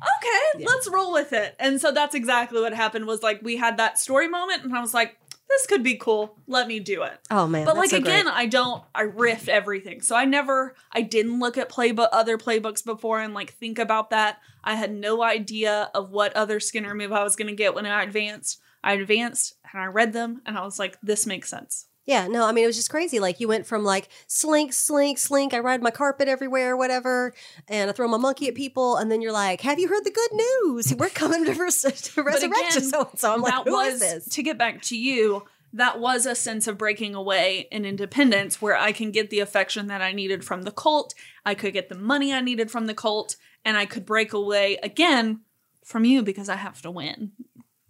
[0.00, 0.66] okay, Yeah.
[0.68, 3.06] let's roll with it." And so that's exactly what happened.
[3.06, 5.16] Was like we had that story moment, and I was like,
[5.48, 6.38] "This could be cool.
[6.46, 8.34] Let me do it." Oh man, but like so again, great.
[8.34, 8.82] I don't.
[8.94, 10.74] I riffed everything, so I never.
[10.92, 14.40] I didn't look at playbook other playbooks before and like think about that.
[14.64, 17.86] I had no idea of what other Skinner move I was going to get when
[17.86, 18.60] I advanced.
[18.82, 22.46] I advanced and I read them, and I was like, "This makes sense." Yeah, no,
[22.46, 23.18] I mean it was just crazy.
[23.18, 25.52] Like you went from like slink, slink, slink.
[25.52, 27.34] I ride my carpet everywhere, whatever,
[27.68, 30.12] and I throw my monkey at people, and then you're like, "Have you heard the
[30.12, 30.94] good news?
[30.94, 34.00] We're coming to, res- to resurrect you." again, So, so I'm like, "Who was is
[34.00, 38.62] this?" to get back to you that was a sense of breaking away in independence
[38.62, 41.12] where i can get the affection that i needed from the cult
[41.44, 43.34] i could get the money i needed from the cult
[43.64, 45.40] and i could break away again
[45.84, 47.32] from you because i have to win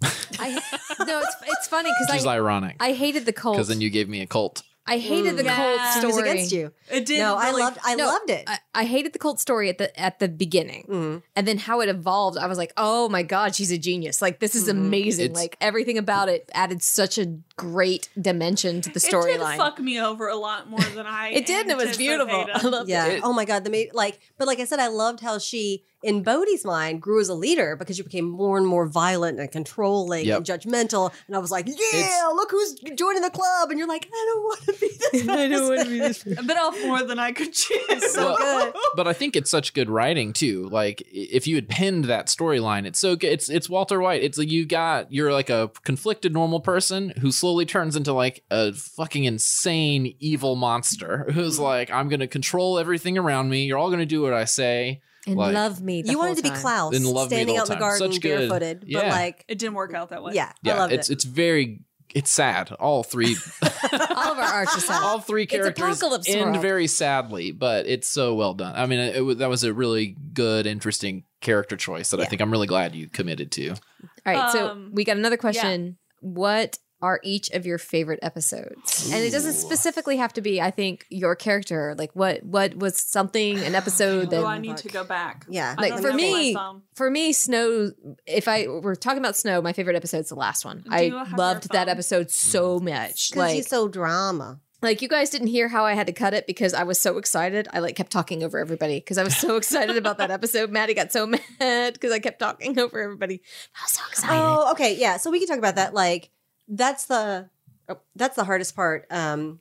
[0.02, 0.60] I
[1.06, 2.76] no, it's it's funny Which because is I ironic.
[2.80, 3.56] I hated the cult.
[3.56, 4.62] Because then you gave me a cult.
[4.88, 5.56] I hated the Yeah.
[5.56, 6.12] cult She story.
[6.12, 6.72] was against you.
[6.92, 7.78] it did No, I really- loved.
[7.84, 8.44] I No, loved it.
[8.46, 11.22] I, I hated the cult story at the at the beginning, Mhm.
[11.34, 12.38] and then how it evolved.
[12.38, 14.22] I was like, oh my god, she's a genius!
[14.22, 14.70] Like this is Mhm.
[14.72, 15.24] amazing.
[15.26, 17.26] It's- like everything about it added such a
[17.56, 19.56] great dimension to the it did storyline.
[19.56, 22.46] fuck me over a lot more than i It did, and it was beautiful.
[22.52, 23.06] I loved Yeah.
[23.06, 23.14] it.
[23.16, 23.64] It- oh my god.
[23.64, 27.20] The ma- like, but like I said, I loved how she, in Bodhi's mind, grew
[27.20, 30.36] as a leader because she became more and more violent and controlling Yep.
[30.36, 31.12] and judgmental.
[31.26, 33.70] And I was like, yeah, It's- look who's joining the club.
[33.70, 35.28] And you're like, I don't want to be this.
[35.28, 38.64] I don't wanna be person." a bit off more than i could choose so Well-
[38.72, 38.74] good.
[38.96, 40.68] but I think it's such good writing too.
[40.68, 43.32] Like if you had pinned that storyline, it's so good.
[43.32, 44.22] It's it's Walter White.
[44.22, 48.42] It's like you got you're like a conflicted normal person who slowly turns into like
[48.50, 53.64] a fucking insane evil monster who's like I'm gonna control everything around me.
[53.64, 55.00] You're all gonna do what I say.
[55.26, 56.02] and Like- love me.
[56.02, 56.50] The You wanted to be.
[56.50, 57.80] Klaus, And love me the standing whole out in the time.
[57.80, 58.80] garden Such good- barefooted.
[58.80, 59.10] But yeah.
[59.10, 61.14] like, it didn't work out that way yeah, I Yeah, loved it's it.
[61.14, 61.80] it's very
[62.14, 62.72] it's sad.
[62.72, 63.36] All three
[63.92, 65.02] All of our arcs are sad.
[65.02, 66.62] all three characters apocalypse end world.
[66.62, 68.74] very sadly, but it's so well done.
[68.74, 72.28] I mean, it, was that was a really good, interesting character choice that I Yeah.
[72.28, 73.70] think I'm really glad you committed to.
[73.70, 73.76] All
[74.24, 75.98] right, so Um, we got another question.
[76.20, 79.10] What are each of your favorite episodes?
[79.12, 81.94] And it doesn't specifically have to be, I think, your character.
[81.96, 85.74] Like what what was something, an episode oh that i need to go back Yeah.
[85.78, 86.56] Like, for me-
[86.94, 87.92] for me, Snow.
[88.26, 90.78] If I we're talking about Snow, my favorite episode's the last one.
[90.78, 92.84] Do I you have your loved that episode so mm.
[92.84, 93.30] much.
[93.30, 94.60] because Like, he's so drama.
[94.82, 97.18] like you guys didn't hear how I had to cut it because I was so
[97.18, 97.68] excited.
[97.72, 100.70] I like kept talking over everybody because I was so excited about that episode.
[100.70, 101.26] Maddie got so
[101.60, 103.42] mad because I kept talking over everybody.
[103.74, 104.42] I was so excited.
[104.42, 105.16] Oh, okay, yeah.
[105.18, 105.94] So we can talk about that.
[105.94, 106.30] Like,
[106.68, 107.48] that's the
[107.88, 109.06] oh, that's the hardest part.
[109.10, 109.60] Um,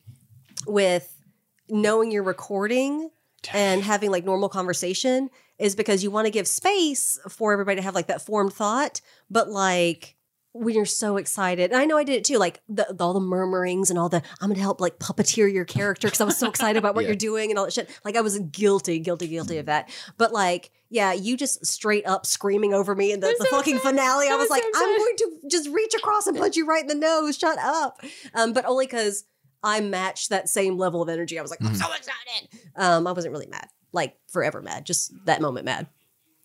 [0.68, 1.12] with
[1.70, 3.10] knowing you're recording
[3.54, 5.30] and having like normal conversation
[5.60, 9.02] is because you want to give space for everybody to have like that formed thought,
[9.30, 10.15] but like
[10.58, 13.14] when you're so excited, and I know I did it too, like the, the- all
[13.14, 16.38] the murmurings and all the I'm gonna help like puppeteer your character because I was
[16.38, 17.10] so excited about what Yeah.
[17.10, 17.90] you're doing and all that shit.
[18.06, 19.90] Like I was guilty, guilty, guilty of that.
[20.18, 24.28] But like, yeah, you just straight up screaming over me in the, the fucking finale.
[24.30, 26.82] I I'm was so like, I'm going to just reach across and punch you right
[26.82, 27.38] in the nose.
[27.38, 28.00] Shut up.
[28.34, 29.26] Um, but only because
[29.62, 31.38] I matched that same level of energy.
[31.38, 32.50] I was like, I'm so excited.
[32.78, 35.88] Um, I wasn't really mad, like forever mad, just that moment mad.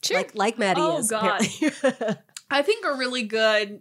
[0.03, 0.17] Sure.
[0.17, 1.11] Like like Maddie Oh, is.
[1.11, 1.43] God.
[2.51, 3.81] I think a really good,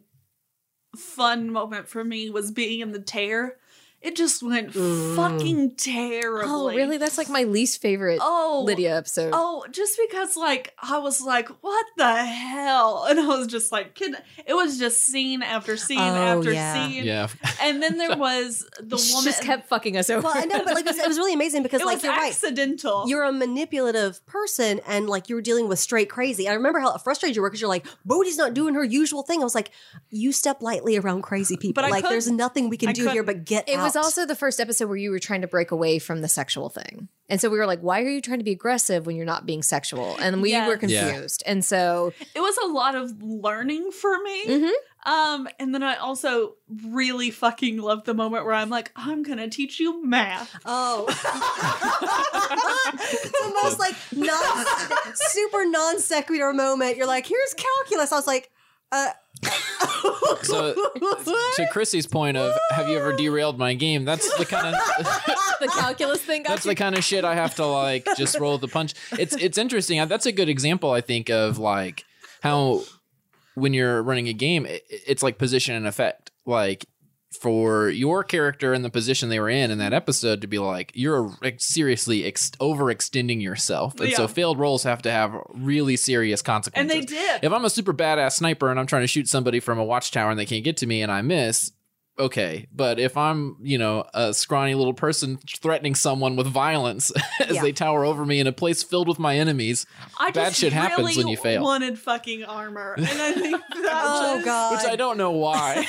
[0.95, 3.58] fun moment for me was being in the tear.
[4.01, 5.15] It just went Mm.
[5.17, 6.49] fucking terribly.
[6.49, 6.97] oh, really?
[6.97, 9.31] That's like my least favorite Oh, Lydia episode.
[9.33, 13.05] Oh, just because like I was like, what the hell?
[13.09, 14.15] And I was just like, can
[14.45, 16.87] it was just scene after scene Oh, after yeah.
[16.87, 17.03] scene.
[17.03, 17.27] Yeah.
[17.61, 20.21] And then there was the She woman just kept fucking us over.
[20.21, 22.03] well, I know, but like it was, it was really amazing because it like was
[22.05, 22.29] you're right.
[22.31, 23.03] accidental.
[23.07, 26.47] You're a manipulative person and like you were dealing with straight crazy.
[26.47, 29.41] I remember how frustrated you were because you're like, Bodhi's not doing her usual thing.
[29.41, 29.71] I was like,
[30.09, 31.81] you step lightly around crazy people.
[31.81, 32.37] But like there's couldn't.
[32.37, 33.25] nothing we can I do here couldn't.
[33.25, 35.99] but get It was also the first episode where you were trying to break away
[35.99, 37.07] from the sexual thing.
[37.29, 39.45] And so we were like, why are you trying to be aggressive when you're not
[39.45, 40.17] being sexual?
[40.19, 40.67] And we Yes.
[40.67, 41.07] were Yeah.
[41.11, 41.43] confused.
[41.45, 44.45] And so it was a lot of learning for me.
[44.47, 44.71] Mhm.
[45.05, 46.55] Um, and then I also
[46.91, 50.55] really fucking love the moment where I'm like, I'm gonna teach you math.
[50.65, 51.05] Oh.
[52.93, 54.65] the most like non
[55.13, 56.97] super non sequitur moment.
[56.97, 58.11] You're like, here's calculus.
[58.11, 58.51] I was like,
[58.91, 59.09] uh
[60.43, 60.73] So
[61.55, 64.05] to Chrissy's point of have you ever derailed my game?
[64.05, 64.73] That's the kind of
[65.59, 66.71] the calculus thing that's you.
[66.71, 68.93] the kind of shit I have to like just roll the punch.
[69.13, 70.05] It's it's interesting.
[70.07, 72.05] That's a good example I think of like
[72.41, 72.83] how
[73.55, 76.31] when you're running a game, it, it's like position and effect.
[76.45, 76.85] Like
[77.31, 80.91] for your character and the position they were in in that episode to be like
[80.95, 86.91] you're seriously ex- overextending yourself, and so failed rolls have to have really serious consequences.
[86.91, 87.39] And they did.
[87.43, 90.31] If I'm a super badass sniper and I'm trying to shoot somebody from a watchtower
[90.31, 91.71] and they can't get to me and I miss,
[92.19, 92.67] okay.
[92.73, 97.61] But if I'm, you know, a scrawny little person threatening someone with violence as Yeah.
[97.61, 99.85] they tower over me in a place filled with my enemies,
[100.19, 101.63] I bad just shit happens really when you fail.
[101.63, 104.71] Wanted fucking armor, and I think that Oh just- god.
[104.83, 105.85] which I don't know why.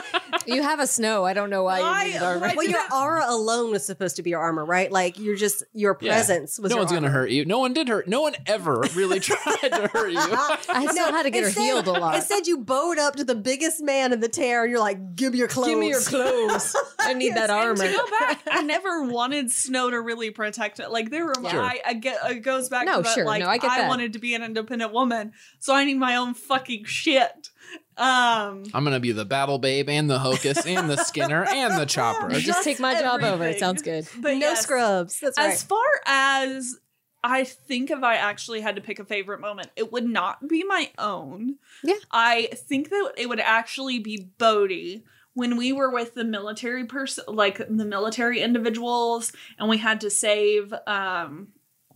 [0.46, 1.24] you have a snow.
[1.24, 2.46] I don't know why I- you need armor.
[2.46, 4.90] I- well, your aura alone was supposed to be your armor, right?
[4.90, 6.12] Like you're just your Yeah.
[6.12, 7.44] presence was no your one's gonna hurt you.
[7.44, 8.08] No one did hurt.
[8.08, 10.18] No one ever really tried to hurt you.
[10.18, 12.14] I still had to get her Instead- healed a lot.
[12.16, 15.32] Instead, you bowed up to the biggest man in the tear, and you're like, "Give
[15.32, 15.69] me your clothes.
[15.70, 16.76] Give me your clothes.
[16.98, 17.86] I need that And armor.
[17.86, 20.90] to go back, I never wanted Snow to really protect it.
[20.90, 21.60] Like there were, Sure.
[21.62, 23.14] I, I get it goes back No, to that.
[23.14, 23.24] sure.
[23.24, 23.88] Like No, I get that.
[23.88, 27.50] wanted to be an independent woman, so I need my own fucking shit.
[27.96, 31.84] Um, I'm gonna be the battle babe and the hocus and the skinner and the
[31.86, 32.30] chopper.
[32.30, 33.44] just Just take my job over.
[33.46, 34.08] It sounds good.
[34.18, 35.20] but no yes, scrubs.
[35.20, 35.50] That's right.
[35.52, 36.78] As far as
[37.22, 40.64] I think if I actually had to pick a favorite moment, it would not be
[40.64, 41.56] my own.
[41.84, 41.96] Yeah.
[42.10, 45.04] I think that it would actually be Bodhi
[45.34, 50.10] when we were with the military person like the military individuals and we had to
[50.10, 51.48] save um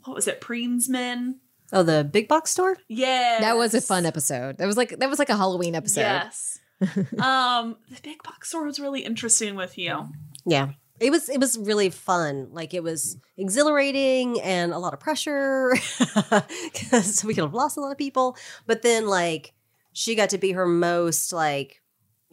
[0.04, 1.36] what was it, Preensmen?
[1.72, 2.76] oh, the big box store.
[2.88, 3.38] Yeah.
[3.40, 4.58] That was a fun episode.
[4.58, 6.00] That was like that was like a Halloween episode.
[6.00, 6.58] Yes.
[7.18, 10.08] um the big box store was really interesting with you.
[10.46, 10.70] Yeah.
[11.00, 12.48] It was it was really fun.
[12.52, 15.74] Like it was exhilarating and a lot of pressure
[16.72, 18.36] because we could have lost a lot of people.
[18.66, 19.52] But then like
[19.92, 21.82] she got to be her most like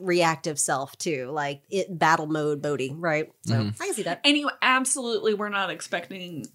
[0.01, 3.31] reactive self too, like it battle mode Bodhi, right?
[3.45, 3.81] So Mhm.
[3.81, 4.21] I can see that.
[4.23, 6.45] And you absolutely were not expecting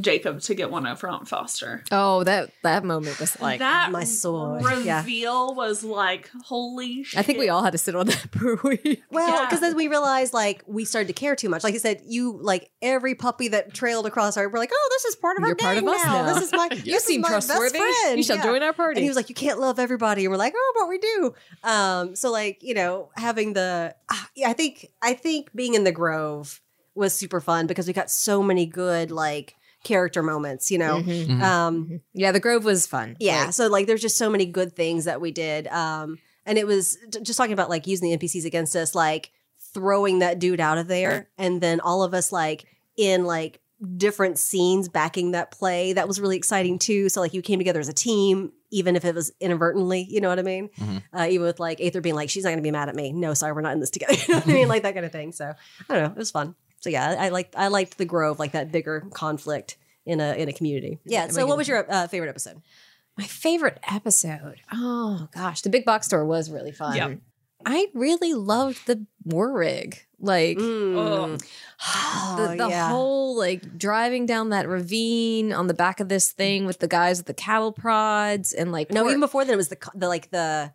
[0.00, 1.84] Jacob to get one over Aunt Foster.
[1.92, 4.98] Oh, that that moment was like that my sword, yeah.
[5.00, 7.18] reveal was like holy shit.
[7.18, 9.02] I think we all had to sit on that per week.
[9.10, 9.46] Well, Yeah.
[9.46, 11.62] because then we realized like we started to care too much.
[11.64, 15.04] Like you said, you like every puppy that trailed across our, we're like, oh, this
[15.04, 16.34] is part of our You're part gang of us now.
[16.34, 17.78] This is my, You seem is my best trustworthy.
[17.78, 18.16] friend.
[18.16, 18.42] You shall Yeah.
[18.44, 18.98] join our party.
[18.98, 21.34] And he was like, "You can't love everybody," and we're like, "Oh, but we do."
[21.62, 23.94] Um, so like you know, having the
[24.34, 26.60] yeah, I think I think being in the Grove
[26.96, 29.54] was super fun because we got so many good like
[29.84, 30.70] character moments.
[30.70, 31.26] You know, Mhm.
[31.28, 31.42] Mhm.
[31.42, 33.16] um, Yeah, the Grove was fun.
[33.20, 33.44] yeah.
[33.44, 35.66] Like, so like, there's just so many good things that we did.
[35.68, 39.30] Um, and it was j- just talking about like using the NPCs against us, like
[39.72, 42.64] throwing that dude out of there, and then all of us like
[42.96, 43.60] in like
[43.96, 45.92] different scenes backing that play.
[45.92, 47.08] That was really exciting too.
[47.08, 50.06] So like you came together as a team, even if it was inadvertently.
[50.08, 50.70] You know what I mean?
[50.78, 51.02] Mhm.
[51.12, 53.12] Uh, even with like Aether being like, she's not going to be mad at me.
[53.12, 54.14] No, sorry, we're not in this together.
[54.28, 54.68] you know what I mean?
[54.68, 55.32] Like that kind of thing.
[55.32, 55.52] So
[55.88, 56.10] I don't know.
[56.10, 56.54] It was fun.
[56.84, 60.48] So yeah, I liked I liked the Grove, like that bigger conflict in a in
[60.48, 61.00] a community.
[61.06, 61.28] Yeah.
[61.28, 62.60] So what was your uh, favorite episode?
[63.16, 64.60] my favorite episode.
[64.72, 66.96] Oh gosh, the big box store was really fun.
[66.96, 67.14] Yeah.
[67.64, 70.04] I really loved the war rig.
[70.20, 70.96] Like Mm.
[70.98, 72.88] Oh, the, the yeah.
[72.88, 77.18] whole like driving down that ravine on the back of this thing with the guys
[77.18, 80.08] with the cattle prods and like No, poor- even before that, it was the, the
[80.08, 80.72] like the.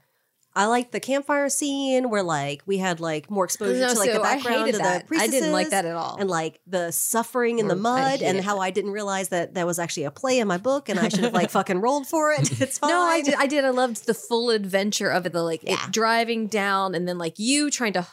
[0.59, 4.09] I liked the campfire scene where like we had like more exposure No, to like
[4.11, 5.07] the so I background of that.
[5.07, 6.17] the I didn't like that at all.
[6.19, 9.53] and like the suffering in the mm, I mud and how I didn't realize that
[9.53, 12.07] that was actually a play in my book and I should have like fucking rolled
[12.07, 12.51] for it.
[12.61, 12.89] It's fine.
[12.89, 13.35] No, I did.
[13.35, 13.63] I did.
[13.63, 15.31] I loved the full adventure of it.
[15.33, 15.75] The like Yeah.
[15.85, 18.05] it driving down, and then like you trying to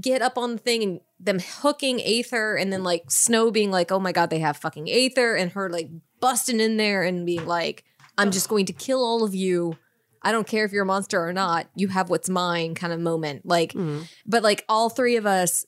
[0.00, 3.92] get up on the thing, and them hooking Aether, and then like Snow being like,
[3.92, 5.90] "Oh my god, they have fucking Aether," and her like
[6.20, 7.84] busting in there and being like,
[8.16, 9.76] "I'm just going to kill all of you."
[10.22, 11.66] I don't care if you're a monster or not.
[11.74, 13.46] You have what's mine, kind of moment.
[13.46, 14.02] Like, Mm-hmm.
[14.26, 15.64] but like all three of us.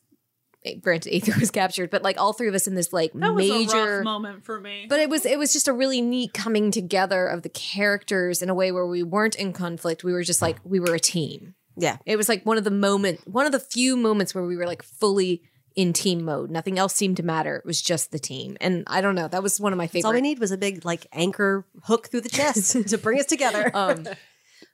[0.65, 3.35] eh, Granted, Aether was captured, but like all three of us in this like That
[3.35, 4.87] was a major rough moment for me.
[4.89, 8.51] but it was it was just a really neat coming together of the characters in
[8.51, 10.05] a way where we weren't in conflict.
[10.05, 11.55] We were just like we were a team.
[11.77, 11.97] Yeah.
[12.05, 14.67] It was like one of the moment one of the few moments where we were
[14.67, 15.43] like fully
[15.75, 16.51] in team mode.
[16.51, 17.57] Nothing else seemed to matter.
[17.57, 18.59] It was just the team.
[18.61, 20.59] And I don't know, that was one of my That's all we need was a
[20.59, 23.71] big like anchor hook through the chest to bring us together.
[23.75, 24.07] Um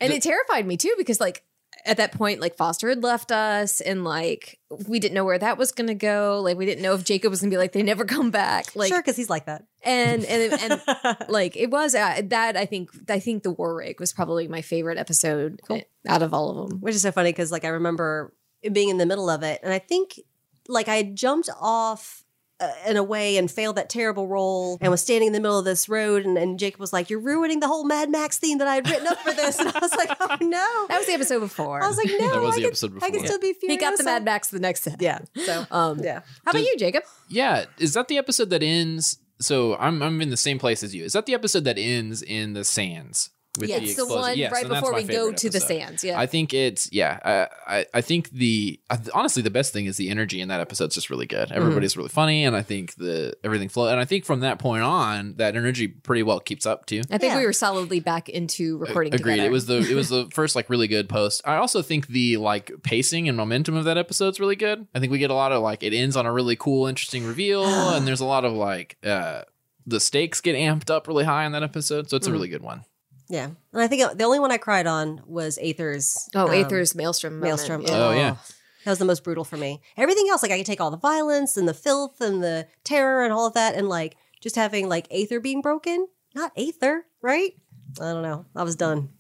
[0.01, 1.45] and it terrified me too because like
[1.85, 4.59] at that point like Foster had left us and like
[4.89, 6.41] we didn't know where that was going to go.
[6.43, 8.75] Like we didn't know if Jacob was going to be like they never come back.
[8.75, 9.65] Like sure, because he's like that.
[9.85, 10.83] and and and
[11.29, 14.63] like it was uh, that I think I think the war rig was probably my
[14.63, 15.61] favorite episode
[16.07, 16.81] out of all of them.
[16.81, 18.35] which is so funny because like I remember
[18.73, 20.21] being in the middle of it, and I think
[20.69, 22.25] like I jumped off
[22.61, 25.59] uh, in a way and failed that terrible role and was standing in the middle
[25.59, 28.59] of this road, and, and Jacob was like, "You're ruining the whole Mad Max theme
[28.59, 31.07] that I had written up for this," and I was like, "Oh no." That was
[31.07, 31.83] the episode before.
[31.83, 33.81] I was like, no, That was I the could, episode I could still be furious."
[33.81, 35.01] he got the Mad Max the next set.
[35.01, 35.21] Yeah.
[35.37, 36.21] So Um, yeah.
[36.45, 37.05] How about you, Jacob?
[37.29, 39.19] Yeah, is that the episode that ends?
[39.41, 41.05] So I'm I'm in the same place as you.
[41.05, 44.37] Is that the episode that ends in the sands with Yeah, the it's the one
[44.37, 46.05] Yes, right and before we go favorite to the sands.
[46.05, 46.19] Yeah.
[46.19, 47.19] I think it's yeah.
[47.67, 50.61] I I, I think the I, honestly the best thing is the energy in that
[50.61, 51.49] episode's just really good.
[51.49, 51.57] Mm-hmm.
[51.59, 53.89] Everybody's really funny, and I think the everything flow.
[53.89, 57.03] And I think from that point on, that energy pretty well keeps up too.
[57.11, 57.39] I think Yeah.
[57.39, 59.33] we were solidly back into recording Agreed.
[59.35, 59.49] together.
[59.49, 61.43] It was the it was the first like really good post.
[61.45, 64.87] I also think the like pacing and momentum of that episode's really good.
[64.95, 67.27] I think we get a lot of like it ends on a really cool, interesting
[67.27, 67.65] reveal,
[67.95, 69.43] and there's a lot of like uh
[69.87, 72.11] the stakes get amped up really high in that episode.
[72.11, 72.85] So it's a really good one.
[73.29, 73.49] Yeah.
[73.73, 76.29] And I think the only one I cried on was Aether's.
[76.35, 77.35] Oh, um, Aether's Maelstrom.
[77.35, 77.49] moment.
[77.49, 77.83] Maelstrom.
[77.83, 77.89] Yeah.
[77.93, 78.37] Oh, yeah.
[78.85, 79.83] That was the most brutal for me.
[79.97, 83.23] Everything else, like I could take all the violence and the filth and the terror
[83.23, 87.53] and all of that, and like just having like Aether being broken, not Aether, right?
[88.01, 88.47] I don't know.
[88.55, 89.11] I was done.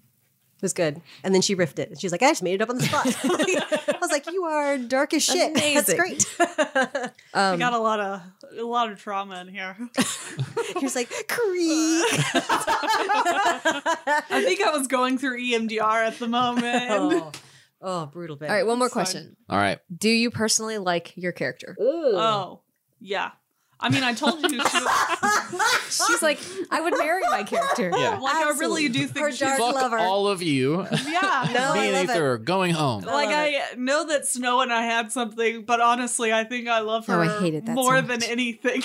[0.58, 1.00] It was good.
[1.22, 1.88] And then she riffed it.
[1.88, 3.06] And she's like, I just made it up on the spot.
[3.24, 5.54] I was like, you are dark as shit.
[5.54, 5.96] That's Amazing.
[5.96, 6.36] great.
[6.40, 7.10] I
[7.52, 8.20] Um, got a lot of
[8.58, 9.76] a lot of trauma in here.
[10.78, 12.04] He was like, creak.
[14.30, 16.90] I think I was going through EMDR at the moment.
[16.90, 17.32] oh.
[17.80, 18.48] oh, brutal bit.
[18.50, 19.36] all right, one more It's question.
[19.48, 19.78] All right.
[19.96, 21.76] Do you personally like your character?
[21.80, 22.60] Oh,
[23.00, 23.30] yeah.
[23.80, 26.40] I mean, I told you she was, She's like,
[26.70, 27.92] I would marry my character.
[27.96, 28.18] Yeah.
[28.18, 29.98] like I really do Her think she's dark Fuck lover.
[29.98, 30.86] all of you.
[31.06, 31.48] yeah.
[31.54, 32.10] No, Me I and love it.
[32.10, 33.02] Aether are going home.
[33.02, 36.80] Like love I know that Snow and I had something, but honestly, I think I
[36.80, 38.06] love Oh, her I hated that more much.
[38.08, 38.82] than anything.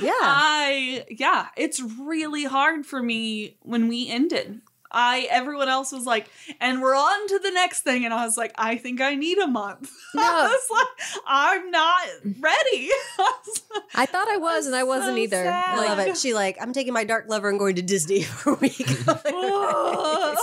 [0.00, 0.10] Yeah.
[0.20, 4.60] I yeah, it's really hard for me when we ended.
[4.92, 6.28] I everyone else was like,
[6.60, 9.38] and we're on to the next thing, and I was like, I think I need
[9.38, 9.90] a month.
[10.12, 10.22] No.
[10.24, 12.02] I was like, I'm not
[12.40, 12.88] ready.
[13.94, 15.44] I thought I was, and I wasn't so either.
[15.44, 15.78] sad.
[15.78, 16.16] I love it.
[16.18, 18.74] She like, I'm taking my dark lover and going to Disney for a week.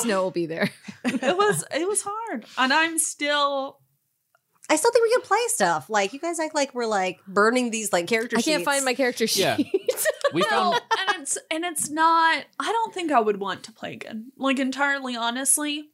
[0.02, 0.70] Snow will be there.
[1.04, 3.80] it was it was hard, and I'm still.
[4.70, 5.90] I still think we can play stuff.
[5.90, 8.94] Like you guys act like we're like burning these like character I can't find my
[8.94, 9.42] character sheet.
[9.42, 9.58] Yeah.
[10.34, 12.44] We No, found and it's and it's not.
[12.60, 14.34] I don't think I would want to play again.
[14.36, 15.90] Like entirely honestly,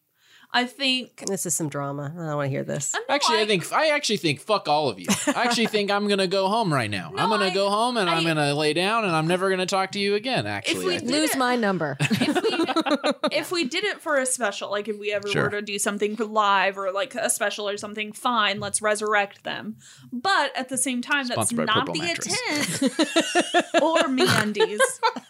[0.56, 1.24] I think.
[1.28, 2.14] This is some drama.
[2.16, 2.94] I don't want to hear this.
[2.94, 5.08] No, Actually, I think I actually think fuck all of you.
[5.28, 7.12] I actually think I'm gonna go home right now.
[7.18, 9.66] I'm gonna I- go home and I, am gonna lay down and I'm never gonna
[9.66, 10.46] talk to you again.
[10.46, 11.12] Actually, If we I think.
[11.12, 11.38] did Lose it.
[11.38, 11.98] my number.
[12.00, 15.44] if we if we did it for a special, like if we ever Sure.
[15.46, 19.44] were to do something for live or like a special or something, fine, let's resurrect
[19.44, 19.78] them.
[20.12, 22.82] But at the same time, that's Sponsored by not the Mattress.
[22.82, 23.66] intent.
[23.82, 24.80] or MeUndies,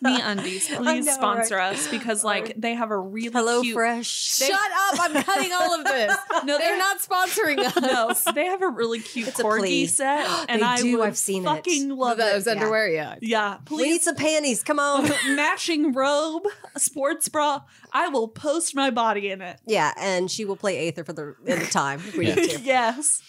[0.02, 3.74] me undies, please know, sponsor us because like they have a really Hello cute.
[3.74, 4.08] Fresh.
[4.10, 5.00] Shut up!
[5.00, 6.16] I'm cutting all of this.
[6.46, 7.76] No, They're not sponsoring us.
[8.26, 9.86] No, they have a really cute It's a corgi plea.
[9.86, 11.46] set, and They I do, would I've seen it.
[11.46, 12.52] fucking love Those it.
[12.58, 13.16] underwear, yeah.
[13.22, 14.04] Yeah, We need please.
[14.04, 14.62] some panties.
[14.64, 15.10] Come on.
[15.36, 16.44] Matching robe,
[16.78, 17.62] sports bra.
[17.94, 19.60] I will post my body in it.
[19.66, 22.36] yeah, and she will play Aether for the in the time if we Yeah.
[22.36, 22.62] need to.
[22.62, 23.22] yes.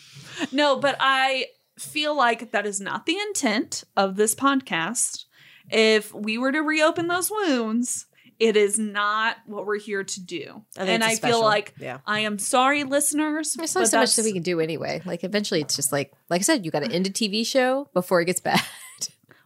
[0.50, 1.46] No, but I
[1.78, 5.24] feel like that is not the intent of this podcast.
[5.70, 8.06] If we were to reopen those wounds,
[8.40, 10.62] It is not what we're here to do.
[10.76, 11.38] I and I special.
[11.40, 11.98] feel like Yeah.
[12.06, 13.54] I am sorry, listeners.
[13.54, 15.02] There's but only so much that we can do anyway.
[15.04, 17.88] Like eventually, it's just like, like I said, you got to end a TV show
[17.94, 18.60] before it gets bad.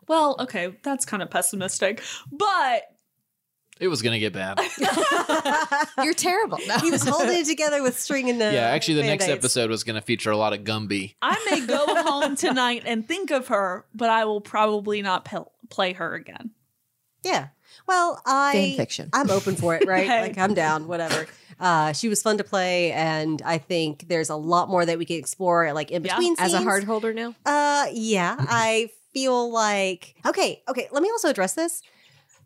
[0.06, 2.02] Well, okay, that's kind of pessimistic,
[2.32, 2.82] but
[3.78, 4.58] It was gonna get bad.
[6.02, 6.58] You're terrible.
[6.66, 6.78] No.
[6.78, 9.44] he was holding it together with string and uh, yeah, actually, the next Band-Aids.
[9.44, 11.14] episode was gonna feature a lot of Gumby.
[11.20, 15.52] I may go home tonight and think of her, but I will probably not pel-
[15.68, 16.52] play her again.
[17.22, 17.48] Yeah.
[17.88, 19.08] Well, I Fan fiction.
[19.14, 20.06] I'm open for it, right?
[20.06, 20.20] Hey.
[20.20, 21.26] Like I'm down, whatever.
[21.58, 25.04] Uh, she was fun to play, and I think there's a lot more that we
[25.06, 26.14] can explore, like in Yeah.
[26.16, 26.36] between.
[26.38, 27.34] As a hard holder now.
[27.46, 30.88] Uh, yeah, I feel like okay, okay.
[30.92, 31.82] Let me also address this.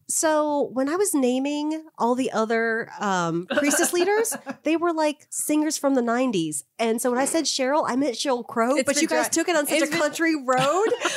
[0.08, 5.78] So when I was naming all the other um, priestess leaders, they were like singers
[5.78, 9.00] from the '90s, and so when I said Cheryl, I meant Sheryl Crow, It's but
[9.00, 10.46] you guys dri- took it on such a been- country road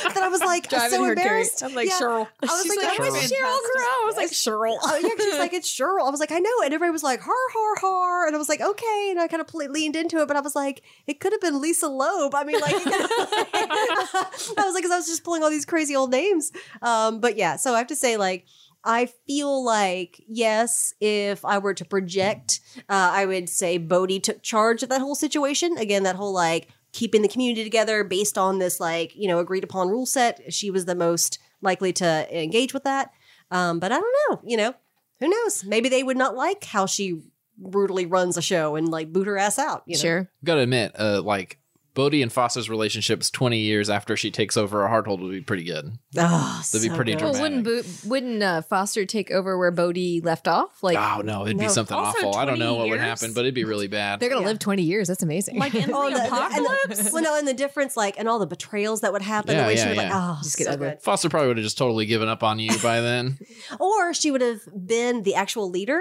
[0.04, 1.62] that I was like so embarrassed.
[1.62, 1.98] I'm like Yeah.
[2.00, 2.26] Cheryl.
[2.42, 3.58] I was She's like, like, that was Cheryl.
[3.60, 3.82] Crow.
[3.84, 4.78] I was like Cheryl.
[4.82, 6.06] Oh yeah, she was like, it's Cheryl.
[6.06, 8.48] I was like, I know, and everybody was like, har har har, and I was
[8.48, 11.20] like, okay, and I kind of pl- leaned into it, but I was like, it
[11.20, 12.34] could have been Lisa Loeb.
[12.34, 16.10] I mean, like, I was like, because I was just pulling all these crazy old
[16.10, 16.52] names.
[16.82, 18.46] Um, but yeah, so I have to say, like.
[18.86, 24.42] I feel like yes, if I were to project, uh, I would say Bodhi took
[24.42, 25.76] charge of that whole situation.
[25.76, 29.64] Again, that whole like keeping the community together based on this like you know agreed
[29.64, 30.52] upon rule set.
[30.54, 33.10] She was the most likely to engage with that.
[33.50, 34.40] Um, but I don't know.
[34.44, 34.74] You know,
[35.18, 35.64] who knows?
[35.64, 37.22] Maybe they would not like how she
[37.58, 39.82] brutally runs a show and like boot her ass out.
[39.86, 40.02] You know?
[40.02, 40.30] Sure.
[40.44, 41.58] Gotta admit, uh, like
[41.96, 45.40] Bodhi and Foster's relationships 20 years after she takes over a hard hold would be
[45.40, 45.90] pretty good.
[46.16, 47.22] Oh, That'd be pretty good.
[47.22, 47.64] Well, dramatic.
[47.66, 50.82] wouldn't Bo- wouldn't uh, Foster take over where Bodhi left off?
[50.82, 51.70] Like oh no, it'd be No.
[51.70, 52.36] something Also, awful.
[52.36, 53.20] I don't 20 know what would years?
[53.20, 54.20] happen, but it'd be really bad.
[54.20, 54.46] they're gonna Yeah.
[54.48, 55.08] live twenty years.
[55.08, 55.58] That's amazing.
[55.58, 57.02] Like in the, Oh, the- the- and apocalypse.
[57.02, 59.62] the, well, no, and the difference, like, and all the betrayals that would happen, Yeah,
[59.62, 60.36] the way yeah, she would, like, yeah.
[60.36, 60.88] oh, Just get so ugly.
[60.90, 61.02] good.
[61.02, 63.38] Foster probably would have just totally given up on you by then.
[63.80, 66.00] Or she would have been the actual leader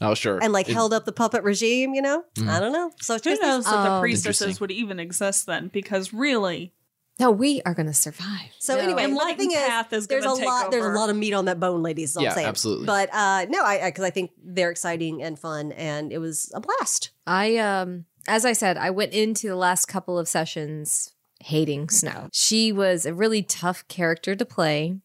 [0.00, 1.94] oh sure, and like It- held up the puppet regime.
[1.94, 2.48] You know, Mhm.
[2.48, 2.90] I don't know.
[3.00, 5.68] So it's Who just knows that the Um, priestesses would even exist then?
[5.68, 6.72] Because really,
[7.20, 8.50] no, we are gonna survive.
[8.58, 8.80] So No.
[8.80, 10.70] anyway, Enlightened well, the thing is, Path is there's a gonna take lot.
[10.70, 12.10] There's a lot of meat on that bone, ladies.
[12.10, 12.46] Is all Yeah, I'm saying.
[12.48, 12.86] absolutely.
[12.86, 16.60] But uh, no, I because I think they're exciting and fun, and it was a
[16.60, 17.10] blast.
[17.26, 22.28] I um as I said, I went into the last couple of sessions hating Snow.
[22.32, 24.98] She was a really tough character to play.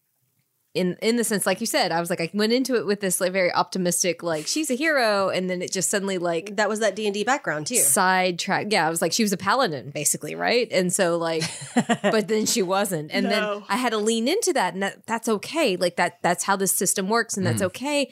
[0.74, 3.00] In in the sense, like you said, I was like I went into it with
[3.00, 6.68] this like very optimistic, like she's a hero, and then it just suddenly like That
[6.68, 7.76] was that D and D background too.
[7.76, 8.68] sidetrack.
[8.72, 10.68] Yeah, I was like she was a paladin basically, right?
[10.72, 11.44] And so like,
[12.02, 13.30] but then she wasn't, and No.
[13.30, 15.76] then I had to lean into that, and that, that's okay.
[15.78, 18.12] Like that that's how this system works, and that's okay.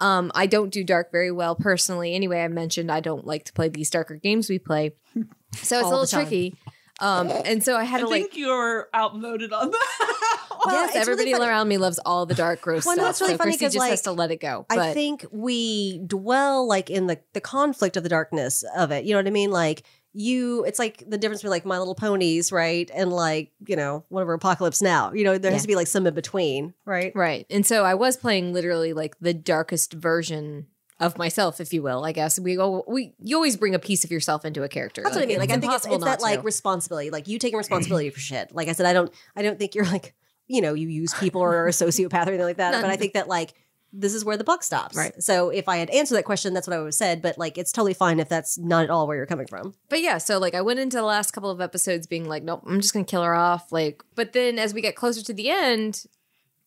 [0.00, 2.14] Um, I don't do dark very well personally.
[2.14, 5.24] Anyway, I mentioned I don't like to play these darker games we play, so
[5.60, 6.22] it's All a little the time.
[6.24, 6.54] tricky.
[7.00, 8.22] Um, and so I had I to like.
[8.22, 10.14] think you're outvoted on that.
[10.66, 13.10] Well, yes, it's really everybody around me loves all the dark, gross Well, no, stuff.
[13.12, 14.66] it's really so funny Christy 'cause, just has to let it go.
[14.68, 19.04] I think we dwell like in the the conflict of the darkness of it.
[19.04, 19.52] You know what I mean?
[19.52, 19.84] Like
[20.14, 24.04] you, it's like the difference between like My Little Ponies, right, and like you know
[24.08, 25.12] whatever Apocalypse Now.
[25.12, 27.12] You know, there has to be like some in between, right?
[27.14, 27.46] Right.
[27.50, 30.66] And so I was playing literally like the darkest version
[31.00, 32.04] of myself, if you will.
[32.04, 32.84] I guess we go.
[32.88, 35.02] We you always bring a piece of yourself into a character.
[35.02, 35.38] That's what I mean.
[35.38, 38.54] Like I think it's, it's that not like responsibility, like you taking responsibility for shit.
[38.54, 40.14] Like I said, I don't, I don't think you're like
[40.48, 42.72] you know you use people or are a sociopath or anything like that.
[42.72, 43.54] No, but I think that like
[43.92, 44.96] this is where the buck stops.
[44.96, 45.14] Right.
[45.22, 47.22] So if I had answered that question, that's what I would have said.
[47.22, 49.74] But like it's totally fine if that's not at all where you're coming from.
[49.88, 52.62] but yeah, so like I went into the last couple of episodes being like, nope,
[52.66, 53.70] I'm just gonna kill her off.
[53.70, 56.04] Like, but then as we get closer to the end,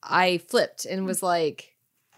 [0.03, 1.70] I flipped and was like,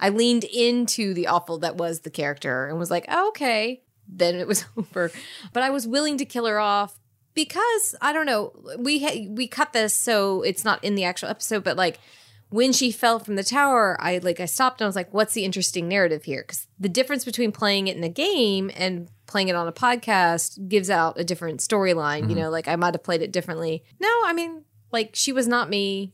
[0.03, 3.83] I leaned into the awful that was the character and was like, oh, okay.
[4.05, 5.09] Then it was over.
[5.53, 6.99] But I was willing to kill her off
[7.33, 8.51] because I don't know.
[8.77, 12.01] We ha- we cut this so it's not in the actual episode, but like
[12.49, 15.33] when she fell from the tower, I like I stopped and I was like, "What's
[15.33, 19.47] the interesting narrative here?" Because the difference between playing it in a game and playing
[19.47, 22.23] it on a podcast gives out a different storyline.
[22.23, 22.39] You mm-hmm.
[22.39, 23.85] know, like I might have played it differently.
[24.01, 26.13] No, I mean, like she was not me.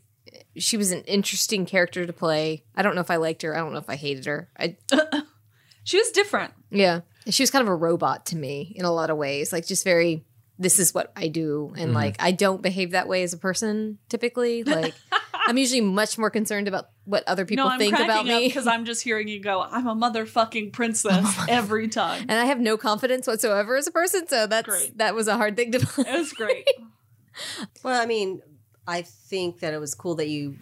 [0.57, 2.64] She was an interesting character to play.
[2.76, 3.56] I don't know if I liked her.
[3.56, 4.49] I don't know if I hated her.
[4.57, 4.77] I
[5.84, 6.53] she was different.
[6.69, 9.51] yeah, she was kind of a robot to me in a lot of ways.
[9.53, 10.26] Like just very.
[10.61, 11.95] This is what I do, and mm-hmm.
[11.95, 14.64] like I don't behave that way as a person typically.
[14.68, 14.93] Like
[15.47, 18.47] I'm usually much more concerned about what other people no, I'm think about me.
[18.47, 19.61] because I'm just hearing you go.
[19.61, 22.23] I'm a motherfucking princess every time.
[22.23, 24.27] and I have no confidence whatsoever as a person.
[24.27, 24.97] So that's Great.
[24.97, 26.03] that was a hard thing to It play.
[26.11, 26.68] was great.
[27.84, 28.41] Well, I mean,
[28.90, 30.57] I think that it was cool that you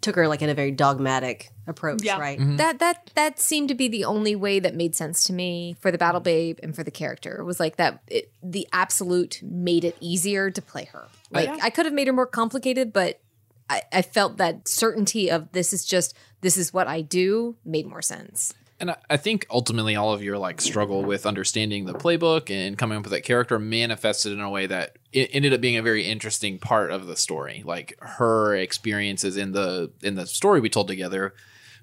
[0.00, 2.18] took her like in a very dogmatic approach, Yeah.
[2.18, 2.38] right?
[2.38, 2.56] Mm-hmm.
[2.56, 5.90] that that that seemed to be the only way that made sense to me for
[5.90, 7.36] the battle babe and for the character.
[7.40, 8.02] It was like that.
[8.06, 11.04] It, the absolute made it easier to play her.
[11.06, 11.58] Oh, like Yeah.
[11.60, 13.20] I could have made her more complicated, but
[13.68, 17.86] I, I felt that certainty of this is just this is what I do made
[17.86, 18.54] more sense.
[18.78, 22.98] And I, think ultimately all of your like struggle with understanding the playbook and coming
[22.98, 26.04] up with that character manifested in a way that it ended up being a very
[26.04, 27.62] interesting part of the story.
[27.64, 31.32] Like her experiences in the in the story we told together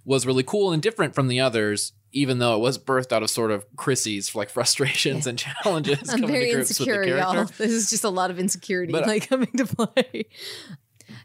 [0.06, 3.30] was really cool and different from the others, even though it was birthed out of
[3.30, 5.98] sort of Chrissy's like frustrations and challenges.
[6.10, 7.46] I'm coming to very grips with the insecure, y'all.
[7.46, 10.26] This is just a lot of insecurity But- like coming to play.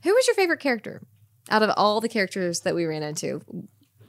[0.04, 1.02] Who was your favorite character
[1.50, 3.42] out of all the characters that we ran into,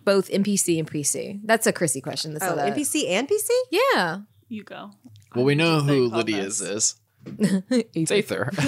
[0.06, 1.42] both NPC and PC?
[1.44, 2.34] That's a Chrissy question.
[2.34, 3.50] That's Oh, not NPC and PC?
[3.72, 4.92] Yeah, You go.
[5.36, 6.96] Well, we know who think on Lydia's is.
[7.94, 8.50] It's Aether.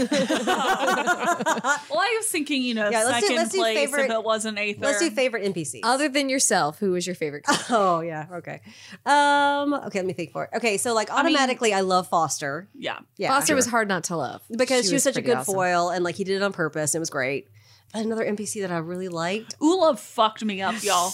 [1.92, 4.24] Well, I was thinking, you know, Yeah, let's do- let's do place favorite- if it
[4.24, 4.80] wasn't Aether.
[4.82, 5.80] Let's do favorite NPCs.
[5.84, 7.44] Other than yourself, who was your favorite?
[7.46, 7.66] character?
[7.76, 8.62] Oh yeah, okay.
[9.06, 10.52] Um, okay, let me think for it.
[10.58, 12.68] Okay, so like automatically, I, love Foster.
[12.76, 13.00] yeah.
[13.18, 15.54] Yeah, Foster was hard not to love because she, was, such a good awesome.
[15.56, 16.94] foil, and like he did it on purpose.
[16.94, 17.48] And it was great.
[17.94, 19.56] Another NPC that I really liked.
[19.62, 21.14] Ula fucked me up, y'all.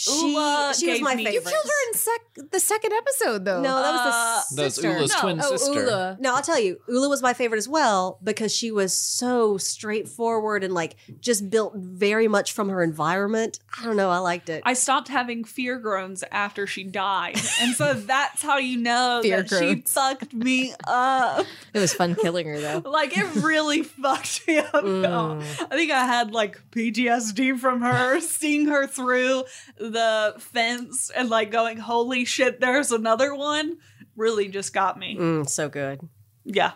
[0.00, 1.34] She, Ula she was my me- favorite.
[1.34, 3.60] You You killed her in sec- the second episode, though.
[3.60, 4.92] No, that was Uh, the That's sister.
[4.92, 5.20] Ula's No.
[5.20, 5.80] twin oh, sister.
[5.86, 6.16] Ula.
[6.20, 10.62] No, I'll tell you, Ula was my favorite as well because she was so straightforward
[10.62, 13.58] and like just built very much from her environment.
[13.80, 14.62] I don't know, I liked it.
[14.64, 17.36] I stopped having fear groans after she died.
[17.60, 19.92] And so that's how you know Fear that she groans.
[19.92, 21.44] fucked me up.
[21.74, 22.82] It was fun killing her, though.
[22.90, 24.72] Like it really fucked me up.
[24.72, 25.40] Mm.
[25.70, 29.44] I think I had like PTSD from her, seeing her through
[29.92, 33.78] the fence and like going, holy shit, there's another one.
[34.16, 35.16] Really just got me.
[35.16, 36.00] Mm, so good.
[36.44, 36.72] Yeah.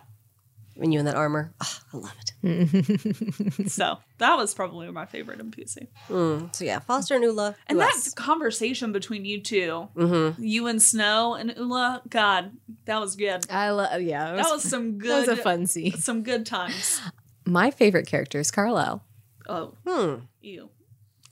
[0.75, 3.69] When you in that armor, Ah, I love it.
[3.71, 5.87] So that was probably my favorite NPC.
[6.09, 7.55] Mm, so yeah, Foster and Ula.
[7.67, 8.15] And who that else?
[8.15, 10.35] conversation between you 2 Mhm.
[10.39, 12.53] you and Snow and Ula, God,
[12.87, 13.45] that was good.
[13.51, 14.01] I love.
[14.01, 15.11] Yeah, it That was some good.
[15.27, 15.93] that good was a fun scene.
[15.99, 17.01] some good times.
[17.45, 19.05] My favorite character is Carlisle.
[19.49, 20.25] Oh, Hmm.
[20.41, 20.71] you.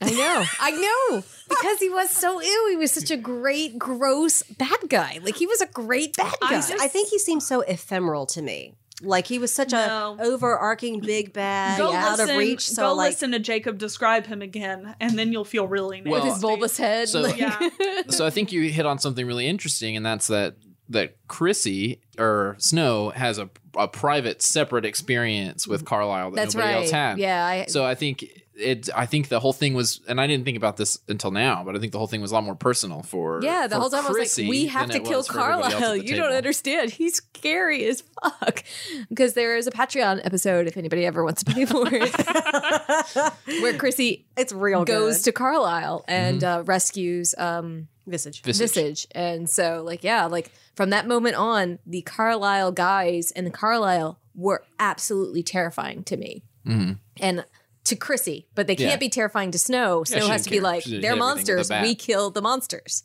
[0.01, 2.67] I know, I know, because he was so ew.
[2.71, 5.19] He was such a great, gross bad guy.
[5.21, 6.55] Like he was a great bad I guy.
[6.57, 8.75] just- I think he seemed so ephemeral to me.
[9.03, 10.15] Like he was such No.
[10.19, 12.69] a overarching big bad, Go out listen, of reach.
[12.69, 16.23] So go like, listen to Jacob describe him again, and then you'll feel really Well-
[16.23, 17.09] with his bulbous head.
[17.09, 17.57] So- like- Yeah.
[18.09, 20.55] so I think you hit on something really interesting, and that's that
[20.89, 26.73] that Chrissy or Snow has a a private, separate experience with Carlisle that that's nobody
[26.73, 26.81] right.
[26.81, 27.17] else had.
[27.19, 28.25] Yeah, I, So I think
[28.61, 28.89] it.
[28.95, 31.75] I think the whole thing was, and I didn't think about this until now, but
[31.75, 33.39] I think the whole thing was a lot more personal for.
[33.43, 33.67] yeah.
[33.67, 35.73] The for whole time I was like, we have to kill was for everybody else
[35.73, 35.97] at Carlisle.
[35.99, 36.91] the You don't understand.
[36.91, 38.63] He's scary as fuck.
[39.09, 43.77] Because there is a Patreon episode, if anybody ever wants to pay for it, where
[43.77, 45.23] Chrissy it's real goes good.
[45.25, 46.59] to Carlisle and Mm-hmm.
[46.61, 48.41] uh, rescues um, Visage.
[48.41, 48.73] Visage.
[48.73, 49.07] Visage.
[49.11, 54.19] And so, like, yeah, like from that moment on, the Carlisle guys and the Carlisle
[54.35, 56.43] were absolutely terrifying to me.
[56.65, 56.97] Mhm.
[57.19, 57.45] And
[57.85, 58.95] to Chrissy, but they can't Yeah.
[58.97, 60.03] be terrifying to Snow.
[60.03, 60.63] Snow she has didn't to be care.
[60.63, 61.69] like, She did they're everything with a monsters.
[61.69, 61.83] bat.
[61.83, 63.03] We kill the monsters.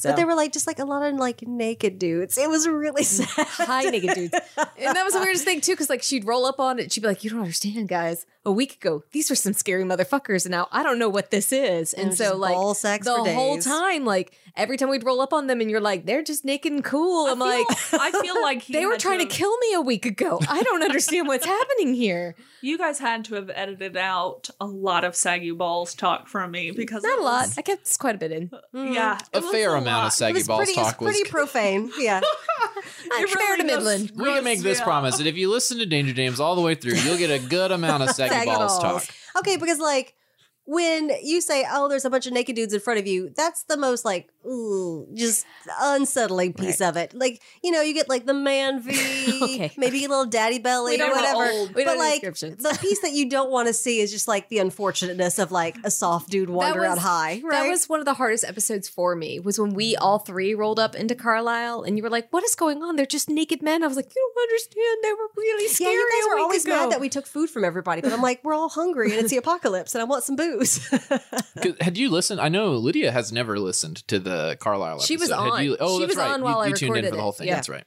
[0.00, 2.38] So But they were like just like a lot of like naked dudes.
[2.38, 3.46] It was really mm, sad.
[3.66, 4.34] high naked dudes.
[4.56, 7.00] And that was the weirdest thing too, because like she'd roll up on it, she'd
[7.02, 8.24] be like, "You don't understand, guys.
[8.46, 11.52] A week ago, these were some scary motherfuckers, and now I don't know what this
[11.52, 14.88] is." And, it was so, just like ball sex the whole time, like every time
[14.88, 17.58] we'd roll up on them, and you're like, "They're just naked and cool." I'm I
[17.58, 20.40] like, I feel like he "They were trying to have- kill me a week ago.
[20.48, 25.04] I don't understand what's happening here." You guys had to have edited out a lot
[25.04, 27.46] of saggy balls talk from me because Not a lot.
[27.48, 28.50] was- I kept quite a bit in.
[28.74, 28.94] Mm.
[28.94, 30.00] yeah, A fair amount lot.
[30.00, 31.10] of uh, It saggy was balls pretty, it was talk was.
[31.16, 31.90] pretty profane.
[31.98, 32.20] Yeah.
[33.12, 34.12] I'm fair to really just Midland.
[34.16, 34.86] we can make this me out.
[34.86, 37.38] promise that if you listen to Danger James all the way through, you'll get a
[37.44, 39.06] good amount of saggy, Saggy balls, balls.
[39.06, 39.14] talk.
[39.38, 40.14] Okay, because like
[40.70, 43.64] when you say, "Oh, there's a bunch of naked dudes in front of you," that's
[43.64, 45.44] the most like, ooh, just
[45.80, 47.12] unsettling piece of it.
[47.12, 49.72] Like you know, you get like the man V, Okay.
[49.76, 51.72] maybe a little daddy belly We or whatever.
[51.74, 55.38] but like the piece that you don't want to see is just like the unfortunateness
[55.40, 57.40] of like a soft dude wander was- out high.
[57.42, 57.62] Right?
[57.64, 59.40] That was one of the hardest episodes for me.
[59.40, 62.54] Was when we all three rolled up into Carlisle, and you were like, "What is
[62.54, 62.94] going on?
[62.96, 64.98] They're just naked men." I was like, "You don't understand.
[65.02, 67.26] They were really scary." yeah, scary." you guys were always ago." mad that we took
[67.26, 70.04] food from everybody, but I'm like, we're all hungry and it's the apocalypse, and I
[70.04, 70.59] want some booze.
[71.80, 72.40] Had you listened?
[72.40, 75.06] I know Lydia has never listened to the Carlisle episode.
[75.06, 75.64] She was on.
[75.64, 76.40] You, oh, She that's was right.
[76.40, 77.48] on you, you tuned in for the whole thing.
[77.48, 77.56] Yeah.
[77.56, 77.84] That's right.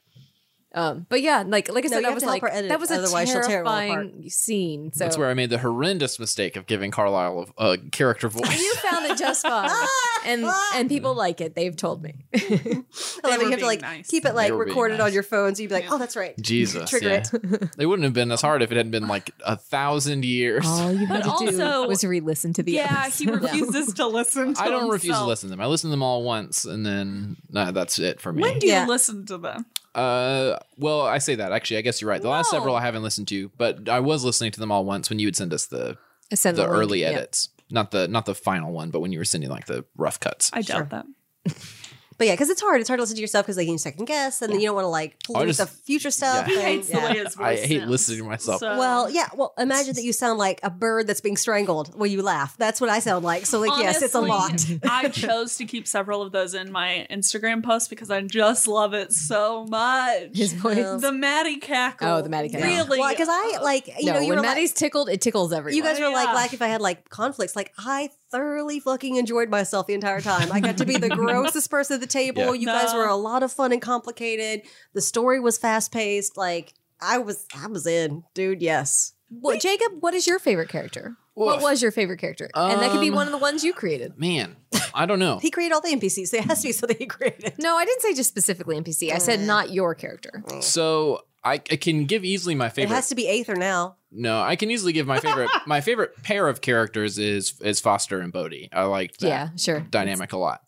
[0.75, 2.51] Um, but yeah, like like I No, said, you I have was to help like,
[2.51, 4.91] her edit that was a otherwise she'll tear terrifying scene.
[4.93, 8.49] So That's where I made the horrendous mistake of giving Carlisle a, a character voice.
[8.49, 9.69] And you found it just fine,
[10.25, 11.53] and and people like it.
[11.53, 12.25] They've told me.
[12.33, 13.23] I love it.
[13.23, 14.07] were You have to like nice.
[14.07, 15.07] keep it like They were being recorded nice.
[15.07, 15.89] on your phone, so you'd be like, Yeah.
[15.93, 17.23] "Oh, that's right." Jesus, Trigger yeah.
[17.33, 17.69] it.
[17.77, 20.65] It wouldn't have been as hard if it hadn't been like a thousand years.
[20.65, 24.07] All you had But to do also- was re-listen to the Yeah, he refuses to
[24.07, 24.55] listen.
[24.55, 24.63] To them.
[24.67, 25.61] I don't refuse to listen to them.
[25.61, 28.41] I listen to them all once, and then nah, that's it for me.
[28.41, 28.83] When do Yeah.
[28.85, 29.65] you listen to them?
[29.95, 31.77] Uh, well, I say that actually.
[31.77, 32.21] I guess you're right.
[32.21, 32.57] The last No.
[32.59, 35.27] several I haven't listened to, but I was listening to them all once when you
[35.27, 35.97] would send us the
[36.31, 37.09] I sent the link, early yeah.
[37.09, 40.19] edits, not the not the final one, but when you were sending like the rough
[40.19, 40.49] cuts.
[40.53, 41.03] I doubt Sure.
[41.45, 41.55] that.
[42.17, 42.79] But yeah, because it's hard.
[42.81, 44.75] It's hard to listen to yourself because like you second guess, and then you don't
[44.75, 46.47] want to like pull I in just- the future stuff.
[46.47, 46.53] yeah.
[46.53, 47.11] He and- hates the yeah.
[47.11, 47.91] way his voice I hate sounds.
[47.91, 48.59] listening to myself.
[48.59, 49.29] So- Well, yeah.
[49.35, 52.55] Well, imagine that you sound like a bird that's being strangled when you laugh.
[52.57, 53.45] That's what I sound like.
[53.45, 54.65] So, like, yes, it's a lot.
[54.83, 58.93] I chose to keep several of those in my Instagram posts because I just love
[58.93, 60.35] it so much.
[60.35, 61.01] His voice.
[61.01, 62.07] the Maddie cackle.
[62.07, 62.67] Oh, the Maddie cackle.
[62.67, 62.99] Really?
[62.99, 65.21] Well, because I uh, like you no, know you when were like, Maddie's tickled, it
[65.21, 65.75] tickles everyone.
[65.77, 66.33] you guys were like Yeah.
[66.33, 67.55] like if I had like conflicts.
[67.55, 70.51] Like I thoroughly fucking enjoyed myself the entire time.
[70.51, 72.53] I got to be the grossest person at the table.
[72.55, 72.61] Yeah.
[72.61, 74.63] You guys were a lot of fun and complicated.
[74.93, 76.35] The story was fast paced.
[76.35, 78.61] Like I was, I was in, dude.
[78.61, 79.13] Yes.
[79.29, 81.15] Well, Jacob, what is your favorite character?
[81.35, 82.49] What was your favorite character?
[82.53, 84.19] and that could be Um, one of the ones you created.
[84.19, 84.55] Man,
[84.93, 85.37] I don't know.
[85.41, 87.53] He created all the NPCs, so it has to be something he created.
[87.59, 89.11] No, I didn't say just specifically NPC.
[89.11, 90.43] I said not your character.
[90.59, 92.91] So I, I can give easily my favorite.
[92.93, 93.97] It has to be Aether now.
[94.11, 95.49] no, I can easily give my favorite.
[95.67, 98.69] my favorite pair of characters is is Foster and Bodhi.
[98.71, 99.79] I liked that Yeah, sure.
[99.81, 100.61] dynamic a lot.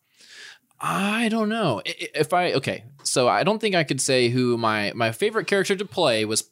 [0.78, 2.84] I don't know I- i- if I okay.
[3.04, 6.42] So I don't think I could say who my my favorite character to play was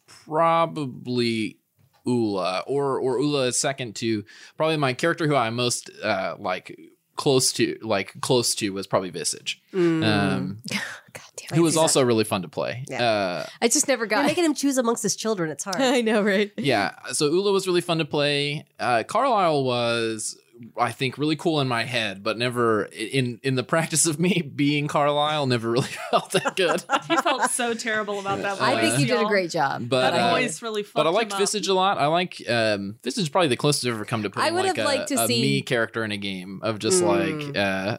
[0.55, 1.59] probably
[2.06, 4.24] Ula or or Ula is second to
[4.56, 6.78] probably my character who I'm most uh like
[7.16, 9.61] close to like close to was probably Visage.
[9.73, 10.59] Um
[11.12, 11.23] God
[11.53, 11.61] who it.
[11.61, 12.85] was also really fun to play.
[12.89, 13.03] Yeah.
[13.05, 15.51] Uh I just never You're got making him choose amongst his children.
[15.51, 15.77] It's hard.
[15.81, 16.53] I know, right?
[16.57, 18.65] yeah, so Ula was really fun to play.
[18.81, 20.36] Uh Carlisle was
[20.78, 24.40] I think really cool in my head, but never in in the practice of me
[24.55, 26.85] being Carlisle never really felt that good.
[27.09, 28.60] he felt so terrible about that.
[28.60, 29.89] I think you did a great job.
[29.89, 31.39] But, That uh, voice really fucked but I him liked up.
[31.40, 31.98] Visage a lot.
[31.98, 34.64] I like um Visage is probably the closest I've ever come to putting I would
[34.64, 37.48] like have a, liked to a see- me character in a game of just Mm.
[37.48, 37.98] like uh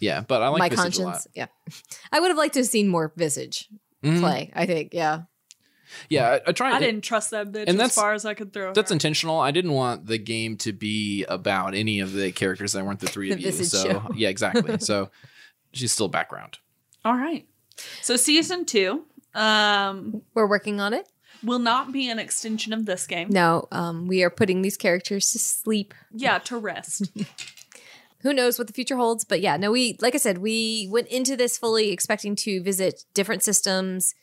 [0.00, 1.12] yeah, but I like My Visage a lot.
[1.12, 1.28] conscience.
[1.34, 1.46] Yeah.
[2.12, 3.68] I would have liked to have seen more Visage
[4.04, 4.20] Mhm.
[4.20, 4.92] play, I think.
[4.92, 5.22] Yeah.
[6.08, 8.34] Yeah, I, I tried I didn't trust that bitch And as that's- far as I
[8.34, 8.72] could throw.
[8.72, 8.94] That's her.
[8.94, 9.38] intentional.
[9.38, 13.06] I didn't want the game to be about any of the characters that weren't the
[13.08, 13.52] three of you.
[13.52, 14.10] So show.
[14.14, 14.78] yeah, exactly.
[14.80, 15.10] so
[15.72, 16.58] she's still background.
[17.04, 17.46] All right.
[18.02, 19.04] So season two
[19.34, 21.06] um, We're working on it.
[21.44, 23.28] will not be an extension of this game.
[23.30, 25.92] No, um, we are putting these characters to sleep.
[26.12, 27.10] Yeah, to rest.
[28.22, 29.24] Who knows what the future holds?
[29.24, 33.04] But yeah, no, we, like I said, we went into this fully expecting to visit
[33.14, 34.14] different systems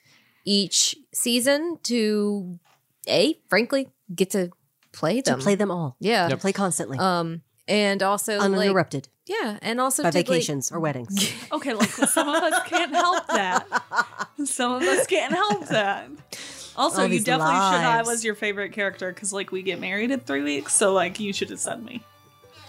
[0.46, 2.60] each season to,
[3.08, 4.50] A, frankly, get to
[4.92, 5.40] play To them.
[5.40, 5.96] play them all.
[6.00, 6.28] Yeah.
[6.30, 6.98] To play constantly.
[7.00, 11.32] Um, and also, like, uninterrupted yeah, and also by to, like- vacations or weddings.
[11.54, 13.66] Okay, look, some of us can't help that.
[14.44, 16.10] Some of us can't help that.
[16.76, 17.62] Also, All you these definitely should.
[17.86, 21.20] I was your favorite character because, like, we get married in three weeks, so like,
[21.22, 22.04] you should have said me.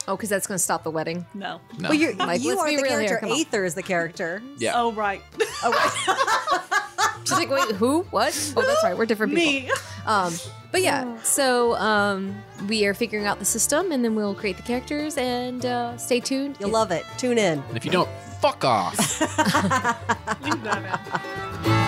[0.08, 1.24] Oh, because that's going to stop the wedding.
[1.34, 1.60] No.
[1.78, 1.88] No.
[1.90, 3.18] Well, you're, Like, you are the real character.
[3.18, 3.38] come on.
[3.40, 4.42] Aether is the character.
[4.58, 4.72] yeah.
[4.74, 5.22] Oh right,
[5.62, 6.70] Oh, right.
[7.26, 8.02] She's like, wait, who?
[8.10, 8.52] What?
[8.54, 8.94] Oh, that's right.
[8.96, 9.68] We're different people.
[9.68, 9.70] me.
[10.04, 10.34] Um,
[10.70, 12.34] but yeah, so um,
[12.68, 15.16] we are figuring out the system, and then we'll create the characters.
[15.16, 16.56] And uh, stay tuned.
[16.60, 17.06] You'll love it.
[17.16, 17.60] Tune in.
[17.68, 18.10] And if you don't,
[18.42, 18.98] fuck off.
[20.42, 20.84] Leave that
[21.64, 21.83] out.